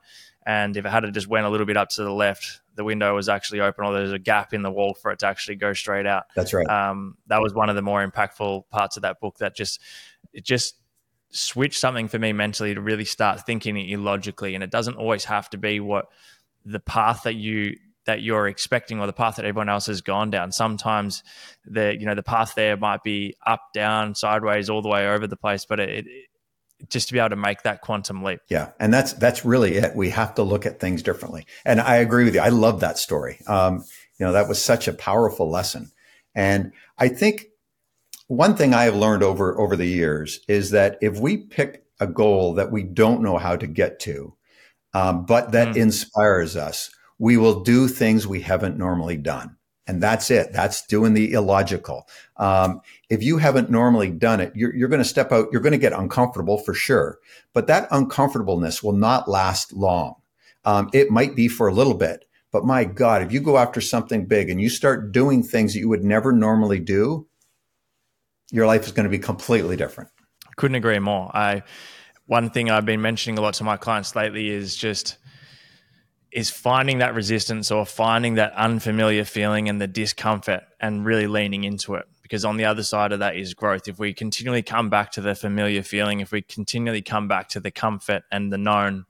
And 0.45 0.77
if 0.77 0.85
it 0.85 0.89
had 0.89 1.11
just 1.15 1.27
went 1.27 1.47
a 1.47 1.49
little 1.49 1.65
bit 1.65 1.77
up 1.77 1.89
to 1.89 2.03
the 2.03 2.13
left, 2.13 2.61
the 2.75 2.83
window 2.83 3.15
was 3.15 3.27
actually 3.27 3.59
open, 3.59 3.85
or 3.85 3.93
there's 3.93 4.11
a 4.11 4.19
gap 4.19 4.53
in 4.53 4.61
the 4.61 4.71
wall 4.71 4.93
for 4.93 5.11
it 5.11 5.19
to 5.19 5.27
actually 5.27 5.55
go 5.55 5.73
straight 5.73 6.05
out. 6.05 6.25
That's 6.35 6.53
right. 6.53 6.67
Um, 6.67 7.17
that 7.27 7.41
was 7.41 7.55
one 7.55 7.69
of 7.69 7.75
the 7.75 7.81
more 7.81 8.07
impactful 8.07 8.69
parts 8.69 8.97
of 8.97 9.01
that 9.01 9.19
book. 9.19 9.39
That 9.39 9.55
just 9.55 9.81
it 10.31 10.45
just 10.45 10.75
switched 11.33 11.79
something 11.79 12.07
for 12.07 12.19
me 12.19 12.31
mentally 12.31 12.73
to 12.73 12.81
really 12.81 13.05
start 13.05 13.45
thinking 13.45 13.77
illogically, 13.77 14.55
and 14.55 14.63
it 14.63 14.71
doesn't 14.71 14.95
always 14.95 15.25
have 15.25 15.49
to 15.51 15.57
be 15.57 15.79
what 15.79 16.07
the 16.65 16.79
path 16.79 17.23
that 17.23 17.35
you 17.35 17.75
that 18.05 18.21
you're 18.21 18.47
expecting 18.47 18.99
or 18.99 19.07
the 19.07 19.13
path 19.13 19.37
that 19.37 19.45
everyone 19.45 19.69
else 19.69 19.85
has 19.85 20.01
gone 20.01 20.29
down. 20.29 20.51
Sometimes 20.51 21.23
the 21.65 21.95
you 21.97 22.05
know 22.05 22.15
the 22.15 22.23
path 22.23 22.53
there 22.55 22.77
might 22.77 23.03
be 23.03 23.35
up, 23.45 23.61
down, 23.73 24.15
sideways, 24.15 24.69
all 24.69 24.81
the 24.81 24.89
way 24.89 25.07
over 25.07 25.27
the 25.27 25.37
place, 25.37 25.65
but 25.65 25.79
it, 25.79 26.05
just 26.89 27.07
to 27.07 27.13
be 27.13 27.19
able 27.19 27.29
to 27.29 27.35
make 27.35 27.63
that 27.63 27.81
quantum 27.81 28.23
leap. 28.23 28.41
Yeah, 28.49 28.71
and 28.79 28.93
that's 28.93 29.13
that's 29.13 29.45
really 29.45 29.75
it. 29.75 29.95
We 29.95 30.09
have 30.11 30.35
to 30.35 30.43
look 30.43 30.65
at 30.65 30.79
things 30.79 31.01
differently. 31.01 31.45
And 31.65 31.79
I 31.79 31.97
agree 31.97 32.25
with 32.25 32.35
you. 32.35 32.41
I 32.41 32.49
love 32.49 32.81
that 32.81 32.97
story. 32.97 33.39
Um, 33.47 33.83
you 34.19 34.25
know, 34.25 34.33
that 34.33 34.47
was 34.47 34.61
such 34.61 34.87
a 34.87 34.93
powerful 34.93 35.49
lesson. 35.49 35.91
And 36.35 36.71
I 36.97 37.09
think 37.09 37.45
one 38.35 38.55
thing 38.55 38.73
I 38.73 38.83
have 38.83 38.95
learned 38.95 39.23
over 39.23 39.59
over 39.59 39.75
the 39.75 39.87
years 39.87 40.39
is 40.47 40.71
that 40.71 40.97
if 41.01 41.19
we 41.19 41.37
pick 41.37 41.85
a 41.99 42.07
goal 42.07 42.55
that 42.55 42.71
we 42.71 42.83
don't 42.83 43.21
know 43.21 43.37
how 43.37 43.55
to 43.55 43.67
get 43.67 43.99
to, 44.01 44.35
um, 44.93 45.25
but 45.25 45.51
that 45.51 45.75
mm. 45.75 45.77
inspires 45.77 46.55
us, 46.55 46.89
we 47.19 47.37
will 47.37 47.61
do 47.61 47.87
things 47.87 48.27
we 48.27 48.41
haven't 48.41 48.77
normally 48.77 49.17
done. 49.17 49.55
And 49.85 50.01
that's 50.01 50.31
it. 50.31 50.53
That's 50.53 50.85
doing 50.85 51.13
the 51.13 51.33
illogical. 51.33 52.07
Um, 52.37 52.81
if 53.09 53.21
you 53.21 53.37
haven't 53.37 53.69
normally 53.69 54.11
done 54.11 54.39
it, 54.39 54.53
you're, 54.55 54.73
you're 54.73 54.87
going 54.87 55.01
to 55.01 55.07
step 55.07 55.31
out. 55.31 55.49
You're 55.51 55.61
going 55.61 55.73
to 55.73 55.77
get 55.77 55.91
uncomfortable 55.91 56.57
for 56.57 56.73
sure. 56.73 57.19
But 57.53 57.67
that 57.67 57.89
uncomfortableness 57.91 58.81
will 58.81 58.93
not 58.93 59.27
last 59.27 59.73
long. 59.73 60.15
Um, 60.63 60.89
it 60.93 61.11
might 61.11 61.35
be 61.35 61.49
for 61.49 61.67
a 61.67 61.73
little 61.73 61.95
bit. 61.95 62.25
But 62.51 62.65
my 62.65 62.85
God, 62.85 63.23
if 63.23 63.33
you 63.33 63.41
go 63.41 63.57
after 63.57 63.81
something 63.81 64.25
big 64.25 64.49
and 64.49 64.61
you 64.61 64.69
start 64.69 65.11
doing 65.11 65.43
things 65.43 65.73
that 65.73 65.79
you 65.79 65.89
would 65.89 66.03
never 66.03 66.31
normally 66.31 66.79
do, 66.79 67.27
your 68.53 68.67
life 68.67 68.85
is 68.85 68.91
going 68.91 69.05
to 69.05 69.09
be 69.09 69.19
completely 69.19 69.75
different. 69.75 70.11
Couldn't 70.55 70.75
agree 70.75 70.99
more. 70.99 71.35
I 71.35 71.63
one 72.27 72.51
thing 72.51 72.69
I've 72.69 72.85
been 72.85 73.01
mentioning 73.01 73.37
a 73.37 73.41
lot 73.41 73.55
to 73.55 73.65
my 73.65 73.75
clients 73.75 74.15
lately 74.15 74.47
is 74.47 74.77
just 74.77 75.17
is 76.31 76.49
finding 76.49 76.99
that 76.99 77.13
resistance 77.15 77.69
or 77.71 77.85
finding 77.85 78.35
that 78.35 78.53
unfamiliar 78.53 79.25
feeling 79.25 79.69
and 79.69 79.81
the 79.81 79.87
discomfort 79.87 80.63
and 80.79 81.05
really 81.05 81.27
leaning 81.27 81.63
into 81.63 81.95
it. 81.95 82.05
Because 82.21 82.45
on 82.45 82.57
the 82.57 82.65
other 82.65 82.83
side 82.83 83.11
of 83.11 83.19
that 83.19 83.35
is 83.35 83.53
growth. 83.53 83.87
If 83.87 83.99
we 83.99 84.13
continually 84.13 84.63
come 84.63 84.89
back 84.89 85.11
to 85.11 85.21
the 85.21 85.35
familiar 85.35 85.83
feeling, 85.83 86.21
if 86.21 86.31
we 86.31 86.41
continually 86.41 87.01
come 87.01 87.27
back 87.27 87.49
to 87.49 87.59
the 87.59 87.69
comfort 87.69 88.23
and 88.31 88.51
the 88.51 88.57
known, 88.57 89.05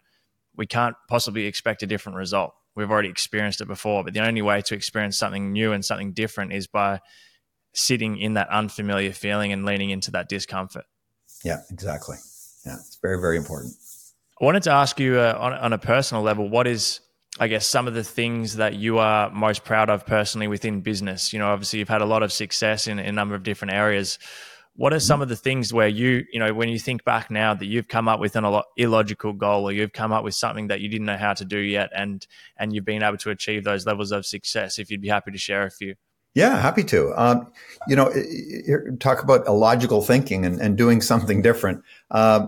we 0.55 0.65
can't 0.65 0.95
possibly 1.07 1.45
expect 1.45 1.83
a 1.83 1.87
different 1.87 2.17
result. 2.17 2.53
We've 2.75 2.91
already 2.91 3.09
experienced 3.09 3.61
it 3.61 3.67
before, 3.67 4.03
but 4.03 4.13
the 4.13 4.25
only 4.25 4.41
way 4.41 4.61
to 4.61 4.75
experience 4.75 5.17
something 5.17 5.51
new 5.51 5.73
and 5.73 5.83
something 5.85 6.11
different 6.13 6.53
is 6.53 6.67
by 6.67 6.99
sitting 7.73 8.17
in 8.17 8.35
that 8.35 8.49
unfamiliar 8.49 9.11
feeling 9.11 9.51
and 9.51 9.65
leaning 9.65 9.89
into 9.89 10.11
that 10.11 10.29
discomfort. 10.29 10.85
Yeah, 11.43 11.61
exactly. 11.71 12.17
Yeah, 12.65 12.75
it's 12.75 12.97
very, 13.01 13.19
very 13.19 13.37
important. 13.37 13.73
I 14.41 14.45
wanted 14.45 14.63
to 14.63 14.71
ask 14.71 14.99
you 14.99 15.19
uh, 15.19 15.37
on, 15.39 15.53
on 15.53 15.73
a 15.73 15.77
personal 15.77 16.23
level, 16.23 16.49
what 16.49 16.67
is 16.67 17.01
I 17.39 17.47
guess 17.47 17.65
some 17.65 17.87
of 17.87 17.95
the 17.95 18.03
things 18.03 18.57
that 18.57 18.75
you 18.75 18.99
are 18.99 19.31
most 19.31 19.63
proud 19.63 19.89
of 19.89 20.05
personally 20.05 20.47
within 20.47 20.81
business. 20.81 21.33
You 21.33 21.39
know, 21.39 21.47
obviously 21.47 21.79
you've 21.79 21.89
had 21.89 22.01
a 22.03 22.05
lot 22.05 22.21
of 22.21 22.31
success 22.31 22.87
in, 22.87 22.99
in 22.99 23.07
a 23.07 23.11
number 23.11 23.33
of 23.33 23.41
different 23.41 23.73
areas. 23.73 24.19
What 24.75 24.93
are 24.93 24.99
some 24.99 25.21
of 25.21 25.29
the 25.29 25.35
things 25.35 25.73
where 25.73 25.87
you, 25.87 26.25
you 26.31 26.39
know, 26.39 26.53
when 26.53 26.69
you 26.69 26.77
think 26.77 27.03
back 27.03 27.31
now 27.31 27.55
that 27.55 27.65
you've 27.65 27.87
come 27.87 28.07
up 28.07 28.19
with 28.19 28.35
an 28.35 28.61
illogical 28.77 29.33
goal 29.33 29.67
or 29.67 29.71
you've 29.71 29.93
come 29.93 30.11
up 30.11 30.23
with 30.23 30.35
something 30.35 30.67
that 30.67 30.79
you 30.79 30.89
didn't 30.89 31.05
know 31.05 31.17
how 31.17 31.33
to 31.33 31.45
do 31.45 31.57
yet 31.57 31.89
and 31.95 32.25
and 32.57 32.73
you've 32.73 32.85
been 32.85 33.03
able 33.03 33.17
to 33.17 33.31
achieve 33.31 33.63
those 33.63 33.85
levels 33.85 34.11
of 34.11 34.25
success 34.25 34.77
if 34.77 34.91
you'd 34.91 35.01
be 35.01 35.09
happy 35.09 35.31
to 35.31 35.37
share 35.37 35.63
a 35.63 35.71
few. 35.71 35.95
Yeah, 36.33 36.59
happy 36.59 36.83
to. 36.85 37.13
Um, 37.15 37.51
you 37.87 37.95
know, 37.95 38.11
talk 38.99 39.21
about 39.21 39.45
illogical 39.45 40.01
thinking 40.01 40.45
and, 40.45 40.59
and 40.59 40.77
doing 40.77 41.01
something 41.01 41.41
different. 41.41 41.83
Uh, 42.09 42.47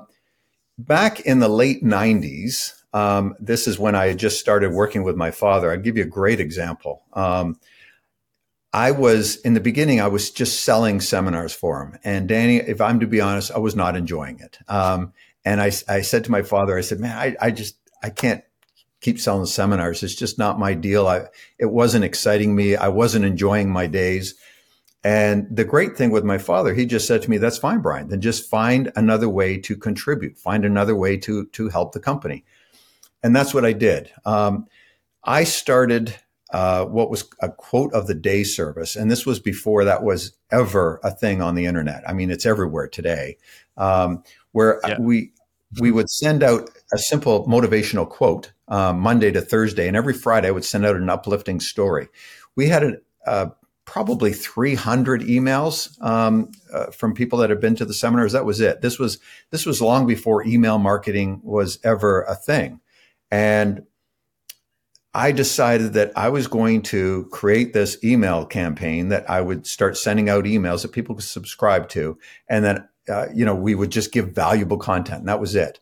back 0.78 1.20
in 1.22 1.40
the 1.40 1.50
late 1.50 1.84
90s, 1.84 2.74
um, 2.94 3.36
this 3.40 3.68
is 3.68 3.78
when 3.78 3.94
I 3.94 4.08
had 4.08 4.18
just 4.18 4.40
started 4.40 4.72
working 4.72 5.04
with 5.04 5.16
my 5.16 5.30
father. 5.30 5.72
I'll 5.72 5.78
give 5.78 5.98
you 5.98 6.04
a 6.04 6.08
great 6.08 6.40
example. 6.40 7.04
Um, 7.14 7.60
I 8.74 8.92
was 8.92 9.38
in 9.38 9.54
the 9.54 9.60
beginning, 9.60 10.02
I 10.02 10.08
was 10.08 10.32
just 10.32 10.64
selling 10.64 11.00
seminars 11.00 11.54
for 11.54 11.82
him. 11.82 12.00
And 12.04 12.28
Danny, 12.28 12.58
if 12.58 12.82
I'm 12.82 13.00
to 13.00 13.08
be 13.08 13.22
honest, 13.22 13.52
I 13.52 13.60
was 13.60 13.76
not 13.76 13.96
enjoying 13.96 14.40
it. 14.40 14.58
Um, 14.68 15.14
and 15.46 15.62
I, 15.62 15.72
I 15.88 16.02
said 16.02 16.26
to 16.26 16.32
my 16.32 16.42
father, 16.42 16.78
I 16.78 16.82
said, 16.82 17.00
man, 17.00 17.18
I, 17.18 17.36
I 17.40 17.52
just, 17.52 17.78
I 18.02 18.10
can't 18.10 18.44
keep 19.02 19.20
selling 19.20 19.46
seminars. 19.46 20.04
It's 20.04 20.16
just 20.16 20.38
not 20.38 20.60
my 20.60 20.74
deal. 20.74 21.08
I, 21.08 21.26
it 21.60 21.72
wasn't 21.72 22.06
exciting 22.06 22.56
me. 22.56 22.76
I 22.76 22.88
wasn't 22.88 23.26
enjoying 23.26 23.70
my 23.70 23.88
days. 23.88 24.36
And 25.04 25.46
the 25.56 25.66
great 25.66 25.96
thing 25.96 26.10
with 26.10 26.24
my 26.24 26.40
father, 26.40 26.74
he 26.74 26.88
just 26.88 27.08
said 27.08 27.22
to 27.22 27.30
me, 27.30 27.38
that's 27.38 27.60
fine, 27.60 27.80
Brian, 27.80 28.08
then 28.08 28.22
just 28.22 28.50
find 28.50 28.92
another 28.96 29.30
way 29.30 29.60
to 29.60 29.78
contribute, 29.78 30.36
find 30.38 30.66
another 30.66 30.96
way 30.96 31.18
to, 31.18 31.46
to 31.46 31.70
help 31.70 31.92
the 31.92 32.00
company. 32.00 32.44
And 33.22 33.36
that's 33.36 33.54
what 33.54 33.66
I 33.66 33.74
did. 33.74 34.12
Um, 34.26 34.66
I 35.24 35.44
started 35.44 36.16
uh, 36.52 36.86
what 36.86 37.10
was 37.10 37.30
a 37.42 37.50
quote 37.50 37.94
of 37.94 38.08
the 38.08 38.16
day 38.16 38.44
service. 38.44 38.96
And 38.96 39.12
this 39.12 39.26
was 39.26 39.40
before 39.40 39.84
that 39.84 40.04
was 40.04 40.32
ever 40.52 41.00
a 41.04 41.12
thing 41.12 41.42
on 41.42 41.56
the 41.56 41.66
internet. 41.66 42.04
I 42.08 42.14
mean, 42.14 42.32
it's 42.32 42.46
everywhere 42.46 42.88
today, 42.88 43.38
um, 43.78 44.24
where 44.54 44.80
yeah. 44.88 45.00
we, 45.00 45.34
we 45.80 45.92
would 45.92 46.10
send 46.10 46.44
out 46.44 46.70
a 46.94 46.98
simple 46.98 47.46
motivational 47.48 48.08
quote 48.08 48.52
um, 48.68 49.00
Monday 49.00 49.32
to 49.32 49.42
Thursday, 49.42 49.88
and 49.88 49.98
every 49.98 50.14
Friday 50.14 50.48
I 50.48 50.52
would 50.52 50.66
send 50.66 50.86
out 50.86 50.96
an 50.96 51.10
uplifting 51.10 51.60
story. 51.60 52.08
We 52.56 52.68
had 52.68 52.84
a, 52.84 52.94
uh, 53.28 53.50
probably 53.86 54.34
300 54.34 55.22
emails 55.22 56.02
um, 56.04 56.52
uh, 56.74 56.88
from 56.88 57.14
people 57.14 57.40
that 57.40 57.50
had 57.50 57.62
been 57.62 57.76
to 57.76 57.86
the 57.86 57.94
seminars. 57.94 58.34
That 58.34 58.46
was 58.46 58.60
it. 58.60 58.82
This 58.82 58.98
was 58.98 59.20
this 59.52 59.66
was 59.66 59.82
long 59.82 60.08
before 60.08 60.46
email 60.46 60.80
marketing 60.80 61.42
was 61.44 61.80
ever 61.84 62.24
a 62.24 62.36
thing, 62.36 62.80
and 63.30 63.84
I 65.14 65.32
decided 65.32 65.94
that 65.94 66.12
I 66.18 66.30
was 66.30 66.48
going 66.48 66.82
to 66.84 67.30
create 67.32 67.74
this 67.74 67.98
email 68.04 68.46
campaign 68.46 69.10
that 69.10 69.30
I 69.30 69.40
would 69.40 69.66
start 69.66 69.98
sending 69.98 70.30
out 70.30 70.44
emails 70.46 70.82
that 70.82 70.92
people 70.92 71.16
could 71.16 71.24
subscribe 71.24 71.88
to, 71.90 72.18
and 72.50 72.66
then 72.66 72.88
uh, 73.10 73.28
you 73.34 73.46
know 73.46 73.56
we 73.56 73.76
would 73.76 73.92
just 73.92 74.12
give 74.12 74.30
valuable 74.30 74.78
content, 74.78 75.20
and 75.20 75.28
that 75.30 75.40
was 75.40 75.56
it. 75.56 75.80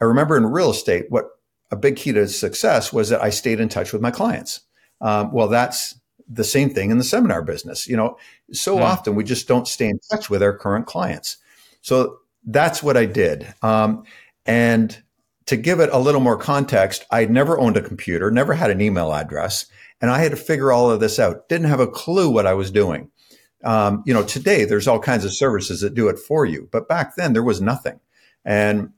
I 0.00 0.04
remember 0.04 0.36
in 0.36 0.46
real 0.46 0.70
estate, 0.70 1.06
what 1.08 1.26
a 1.70 1.76
big 1.76 1.96
key 1.96 2.12
to 2.12 2.28
success 2.28 2.92
was 2.92 3.08
that 3.08 3.22
I 3.22 3.30
stayed 3.30 3.60
in 3.60 3.68
touch 3.68 3.92
with 3.92 4.02
my 4.02 4.10
clients. 4.10 4.60
Um, 5.00 5.32
well, 5.32 5.48
that's 5.48 5.98
the 6.28 6.44
same 6.44 6.70
thing 6.70 6.90
in 6.90 6.98
the 6.98 7.04
seminar 7.04 7.42
business. 7.42 7.86
You 7.86 7.96
know, 7.96 8.18
so 8.52 8.76
mm. 8.76 8.82
often 8.82 9.14
we 9.14 9.24
just 9.24 9.48
don't 9.48 9.68
stay 9.68 9.88
in 9.88 9.98
touch 10.10 10.28
with 10.28 10.42
our 10.42 10.56
current 10.56 10.86
clients. 10.86 11.38
So 11.80 12.18
that's 12.44 12.82
what 12.82 12.96
I 12.96 13.06
did. 13.06 13.52
Um, 13.62 14.04
and 14.46 15.00
to 15.46 15.56
give 15.56 15.80
it 15.80 15.90
a 15.92 15.98
little 15.98 16.20
more 16.20 16.36
context, 16.36 17.04
I'd 17.10 17.30
never 17.30 17.58
owned 17.58 17.76
a 17.76 17.82
computer, 17.82 18.30
never 18.30 18.54
had 18.54 18.70
an 18.70 18.80
email 18.80 19.12
address, 19.12 19.66
and 20.00 20.10
I 20.10 20.18
had 20.18 20.32
to 20.32 20.36
figure 20.36 20.72
all 20.72 20.90
of 20.90 21.00
this 21.00 21.18
out. 21.18 21.48
Didn't 21.48 21.68
have 21.68 21.80
a 21.80 21.86
clue 21.86 22.28
what 22.28 22.46
I 22.46 22.54
was 22.54 22.70
doing. 22.70 23.10
Um, 23.64 24.02
you 24.06 24.14
know, 24.14 24.24
today 24.24 24.64
there's 24.64 24.88
all 24.88 24.98
kinds 24.98 25.24
of 25.24 25.32
services 25.32 25.80
that 25.80 25.94
do 25.94 26.08
it 26.08 26.18
for 26.18 26.44
you, 26.44 26.68
but 26.72 26.88
back 26.88 27.16
then 27.16 27.32
there 27.32 27.42
was 27.42 27.60
nothing. 27.60 28.00
And 28.44 28.90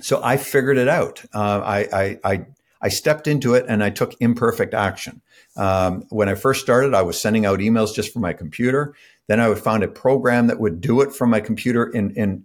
so 0.00 0.20
I 0.22 0.36
figured 0.36 0.78
it 0.78 0.88
out. 0.88 1.24
Uh, 1.32 1.60
I, 1.64 1.78
I, 1.92 2.18
I, 2.24 2.46
I, 2.80 2.88
stepped 2.88 3.28
into 3.28 3.54
it 3.54 3.66
and 3.68 3.84
I 3.84 3.90
took 3.90 4.14
imperfect 4.20 4.74
action. 4.74 5.22
Um, 5.56 6.04
when 6.10 6.28
I 6.28 6.34
first 6.34 6.60
started, 6.60 6.92
I 6.92 7.02
was 7.02 7.20
sending 7.20 7.46
out 7.46 7.60
emails 7.60 7.94
just 7.94 8.12
from 8.12 8.22
my 8.22 8.32
computer. 8.32 8.96
Then 9.28 9.38
I 9.38 9.54
found 9.54 9.84
a 9.84 9.88
program 9.88 10.48
that 10.48 10.58
would 10.58 10.80
do 10.80 11.00
it 11.00 11.12
from 11.12 11.30
my 11.30 11.38
computer 11.38 11.86
in, 11.86 12.10
in 12.16 12.44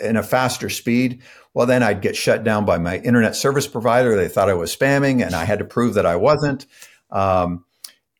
in 0.00 0.16
a 0.16 0.22
faster 0.22 0.70
speed, 0.70 1.22
well, 1.52 1.66
then 1.66 1.82
I'd 1.82 2.00
get 2.00 2.16
shut 2.16 2.44
down 2.44 2.64
by 2.64 2.78
my 2.78 2.98
internet 2.98 3.36
service 3.36 3.66
provider. 3.66 4.16
They 4.16 4.28
thought 4.28 4.48
I 4.48 4.54
was 4.54 4.74
spamming, 4.74 5.24
and 5.24 5.34
I 5.34 5.44
had 5.44 5.58
to 5.60 5.64
prove 5.64 5.94
that 5.94 6.06
I 6.06 6.16
wasn't. 6.16 6.66
Um, 7.10 7.64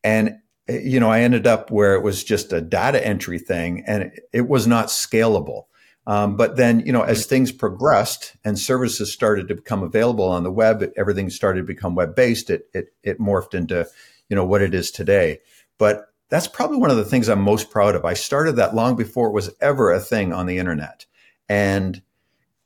and 0.03 0.39
you 0.69 0.99
know, 0.99 1.11
I 1.11 1.21
ended 1.21 1.47
up 1.47 1.71
where 1.71 1.95
it 1.95 2.03
was 2.03 2.25
just 2.25 2.53
a 2.53 2.61
data 2.61 3.05
entry 3.05 3.39
thing, 3.39 3.85
and 3.87 4.05
it, 4.05 4.29
it 4.33 4.49
was 4.49 4.67
not 4.67 4.87
scalable. 4.87 5.65
Um, 6.07 6.37
but 6.37 6.57
then, 6.57 6.81
you 6.81 6.93
know, 6.93 7.03
as 7.03 7.25
things 7.25 7.51
progressed 7.51 8.37
and 8.45 8.59
services 8.59 9.11
started 9.13 9.49
to 9.49 9.55
become 9.55 9.83
available 9.83 10.27
on 10.27 10.43
the 10.43 10.51
web, 10.51 10.85
everything 10.97 11.31
started 11.31 11.61
to 11.61 11.67
become 11.67 11.95
web 11.95 12.15
based. 12.15 12.51
It, 12.51 12.69
it 12.75 12.95
it 13.03 13.19
morphed 13.19 13.55
into, 13.55 13.87
you 14.29 14.37
know, 14.37 14.45
what 14.45 14.63
it 14.63 14.75
is 14.75 14.91
today. 14.91 15.41
But 15.79 16.09
that's 16.29 16.49
probably 16.49 16.79
one 16.79 16.91
of 16.91 16.97
the 16.97 17.05
things 17.05 17.29
I'm 17.29 17.41
most 17.41 17.71
proud 17.71 17.95
of. 17.95 18.05
I 18.05 18.15
started 18.15 18.57
that 18.57 18.75
long 18.75 18.97
before 18.97 19.29
it 19.29 19.35
was 19.35 19.55
ever 19.61 19.93
a 19.93 20.01
thing 20.01 20.33
on 20.33 20.47
the 20.47 20.59
internet. 20.59 21.07
And 21.49 22.03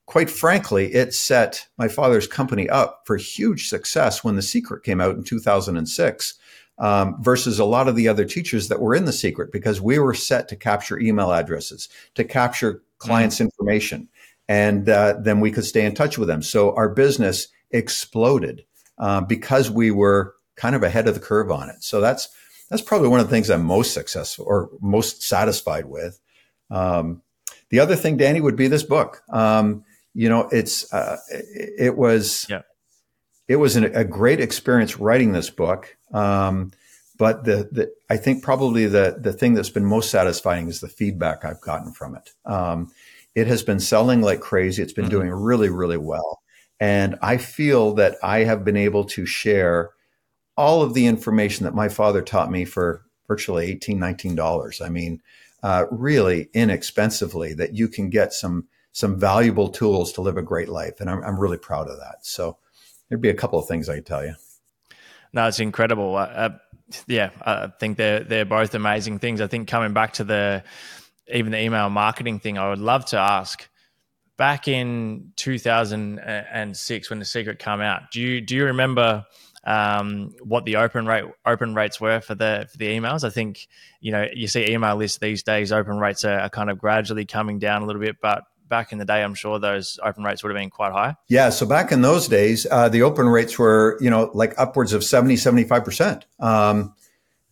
quite 0.07 0.30
frankly, 0.30 0.94
it 0.94 1.14
set 1.14 1.68
my 1.76 1.88
father's 1.88 2.26
company 2.26 2.68
up 2.68 3.03
for 3.05 3.16
huge 3.16 3.68
success 3.68 4.24
when 4.24 4.36
The 4.36 4.42
Secret 4.42 4.84
came 4.84 5.01
out 5.01 5.16
in 5.16 5.22
2006 5.22 6.34
um, 6.79 7.22
versus 7.22 7.59
a 7.59 7.64
lot 7.64 7.89
of 7.89 7.97
the 7.97 8.09
other 8.09 8.24
teachers 8.24 8.68
that 8.68 8.81
were 8.81 8.95
in 8.95 9.05
The 9.05 9.12
Secret 9.12 9.53
because 9.53 9.81
we 9.81 9.99
were 9.99 10.14
set 10.14 10.49
to 10.49 10.57
capture 10.57 10.99
email 10.99 11.33
addresses, 11.33 11.89
to 12.14 12.24
capture 12.24 12.83
clients' 12.99 13.37
mm-hmm. 13.37 13.45
information, 13.45 14.09
and 14.49 14.89
uh, 14.89 15.14
then 15.20 15.41
we 15.41 15.51
could 15.51 15.64
stay 15.64 15.85
in 15.85 15.95
touch 15.95 16.18
with 16.18 16.29
them. 16.29 16.43
So 16.43 16.74
our 16.74 16.89
business 16.89 17.49
exploded 17.70 18.64
uh, 18.99 19.20
because 19.22 19.70
we 19.70 19.91
were 19.91 20.35
kind 20.57 20.74
of 20.74 20.83
ahead 20.83 21.09
of 21.09 21.14
the 21.14 21.20
curve 21.20 21.51
on 21.51 21.68
it. 21.68 21.83
So 21.83 22.01
that's 22.01 22.29
that's 22.70 22.83
probably 22.83 23.09
one 23.09 23.20
of 23.20 23.26
the 23.26 23.31
things 23.31 23.51
I'm 23.51 23.64
most 23.64 23.95
successful 23.95 24.45
or 24.47 24.70
most 24.81 25.22
satisfied 25.22 25.87
with. 25.87 26.20
Um, 26.70 27.22
the 27.70 27.81
other 27.81 27.97
thing, 27.97 28.16
Danny, 28.16 28.41
would 28.41 28.57
be 28.57 28.68
this 28.68 28.83
book. 28.83 29.22
Um, 29.31 29.85
you 30.14 30.29
know, 30.29 30.49
it's 30.51 30.93
uh, 30.93 31.18
it 31.31 31.97
was 31.97 32.47
yeah. 32.49 32.62
It 33.49 33.57
was 33.57 33.76
an, 33.76 33.84
a 33.96 34.05
great 34.05 34.40
experience 34.40 34.99
writing 34.99 35.32
this 35.32 35.51
book. 35.51 35.96
Um, 36.12 36.72
but 37.16 37.44
the, 37.44 37.68
the 37.72 37.92
I 38.09 38.16
think 38.16 38.44
probably 38.44 38.86
the 38.86 39.16
the 39.18 39.32
thing 39.32 39.55
that's 39.55 39.70
been 39.70 39.84
most 39.84 40.11
satisfying 40.11 40.68
is 40.68 40.80
the 40.80 40.88
feedback 40.88 41.44
I've 41.44 41.61
gotten 41.61 41.92
from 41.92 42.14
it. 42.14 42.30
Um, 42.44 42.92
it 43.34 43.46
has 43.49 43.62
been 43.62 43.80
selling 43.80 44.22
like 44.22 44.40
crazy. 44.40 44.82
It's 44.82 44.92
been 44.92 45.07
mm-hmm. 45.07 45.11
doing 45.11 45.30
really 45.30 45.68
really 45.68 45.96
well, 45.96 46.40
and 46.78 47.18
I 47.20 47.38
feel 47.38 47.94
that 47.94 48.16
I 48.22 48.44
have 48.44 48.64
been 48.64 48.76
able 48.76 49.05
to 49.07 49.26
share 49.26 49.90
all 50.57 50.82
of 50.82 50.94
the 50.94 51.07
information 51.07 51.64
that 51.64 51.74
my 51.74 51.88
father 51.88 52.22
taught 52.22 52.51
me 52.51 52.64
for 52.64 53.05
virtually 53.26 53.66
18 53.66 53.99
19 53.99 54.36
dollars. 54.36 54.80
I 54.80 54.88
mean, 54.88 55.20
uh, 55.64 55.86
really 55.90 56.51
inexpensively 56.55 57.53
that 57.55 57.74
you 57.74 57.88
can 57.88 58.11
get 58.11 58.32
some 58.32 58.68
some 58.92 59.18
valuable 59.18 59.68
tools 59.68 60.12
to 60.12 60.22
live 60.22 60.36
a 60.36 60.42
great 60.42 60.68
life, 60.68 61.01
and 61.01 61.11
I'm, 61.11 61.22
I'm 61.24 61.38
really 61.38 61.59
proud 61.59 61.88
of 61.88 61.99
that. 61.99 62.18
So 62.22 62.59
there'd 63.09 63.20
be 63.20 63.30
a 63.30 63.34
couple 63.34 63.59
of 63.59 63.66
things 63.66 63.88
I 63.88 63.96
could 63.96 64.06
tell 64.06 64.24
you. 64.24 64.34
No, 65.32 65.46
it's 65.46 65.61
incredible. 65.61 66.16
Uh, 66.16 66.50
yeah, 67.06 67.30
I 67.42 67.68
think 67.78 67.96
they're 67.96 68.20
they're 68.20 68.44
both 68.44 68.74
amazing 68.74 69.18
things. 69.18 69.40
I 69.40 69.46
think 69.46 69.68
coming 69.68 69.92
back 69.92 70.14
to 70.14 70.24
the 70.24 70.64
even 71.32 71.52
the 71.52 71.61
email 71.61 71.90
marketing 71.90 72.40
thing, 72.40 72.56
I 72.59 72.70
would 72.70 72.78
love 72.78 73.04
to 73.06 73.18
ask. 73.18 73.68
Back 74.36 74.68
in 74.68 75.32
2006, 75.34 77.11
when 77.11 77.18
the 77.18 77.24
secret 77.24 77.59
came 77.59 77.80
out, 77.80 78.11
do 78.12 78.20
you 78.20 78.40
do 78.40 78.54
you 78.54 78.66
remember 78.66 79.26
um, 79.64 80.34
what 80.42 80.64
the 80.64 80.76
open 80.76 81.06
rate 81.06 81.24
open 81.44 81.74
rates 81.74 82.00
were 82.00 82.20
for 82.20 82.34
the 82.34 82.66
for 82.70 82.78
the 82.78 82.86
emails. 82.86 83.22
I 83.22 83.30
think 83.30 83.68
you 84.00 84.12
know 84.12 84.26
you 84.32 84.48
see 84.48 84.70
email 84.70 84.96
lists 84.96 85.18
these 85.18 85.42
days. 85.42 85.72
Open 85.72 85.98
rates 85.98 86.24
are, 86.24 86.40
are 86.40 86.48
kind 86.48 86.70
of 86.70 86.78
gradually 86.78 87.26
coming 87.26 87.59
down 87.59 87.82
a 87.82 87.86
little 87.86 88.00
bit, 88.00 88.16
but 88.22 88.44
back 88.68 88.92
in 88.92 88.98
the 88.98 89.04
day, 89.04 89.22
I'm 89.22 89.34
sure 89.34 89.58
those 89.58 89.98
open 90.02 90.24
rates 90.24 90.42
would 90.42 90.50
have 90.50 90.60
been 90.60 90.70
quite 90.70 90.92
high. 90.92 91.16
Yeah. 91.28 91.50
So 91.50 91.66
back 91.66 91.92
in 91.92 92.02
those 92.02 92.28
days, 92.28 92.66
uh, 92.70 92.88
the 92.88 93.02
open 93.02 93.28
rates 93.28 93.58
were, 93.58 93.98
you 94.00 94.10
know, 94.10 94.30
like 94.34 94.54
upwards 94.58 94.92
of 94.92 95.04
70, 95.04 95.34
75%. 95.34 96.22
Um, 96.38 96.94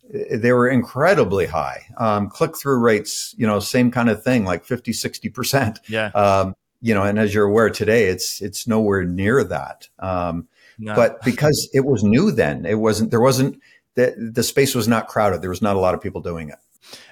they 0.09 0.53
were 0.53 0.69
incredibly 0.69 1.45
high. 1.45 1.85
Um, 1.97 2.29
click 2.29 2.57
through 2.57 2.79
rates, 2.79 3.35
you 3.37 3.45
know, 3.45 3.59
same 3.59 3.91
kind 3.91 4.09
of 4.09 4.23
thing, 4.23 4.45
like 4.45 4.63
50, 4.63 4.91
60%. 4.91 5.79
Yeah. 5.89 6.07
Um, 6.07 6.55
you 6.81 6.93
know, 6.93 7.03
and 7.03 7.17
as 7.19 7.33
you're 7.33 7.45
aware 7.45 7.69
today, 7.69 8.05
it's, 8.05 8.41
it's 8.41 8.67
nowhere 8.67 9.03
near 9.03 9.43
that. 9.43 9.87
Um, 9.99 10.47
no. 10.79 10.95
But 10.95 11.23
because 11.23 11.69
it 11.73 11.85
was 11.85 12.03
new 12.03 12.31
then, 12.31 12.65
it 12.65 12.75
wasn't, 12.75 13.09
there 13.09 13.19
wasn't, 13.19 13.59
the, 13.95 14.13
the 14.17 14.43
space 14.43 14.75
was 14.75 14.87
not 14.87 15.07
crowded. 15.07 15.41
There 15.41 15.49
was 15.49 15.61
not 15.61 15.75
a 15.75 15.79
lot 15.79 15.95
of 15.95 16.01
people 16.01 16.21
doing 16.21 16.49
it. 16.49 16.59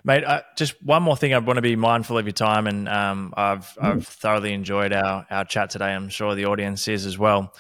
Mate, 0.04 0.24
uh, 0.24 0.42
just 0.56 0.82
one 0.84 1.04
more 1.04 1.18
thing. 1.18 1.34
I 1.34 1.40
want 1.40 1.58
to 1.58 1.62
be 1.62 1.76
mindful 1.76 2.18
of 2.18 2.26
your 2.26 2.34
time, 2.34 2.68
and 2.68 2.88
um, 2.88 3.34
I've 3.36 3.66
mm. 3.76 3.84
I've 3.84 4.08
thoroughly 4.08 4.54
enjoyed 4.54 4.94
our 4.94 5.26
our 5.30 5.46
chat 5.46 5.70
today. 5.70 5.94
I'm 5.94 6.10
sure 6.10 6.36
the 6.36 6.46
audience 6.46 6.88
is 6.88 7.06
as 7.06 7.18
well. 7.18 7.54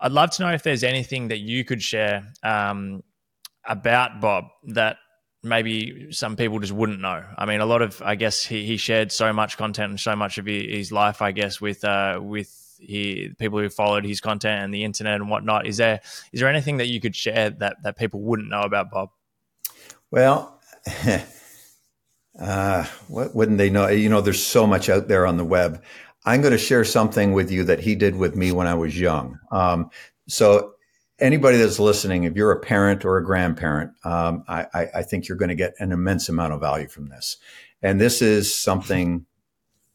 I'd 0.00 0.12
love 0.12 0.30
to 0.30 0.42
know 0.42 0.52
if 0.52 0.62
there's 0.62 0.82
anything 0.82 1.28
that 1.28 1.38
you 1.38 1.64
could 1.64 1.80
share 1.82 2.32
um, 2.42 3.04
about 3.64 4.20
Bob 4.20 4.46
that 4.68 4.96
maybe 5.44 6.08
some 6.10 6.36
people 6.36 6.58
just 6.58 6.72
wouldn't 6.72 7.00
know. 7.00 7.24
I 7.38 7.46
mean, 7.46 7.60
a 7.60 7.66
lot 7.66 7.82
of 7.82 8.02
I 8.02 8.16
guess 8.16 8.44
he, 8.44 8.64
he 8.66 8.76
shared 8.76 9.12
so 9.12 9.32
much 9.32 9.56
content 9.56 9.90
and 9.90 10.00
so 10.00 10.16
much 10.16 10.38
of 10.38 10.46
his 10.46 10.90
life. 10.90 11.22
I 11.22 11.32
guess 11.32 11.60
with 11.60 11.84
uh, 11.84 12.18
with 12.22 12.58
he 12.82 13.30
people 13.38 13.58
who 13.58 13.68
followed 13.68 14.04
his 14.04 14.20
content 14.20 14.64
and 14.64 14.74
the 14.74 14.84
internet 14.84 15.14
and 15.14 15.30
whatnot. 15.30 15.66
Is 15.66 15.76
there 15.76 16.00
is 16.32 16.40
there 16.40 16.48
anything 16.48 16.78
that 16.78 16.88
you 16.88 17.00
could 17.00 17.14
share 17.14 17.50
that 17.50 17.82
that 17.82 17.96
people 17.96 18.20
wouldn't 18.20 18.48
know 18.48 18.62
about 18.62 18.90
Bob? 18.90 19.10
Well, 20.10 20.60
uh, 22.40 22.84
what 23.08 23.34
wouldn't 23.34 23.58
they 23.58 23.70
know? 23.70 23.88
You 23.88 24.08
know, 24.08 24.20
there's 24.20 24.44
so 24.44 24.66
much 24.66 24.88
out 24.88 25.08
there 25.08 25.26
on 25.26 25.36
the 25.36 25.44
web. 25.44 25.82
I'm 26.24 26.40
going 26.40 26.52
to 26.52 26.58
share 26.58 26.84
something 26.84 27.32
with 27.32 27.50
you 27.50 27.64
that 27.64 27.80
he 27.80 27.94
did 27.94 28.16
with 28.16 28.36
me 28.36 28.52
when 28.52 28.66
I 28.66 28.74
was 28.74 28.98
young. 28.98 29.38
Um, 29.50 29.90
so 30.28 30.74
anybody 31.18 31.56
that's 31.56 31.78
listening, 31.78 32.24
if 32.24 32.36
you're 32.36 32.52
a 32.52 32.60
parent 32.60 33.04
or 33.04 33.16
a 33.16 33.24
grandparent, 33.24 33.92
um, 34.04 34.44
I, 34.48 34.66
I, 34.94 35.02
think 35.02 35.28
you're 35.28 35.38
going 35.38 35.48
to 35.48 35.54
get 35.54 35.74
an 35.78 35.92
immense 35.92 36.28
amount 36.28 36.52
of 36.52 36.60
value 36.60 36.88
from 36.88 37.08
this. 37.08 37.38
And 37.80 38.00
this 38.00 38.22
is 38.22 38.54
something 38.54 39.26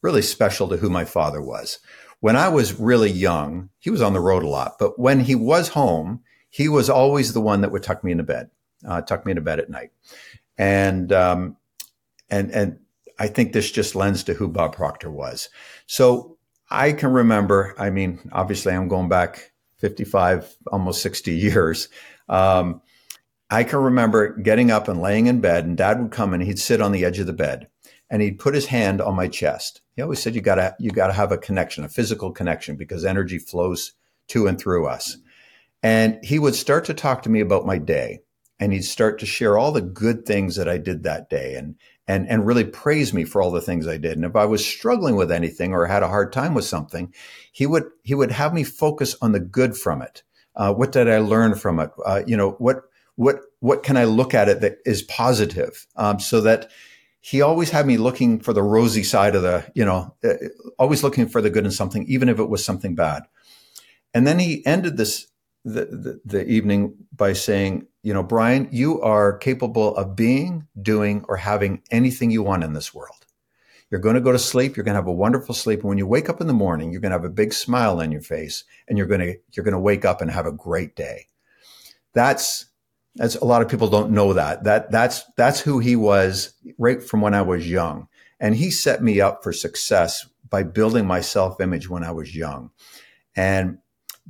really 0.02 0.22
special 0.22 0.68
to 0.68 0.76
who 0.76 0.90
my 0.90 1.04
father 1.04 1.40
was. 1.40 1.78
When 2.20 2.36
I 2.36 2.48
was 2.48 2.78
really 2.78 3.10
young, 3.10 3.70
he 3.78 3.90
was 3.90 4.02
on 4.02 4.12
the 4.12 4.20
road 4.20 4.42
a 4.42 4.48
lot, 4.48 4.76
but 4.78 4.98
when 4.98 5.20
he 5.20 5.34
was 5.34 5.68
home, 5.68 6.20
he 6.50 6.68
was 6.68 6.90
always 6.90 7.32
the 7.32 7.40
one 7.40 7.60
that 7.60 7.70
would 7.70 7.82
tuck 7.82 8.02
me 8.02 8.12
into 8.12 8.24
bed, 8.24 8.50
uh, 8.86 9.02
tuck 9.02 9.24
me 9.24 9.32
into 9.32 9.42
bed 9.42 9.60
at 9.60 9.70
night. 9.70 9.90
And, 10.58 11.12
um, 11.12 11.56
and, 12.28 12.50
and 12.50 12.78
I 13.18 13.28
think 13.28 13.52
this 13.52 13.70
just 13.70 13.94
lends 13.94 14.24
to 14.24 14.34
who 14.34 14.48
Bob 14.48 14.74
Proctor 14.74 15.10
was. 15.10 15.48
So 15.86 16.36
I 16.70 16.92
can 16.92 17.12
remember, 17.12 17.74
I 17.78 17.90
mean, 17.90 18.20
obviously 18.32 18.74
I'm 18.74 18.88
going 18.88 19.08
back 19.08 19.52
55, 19.78 20.56
almost 20.70 21.02
60 21.02 21.32
years. 21.34 21.88
Um, 22.28 22.82
I 23.50 23.64
can 23.64 23.78
remember 23.78 24.36
getting 24.36 24.70
up 24.70 24.88
and 24.88 25.00
laying 25.00 25.26
in 25.26 25.40
bed, 25.40 25.64
and 25.64 25.76
dad 25.76 26.00
would 26.02 26.10
come 26.10 26.34
and 26.34 26.42
he'd 26.42 26.58
sit 26.58 26.82
on 26.82 26.92
the 26.92 27.04
edge 27.04 27.18
of 27.18 27.26
the 27.26 27.32
bed 27.32 27.68
and 28.10 28.20
he'd 28.20 28.38
put 28.38 28.54
his 28.54 28.66
hand 28.66 29.00
on 29.00 29.14
my 29.14 29.28
chest. 29.28 29.80
He 29.96 30.02
always 30.02 30.22
said, 30.22 30.34
you 30.34 30.40
gotta, 30.40 30.76
you 30.78 30.90
gotta 30.90 31.12
have 31.12 31.32
a 31.32 31.38
connection, 31.38 31.84
a 31.84 31.88
physical 31.88 32.30
connection 32.32 32.76
because 32.76 33.04
energy 33.04 33.38
flows 33.38 33.92
to 34.28 34.46
and 34.46 34.58
through 34.58 34.86
us. 34.86 35.16
And 35.82 36.18
he 36.22 36.38
would 36.38 36.54
start 36.54 36.84
to 36.86 36.94
talk 36.94 37.22
to 37.22 37.30
me 37.30 37.40
about 37.40 37.66
my 37.66 37.78
day 37.78 38.20
and 38.60 38.72
he'd 38.72 38.82
start 38.82 39.18
to 39.18 39.26
share 39.26 39.56
all 39.56 39.72
the 39.72 39.80
good 39.80 40.26
things 40.26 40.56
that 40.56 40.68
I 40.68 40.78
did 40.78 41.02
that 41.02 41.30
day 41.30 41.54
and, 41.54 41.76
and, 42.06 42.28
and 42.28 42.46
really 42.46 42.64
praise 42.64 43.12
me 43.12 43.24
for 43.24 43.40
all 43.40 43.50
the 43.50 43.60
things 43.60 43.86
I 43.86 43.98
did. 43.98 44.16
And 44.16 44.24
if 44.24 44.34
I 44.34 44.46
was 44.46 44.64
struggling 44.64 45.16
with 45.16 45.30
anything 45.30 45.72
or 45.72 45.86
had 45.86 46.02
a 46.02 46.08
hard 46.08 46.32
time 46.32 46.54
with 46.54 46.64
something, 46.64 47.12
he 47.52 47.66
would, 47.66 47.84
he 48.02 48.14
would 48.14 48.32
have 48.32 48.54
me 48.54 48.64
focus 48.64 49.14
on 49.20 49.32
the 49.32 49.40
good 49.40 49.76
from 49.76 50.02
it. 50.02 50.22
Uh, 50.56 50.72
what 50.72 50.92
did 50.92 51.08
I 51.08 51.18
learn 51.18 51.54
from 51.54 51.78
it? 51.78 51.90
Uh, 52.04 52.22
you 52.26 52.36
know, 52.36 52.52
what, 52.52 52.82
what, 53.16 53.40
what 53.60 53.82
can 53.82 53.96
I 53.96 54.04
look 54.04 54.34
at 54.34 54.48
it 54.48 54.60
that 54.60 54.78
is 54.86 55.02
positive? 55.02 55.86
Um, 55.96 56.18
so 56.18 56.40
that 56.40 56.70
he 57.20 57.42
always 57.42 57.70
had 57.70 57.86
me 57.86 57.96
looking 57.98 58.40
for 58.40 58.52
the 58.52 58.62
rosy 58.62 59.02
side 59.02 59.34
of 59.34 59.42
the, 59.42 59.70
you 59.74 59.84
know, 59.84 60.14
uh, 60.24 60.34
always 60.78 61.02
looking 61.02 61.28
for 61.28 61.42
the 61.42 61.50
good 61.50 61.64
in 61.64 61.70
something, 61.70 62.06
even 62.06 62.28
if 62.28 62.38
it 62.38 62.48
was 62.48 62.64
something 62.64 62.94
bad. 62.94 63.24
And 64.14 64.26
then 64.26 64.38
he 64.38 64.64
ended 64.64 64.96
this, 64.96 65.26
the, 65.64 65.84
the, 65.84 66.20
the 66.24 66.46
evening 66.46 66.94
by 67.14 67.34
saying, 67.34 67.87
you 68.08 68.14
know, 68.14 68.22
Brian, 68.22 68.70
you 68.72 69.02
are 69.02 69.36
capable 69.36 69.94
of 69.94 70.16
being, 70.16 70.66
doing, 70.80 71.26
or 71.28 71.36
having 71.36 71.82
anything 71.90 72.30
you 72.30 72.42
want 72.42 72.64
in 72.64 72.72
this 72.72 72.94
world. 72.94 73.26
You're 73.90 74.00
going 74.00 74.14
to 74.14 74.22
go 74.22 74.32
to 74.32 74.38
sleep. 74.38 74.76
You're 74.78 74.84
going 74.84 74.94
to 74.94 75.00
have 75.02 75.06
a 75.06 75.12
wonderful 75.12 75.54
sleep. 75.54 75.80
And 75.80 75.90
when 75.90 75.98
you 75.98 76.06
wake 76.06 76.30
up 76.30 76.40
in 76.40 76.46
the 76.46 76.54
morning, 76.54 76.90
you're 76.90 77.02
going 77.02 77.10
to 77.10 77.18
have 77.18 77.26
a 77.26 77.28
big 77.28 77.52
smile 77.52 78.00
on 78.00 78.10
your 78.10 78.22
face 78.22 78.64
and 78.88 78.96
you're 78.96 79.06
going 79.06 79.20
to, 79.20 79.36
you're 79.52 79.62
going 79.62 79.74
to 79.74 79.78
wake 79.78 80.06
up 80.06 80.22
and 80.22 80.30
have 80.30 80.46
a 80.46 80.52
great 80.52 80.96
day. 80.96 81.26
That's, 82.14 82.70
that's 83.14 83.36
a 83.36 83.44
lot 83.44 83.60
of 83.60 83.68
people 83.68 83.88
don't 83.88 84.12
know 84.12 84.32
that. 84.32 84.64
That, 84.64 84.90
that's, 84.90 85.24
that's 85.36 85.60
who 85.60 85.78
he 85.78 85.94
was 85.94 86.54
right 86.78 87.02
from 87.02 87.20
when 87.20 87.34
I 87.34 87.42
was 87.42 87.70
young. 87.70 88.08
And 88.40 88.56
he 88.56 88.70
set 88.70 89.02
me 89.02 89.20
up 89.20 89.42
for 89.42 89.52
success 89.52 90.26
by 90.48 90.62
building 90.62 91.06
my 91.06 91.20
self 91.20 91.60
image 91.60 91.90
when 91.90 92.04
I 92.04 92.12
was 92.12 92.34
young. 92.34 92.70
And 93.36 93.80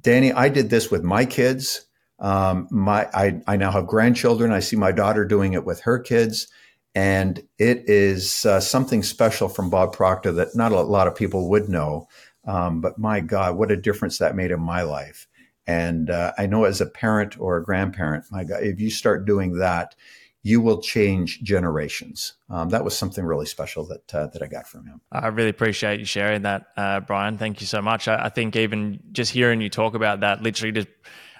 Danny, 0.00 0.32
I 0.32 0.48
did 0.48 0.68
this 0.68 0.90
with 0.90 1.04
my 1.04 1.24
kids. 1.24 1.84
Um, 2.18 2.68
my 2.70 3.08
I, 3.14 3.40
I 3.46 3.56
now 3.56 3.70
have 3.70 3.86
grandchildren. 3.86 4.52
I 4.52 4.60
see 4.60 4.76
my 4.76 4.92
daughter 4.92 5.24
doing 5.24 5.52
it 5.52 5.64
with 5.64 5.80
her 5.80 5.98
kids, 5.98 6.48
and 6.94 7.38
it 7.58 7.84
is 7.88 8.44
uh, 8.44 8.60
something 8.60 9.02
special 9.02 9.48
from 9.48 9.70
Bob 9.70 9.92
Proctor 9.92 10.32
that 10.32 10.56
not 10.56 10.72
a 10.72 10.80
lot 10.80 11.06
of 11.06 11.14
people 11.14 11.48
would 11.50 11.68
know. 11.68 12.08
Um, 12.44 12.80
but 12.80 12.98
my 12.98 13.20
God, 13.20 13.56
what 13.56 13.70
a 13.70 13.76
difference 13.76 14.18
that 14.18 14.34
made 14.34 14.50
in 14.50 14.60
my 14.60 14.82
life! 14.82 15.28
And 15.66 16.10
uh, 16.10 16.32
I 16.38 16.46
know 16.46 16.64
as 16.64 16.80
a 16.80 16.86
parent 16.86 17.38
or 17.38 17.58
a 17.58 17.62
grandparent, 17.62 18.24
my 18.30 18.44
God, 18.44 18.62
if 18.62 18.80
you 18.80 18.90
start 18.90 19.26
doing 19.26 19.58
that, 19.58 19.94
you 20.42 20.60
will 20.60 20.80
change 20.80 21.42
generations. 21.42 22.34
Um, 22.48 22.70
that 22.70 22.84
was 22.84 22.96
something 22.96 23.24
really 23.24 23.44
special 23.44 23.84
that 23.86 24.14
uh, 24.14 24.26
that 24.28 24.42
I 24.42 24.46
got 24.46 24.66
from 24.66 24.86
him. 24.86 25.00
I 25.12 25.28
really 25.28 25.50
appreciate 25.50 26.00
you 26.00 26.06
sharing 26.06 26.42
that, 26.42 26.68
uh, 26.76 27.00
Brian. 27.00 27.38
Thank 27.38 27.60
you 27.60 27.66
so 27.66 27.82
much. 27.82 28.08
I, 28.08 28.24
I, 28.24 28.28
think 28.28 28.56
even 28.56 29.00
just 29.12 29.30
hearing 29.30 29.60
you 29.60 29.68
talk 29.68 29.94
about 29.94 30.20
that, 30.20 30.42
literally 30.42 30.72
just 30.72 30.88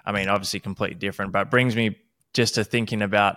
I 0.09 0.13
mean, 0.13 0.29
obviously 0.29 0.59
completely 0.61 0.97
different, 0.97 1.33
but 1.33 1.51
brings 1.51 1.77
me 1.77 1.99
just 2.33 2.55
to 2.55 2.65
thinking 2.65 3.03
about 3.03 3.37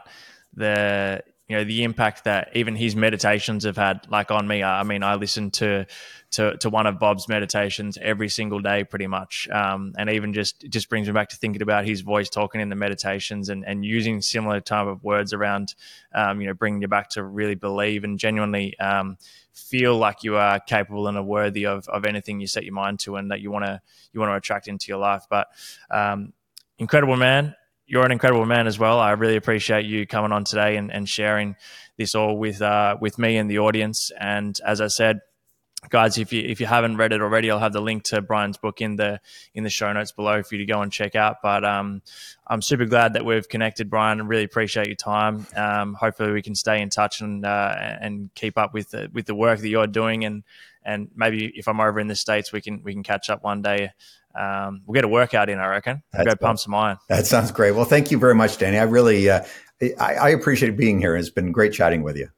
the 0.54 1.22
you 1.50 1.58
know 1.58 1.66
the 1.66 1.84
impact 1.84 2.24
that 2.24 2.50
even 2.56 2.78
his 2.78 2.96
meditations 2.96 3.66
have 3.66 3.76
had 3.76 4.10
like 4.10 4.32
on 4.32 4.48
me. 4.48 4.64
I 4.64 4.84
mean 4.84 5.04
i 5.04 5.16
listen 5.16 5.52
to 5.52 5.86
to, 6.32 6.56
to 6.60 6.70
one 6.70 6.88
of 6.88 6.98
bob's 6.98 7.28
meditations 7.28 7.98
every 8.02 8.30
single 8.30 8.62
day 8.62 8.86
pretty 8.86 9.08
much. 9.08 9.50
Um, 9.50 9.94
and 9.98 10.10
even 10.10 10.34
just 10.34 10.62
just 10.70 10.88
brings 10.90 11.08
me 11.08 11.14
back 11.14 11.28
to 11.30 11.36
thinking 11.36 11.62
about 11.62 11.86
his 11.86 12.02
voice 12.02 12.30
talking 12.30 12.62
in 12.62 12.70
the 12.70 12.76
meditations 12.76 13.50
and, 13.50 13.66
and 13.66 13.84
using 13.84 14.22
similar 14.22 14.62
type 14.62 14.88
of 14.88 15.04
words 15.04 15.34
around 15.34 15.76
um, 16.16 16.40
you 16.40 16.48
know 16.48 16.54
bringing 16.54 16.82
you 16.82 16.88
back 16.88 17.10
to 17.10 17.24
really 17.24 17.56
believe 17.56 18.06
and 18.06 18.18
genuinely 18.18 18.80
um, 18.80 19.18
feel 19.52 19.98
like 19.98 20.24
you 20.24 20.38
are 20.38 20.58
capable 20.62 21.08
and 21.08 21.18
are 21.18 21.24
worthy 21.24 21.66
of, 21.66 21.86
of 21.90 22.06
anything 22.06 22.40
you 22.40 22.48
set 22.48 22.64
your 22.64 22.74
mind 22.74 23.00
to 23.00 23.18
and 23.18 23.30
that 23.30 23.42
you 23.42 23.52
want 23.52 23.66
to 23.66 23.82
you 24.14 24.22
want 24.22 24.32
to 24.32 24.36
attract 24.36 24.70
into 24.70 24.88
your 24.88 25.00
life. 25.00 25.26
But 25.30 25.48
um, 25.90 26.32
incredible 26.82 27.16
man. 27.16 27.56
You're 27.86 28.06
an 28.06 28.12
incredible 28.12 28.46
man 28.46 28.68
as 28.68 28.80
well. 28.80 29.00
I 29.00 29.12
really 29.12 29.36
appreciate 29.36 29.86
you 29.86 30.08
coming 30.08 30.32
on 30.32 30.44
today 30.44 30.78
and, 30.78 30.92
and 30.92 31.08
sharing 31.08 31.56
this 31.98 32.16
all 32.16 32.38
with 32.38 32.62
uh, 32.62 32.98
with 33.00 33.18
me 33.20 33.38
and 33.38 33.50
the 33.50 33.60
audience. 33.60 34.12
And 34.20 34.58
as 34.66 34.82
I 34.82 34.88
said, 34.88 35.20
guys, 35.90 36.18
if 36.18 36.34
you 36.34 36.42
if 36.42 36.60
you 36.60 36.66
haven't 36.66 36.98
read 36.98 37.12
it 37.14 37.22
already, 37.22 37.52
I'll 37.52 37.60
have 37.60 37.74
the 37.74 37.82
link 37.82 38.04
to 38.06 38.22
Brian's 38.22 38.58
book 38.58 38.82
in 38.82 38.96
the 38.96 39.20
in 39.54 39.64
the 39.64 39.70
show 39.70 39.94
notes 39.94 40.12
below 40.12 40.42
for 40.42 40.56
you 40.56 40.66
to 40.66 40.72
go 40.72 40.82
and 40.82 40.92
check 40.92 41.16
out. 41.16 41.38
But 41.44 41.64
um, 41.64 42.02
I'm 42.48 42.64
super 42.64 42.86
glad 42.86 43.14
that 43.14 43.26
we've 43.26 43.48
connected, 43.48 43.90
Brian. 43.90 44.20
I 44.20 44.24
really 44.24 44.46
appreciate 44.46 44.88
your 44.88 44.96
time. 44.96 45.46
Um, 45.56 45.94
hopefully, 45.94 46.32
we 46.32 46.42
can 46.42 46.56
stay 46.56 46.82
in 46.82 46.90
touch 46.90 47.22
and 47.22 47.46
uh, 47.46 47.76
and 47.78 48.34
keep 48.34 48.58
up 48.58 48.74
with 48.74 48.90
the, 48.90 49.10
with 49.14 49.28
the 49.28 49.36
work 49.36 49.60
that 49.60 49.70
you're 49.70 49.86
doing. 49.86 50.26
And 50.26 50.44
and 50.84 51.10
maybe 51.16 51.52
if 51.56 51.68
I'm 51.68 51.80
over 51.80 52.00
in 52.00 52.08
the 52.08 52.16
states, 52.16 52.52
we 52.52 52.62
can 52.62 52.82
we 52.84 52.94
can 52.94 53.04
catch 53.04 53.30
up 53.30 53.44
one 53.44 53.62
day 53.62 53.92
um, 54.36 54.82
we'll 54.86 54.96
get 54.96 55.04
a 55.04 55.08
workout 55.08 55.50
in, 55.50 55.60
I 55.60 55.68
reckon. 55.68 56.02
We'll 56.14 56.26
go 56.26 56.36
pump 56.36 56.60
some 56.60 56.74
iron. 56.74 56.98
That 57.10 57.26
sounds 57.26 57.52
great. 57.52 57.72
Well, 57.72 57.86
thank 57.86 58.12
you 58.12 58.18
very 58.18 58.36
much, 58.36 58.58
Danny. 58.58 58.78
I 58.78 58.84
really, 58.84 59.30
uh, 59.30 59.44
I, 60.00 60.16
I 60.16 60.30
appreciate 60.30 60.78
being 60.78 61.00
here. 61.00 61.16
It's 61.16 61.30
been 61.30 61.52
great 61.52 61.74
chatting 61.74 62.04
with 62.04 62.18
you. 62.18 62.30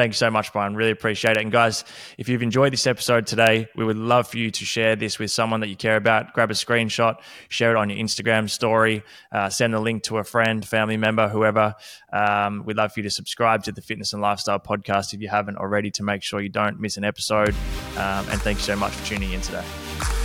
Thank 0.00 0.12
you 0.12 0.16
so 0.16 0.30
much, 0.30 0.54
Brian. 0.54 0.74
Really 0.74 0.92
appreciate 0.92 1.36
it. 1.36 1.42
And 1.42 1.52
guys, 1.52 1.84
if 2.16 2.26
you've 2.26 2.40
enjoyed 2.40 2.72
this 2.72 2.86
episode 2.86 3.26
today, 3.26 3.68
we 3.76 3.84
would 3.84 3.98
love 3.98 4.26
for 4.26 4.38
you 4.38 4.50
to 4.50 4.64
share 4.64 4.96
this 4.96 5.18
with 5.18 5.30
someone 5.30 5.60
that 5.60 5.68
you 5.68 5.76
care 5.76 5.96
about. 5.96 6.32
Grab 6.32 6.50
a 6.50 6.54
screenshot, 6.54 7.16
share 7.50 7.72
it 7.72 7.76
on 7.76 7.90
your 7.90 7.98
Instagram 7.98 8.48
story, 8.48 9.02
uh, 9.30 9.50
send 9.50 9.74
the 9.74 9.78
link 9.78 10.02
to 10.04 10.16
a 10.16 10.24
friend, 10.24 10.66
family 10.66 10.96
member, 10.96 11.28
whoever. 11.28 11.74
Um, 12.14 12.62
we'd 12.64 12.78
love 12.78 12.94
for 12.94 13.00
you 13.00 13.04
to 13.04 13.10
subscribe 13.10 13.62
to 13.64 13.72
the 13.72 13.82
Fitness 13.82 14.14
and 14.14 14.22
Lifestyle 14.22 14.58
podcast 14.58 15.12
if 15.12 15.20
you 15.20 15.28
haven't 15.28 15.58
already 15.58 15.90
to 15.90 16.02
make 16.02 16.22
sure 16.22 16.40
you 16.40 16.48
don't 16.48 16.80
miss 16.80 16.96
an 16.96 17.04
episode. 17.04 17.54
Um, 17.98 18.26
and 18.30 18.40
thanks 18.40 18.62
so 18.62 18.76
much 18.76 18.92
for 18.92 19.06
tuning 19.06 19.32
in 19.32 19.42
today. 19.42 20.19